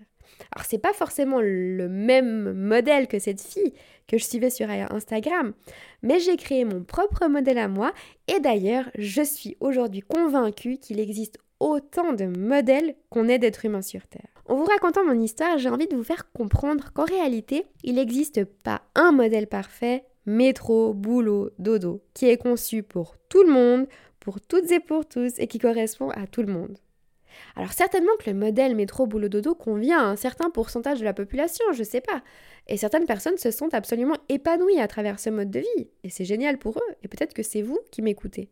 Alors 0.56 0.66
c'est 0.66 0.78
pas 0.78 0.94
forcément 0.94 1.40
le 1.42 1.88
même 1.90 2.54
modèle 2.54 3.08
que 3.08 3.20
cette 3.20 3.42
fille 3.42 3.74
que 4.08 4.18
je 4.18 4.26
suivais 4.26 4.50
sur 4.50 4.70
Instagram, 4.70 5.54
mais 6.02 6.20
j'ai 6.20 6.36
créé 6.36 6.66
mon 6.66 6.84
propre 6.84 7.28
modèle 7.28 7.60
à 7.60 7.68
moi 7.68 7.94
et 8.28 8.40
d'ailleurs 8.40 8.90
je 8.98 9.22
suis 9.22 9.56
aujourd'hui 9.60 10.02
convaincue 10.02 10.78
qu'il 10.78 11.00
existe 11.00 11.38
autant 11.60 12.14
de 12.14 12.26
modèles 12.26 12.96
qu'on 13.10 13.28
est 13.28 13.40
d'êtres 13.40 13.66
humains 13.66 13.82
sur 13.82 14.08
Terre. 14.08 14.30
En 14.46 14.56
vous 14.56 14.66
racontant 14.66 15.06
mon 15.06 15.20
histoire, 15.20 15.58
j'ai 15.58 15.70
envie 15.70 15.88
de 15.88 15.96
vous 15.96 16.04
faire 16.04 16.32
comprendre 16.32 16.92
qu'en 16.94 17.06
réalité, 17.06 17.66
il 17.84 17.96
n'existe 17.96 18.46
pas 18.46 18.82
un 18.96 19.12
modèle 19.12 19.46
parfait, 19.46 20.06
métro, 20.26 20.94
boulot, 20.94 21.52
dodo, 21.60 22.02
qui 22.14 22.28
est 22.28 22.38
conçu 22.38 22.82
pour 22.82 23.16
tout 23.30 23.44
le 23.44 23.52
monde, 23.52 23.88
pour 24.20 24.42
toutes 24.42 24.72
et 24.72 24.80
pour 24.80 25.06
tous 25.06 25.34
et 25.38 25.48
qui 25.48 25.60
correspond 25.60 26.10
à 26.10 26.26
tout 26.26 26.42
le 26.42 26.52
monde. 26.52 26.78
Alors 27.56 27.74
certainement 27.74 28.12
que 28.20 28.30
le 28.30 28.36
modèle 28.36 28.76
métro 28.76 29.08
boulot 29.08 29.30
dodo 29.30 29.56
convient 29.56 30.00
à 30.00 30.06
un 30.06 30.16
certain 30.16 30.50
pourcentage 30.50 31.00
de 31.00 31.06
la 31.06 31.14
population, 31.14 31.66
je 31.74 31.84
sais 31.84 32.02
pas. 32.02 32.22
Et 32.68 32.78
certaines 32.78 33.06
personnes 33.06 33.38
se 33.38 33.52
sont 33.52 33.74
absolument 33.74 34.18
épanouies 34.30 34.80
à 34.80 34.88
travers 34.88 35.20
ce 35.20 35.30
mode 35.30 35.52
de 35.52 35.60
vie. 35.60 35.90
Et 36.04 36.10
c'est 36.10 36.26
génial 36.26 36.58
pour 36.58 36.78
eux. 36.78 36.96
Et 37.04 37.08
peut-être 37.08 37.34
que 37.34 37.44
c'est 37.44 37.62
vous 37.62 37.80
qui 37.92 38.02
m'écoutez. 38.02 38.50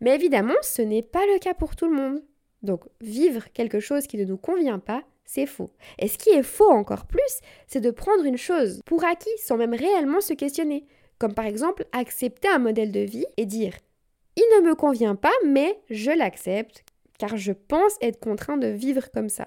Mais 0.00 0.14
évidemment, 0.14 0.54
ce 0.62 0.82
n'est 0.82 1.02
pas 1.02 1.24
le 1.32 1.38
cas 1.38 1.54
pour 1.54 1.76
tout 1.76 1.86
le 1.86 1.96
monde. 1.96 2.22
Donc 2.62 2.84
vivre 3.00 3.44
quelque 3.52 3.80
chose 3.80 4.06
qui 4.06 4.16
ne 4.16 4.24
nous 4.24 4.36
convient 4.36 4.78
pas, 4.78 5.02
c'est 5.24 5.46
faux. 5.46 5.70
Et 5.98 6.08
ce 6.08 6.18
qui 6.18 6.30
est 6.30 6.42
faux 6.42 6.70
encore 6.70 7.06
plus, 7.06 7.40
c'est 7.66 7.80
de 7.80 7.90
prendre 7.90 8.24
une 8.24 8.36
chose 8.36 8.80
pour 8.84 9.04
acquis 9.04 9.30
sans 9.38 9.56
même 9.56 9.74
réellement 9.74 10.20
se 10.20 10.34
questionner. 10.34 10.84
Comme 11.18 11.34
par 11.34 11.46
exemple 11.46 11.86
accepter 11.92 12.48
un 12.48 12.58
modèle 12.58 12.92
de 12.92 13.00
vie 13.00 13.26
et 13.36 13.46
dire 13.46 13.74
il 14.36 14.44
ne 14.56 14.68
me 14.68 14.74
convient 14.74 15.14
pas, 15.14 15.32
mais 15.46 15.78
je 15.90 16.10
l'accepte, 16.10 16.84
car 17.18 17.36
je 17.36 17.52
pense 17.52 17.96
être 18.00 18.20
contraint 18.20 18.56
de 18.56 18.68
vivre 18.68 19.10
comme 19.12 19.28
ça. 19.28 19.46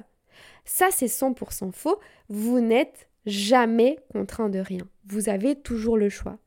Ça, 0.66 0.88
c'est 0.92 1.06
100% 1.06 1.72
faux. 1.72 2.00
Vous 2.30 2.60
n'êtes 2.60 3.10
jamais 3.26 3.98
contraint 4.12 4.50
de 4.50 4.60
rien. 4.60 4.88
Vous 5.08 5.30
avez 5.30 5.56
toujours 5.56 5.98
le 5.98 6.10
choix. 6.10 6.38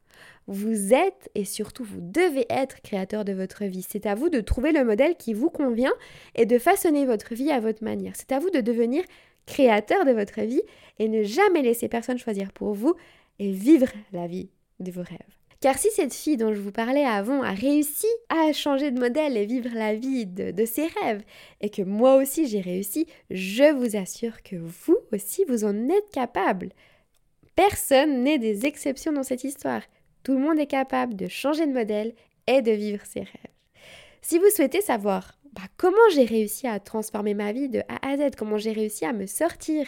Vous 0.46 0.94
êtes 0.94 1.30
et 1.34 1.44
surtout 1.44 1.84
vous 1.84 2.00
devez 2.00 2.46
être 2.48 2.80
créateur 2.80 3.24
de 3.24 3.32
votre 3.32 3.64
vie. 3.64 3.84
C'est 3.86 4.06
à 4.06 4.14
vous 4.14 4.30
de 4.30 4.40
trouver 4.40 4.72
le 4.72 4.82
modèle 4.82 5.14
qui 5.16 5.34
vous 5.34 5.50
convient 5.50 5.92
et 6.34 6.46
de 6.46 6.58
façonner 6.58 7.04
votre 7.04 7.34
vie 7.34 7.50
à 7.50 7.60
votre 7.60 7.84
manière. 7.84 8.14
C'est 8.16 8.32
à 8.32 8.38
vous 8.38 8.50
de 8.50 8.60
devenir 8.60 9.04
créateur 9.44 10.04
de 10.06 10.12
votre 10.12 10.40
vie 10.40 10.62
et 10.98 11.08
ne 11.08 11.22
jamais 11.22 11.62
laisser 11.62 11.88
personne 11.88 12.18
choisir 12.18 12.52
pour 12.52 12.72
vous 12.72 12.94
et 13.38 13.52
vivre 13.52 13.88
la 14.12 14.26
vie 14.26 14.48
de 14.80 14.90
vos 14.90 15.02
rêves. 15.02 15.37
Car 15.60 15.76
si 15.76 15.88
cette 15.90 16.14
fille 16.14 16.36
dont 16.36 16.54
je 16.54 16.60
vous 16.60 16.70
parlais 16.70 17.04
avant 17.04 17.42
a 17.42 17.50
réussi 17.50 18.06
à 18.28 18.52
changer 18.52 18.92
de 18.92 19.00
modèle 19.00 19.36
et 19.36 19.44
vivre 19.44 19.70
la 19.74 19.94
vie 19.94 20.24
de, 20.24 20.64
ses 20.64 20.86
rêves, 21.02 21.24
et 21.60 21.68
que 21.68 21.82
moi 21.82 22.16
aussi 22.16 22.46
j'ai 22.46 22.60
réussi, 22.60 23.06
je 23.30 23.72
vous 23.72 23.96
assure 23.96 24.42
que 24.44 24.54
vous 24.54 24.96
aussi 25.12 25.44
vous 25.48 25.64
en 25.64 25.88
êtes 25.88 26.10
capable. 26.12 26.70
Personne 27.56 28.22
n'est 28.22 28.38
des 28.38 28.66
exceptions 28.66 29.12
dans 29.12 29.24
cette 29.24 29.42
histoire. 29.42 29.82
Tout 30.22 30.34
le 30.34 30.44
monde 30.44 30.60
est 30.60 30.66
capable 30.66 31.16
de 31.16 31.26
changer 31.26 31.66
de 31.66 31.72
modèle 31.72 32.14
et 32.46 32.62
de 32.62 32.70
vivre 32.70 33.04
ses 33.04 33.20
rêves. 33.20 33.54
Si 34.22 34.38
vous 34.38 34.50
souhaitez 34.54 34.80
savoir 34.80 35.38
bah, 35.54 35.62
comment 35.76 35.96
j'ai 36.14 36.24
réussi 36.24 36.68
à 36.68 36.78
transformer 36.78 37.34
ma 37.34 37.50
vie 37.50 37.68
de 37.68 37.80
A 37.88 38.08
à 38.08 38.16
Z, 38.16 38.36
comment 38.36 38.58
j'ai 38.58 38.72
réussi 38.72 39.04
à 39.04 39.12
me 39.12 39.26
sortir 39.26 39.86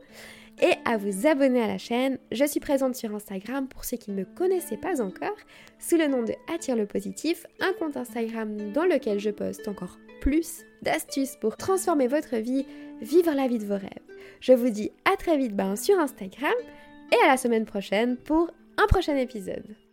et 0.62 0.74
à 0.86 0.98
vous 0.98 1.28
abonner 1.28 1.62
à 1.62 1.68
la 1.68 1.78
chaîne. 1.78 2.18
Je 2.32 2.46
suis 2.46 2.60
présente 2.60 2.96
sur 2.96 3.14
Instagram 3.14 3.68
pour 3.68 3.86
ceux 3.86 3.98
qui 3.98 4.12
ne 4.12 4.18
me 4.18 4.26
connaissaient 4.26 4.78
pas 4.78 5.02
encore, 5.02 5.36
sous 5.80 5.98
le 5.98 6.08
nom 6.08 6.24
de 6.24 6.34
Attire 6.54 6.76
le 6.76 6.86
Positif, 6.86 7.46
un 7.60 7.74
compte 7.74 7.98
Instagram 7.98 8.72
dans 8.74 8.86
lequel 8.86 9.20
je 9.20 9.30
poste 9.30 9.68
encore 9.68 9.98
plus 10.22 10.64
d'astuces 10.82 11.38
pour 11.40 11.58
transformer 11.58 12.08
votre 12.08 12.38
vie, 12.38 12.66
vivre 13.02 13.34
la 13.34 13.48
vie 13.48 13.60
de 13.60 13.66
vos 13.66 13.78
rêves. 13.78 13.92
Je 14.40 14.54
vous 14.54 14.70
dis 14.70 14.92
à 15.06 15.16
très 15.16 15.38
vite 15.38 15.56
ben, 15.56 15.76
sur 15.76 16.00
Instagram 16.00 16.54
et 17.12 17.26
à 17.26 17.28
la 17.28 17.38
semaine 17.38 17.66
prochaine 17.66 18.18
pour 18.18 18.52
un 18.78 18.88
prochain 18.88 19.16
épisode. 19.16 19.87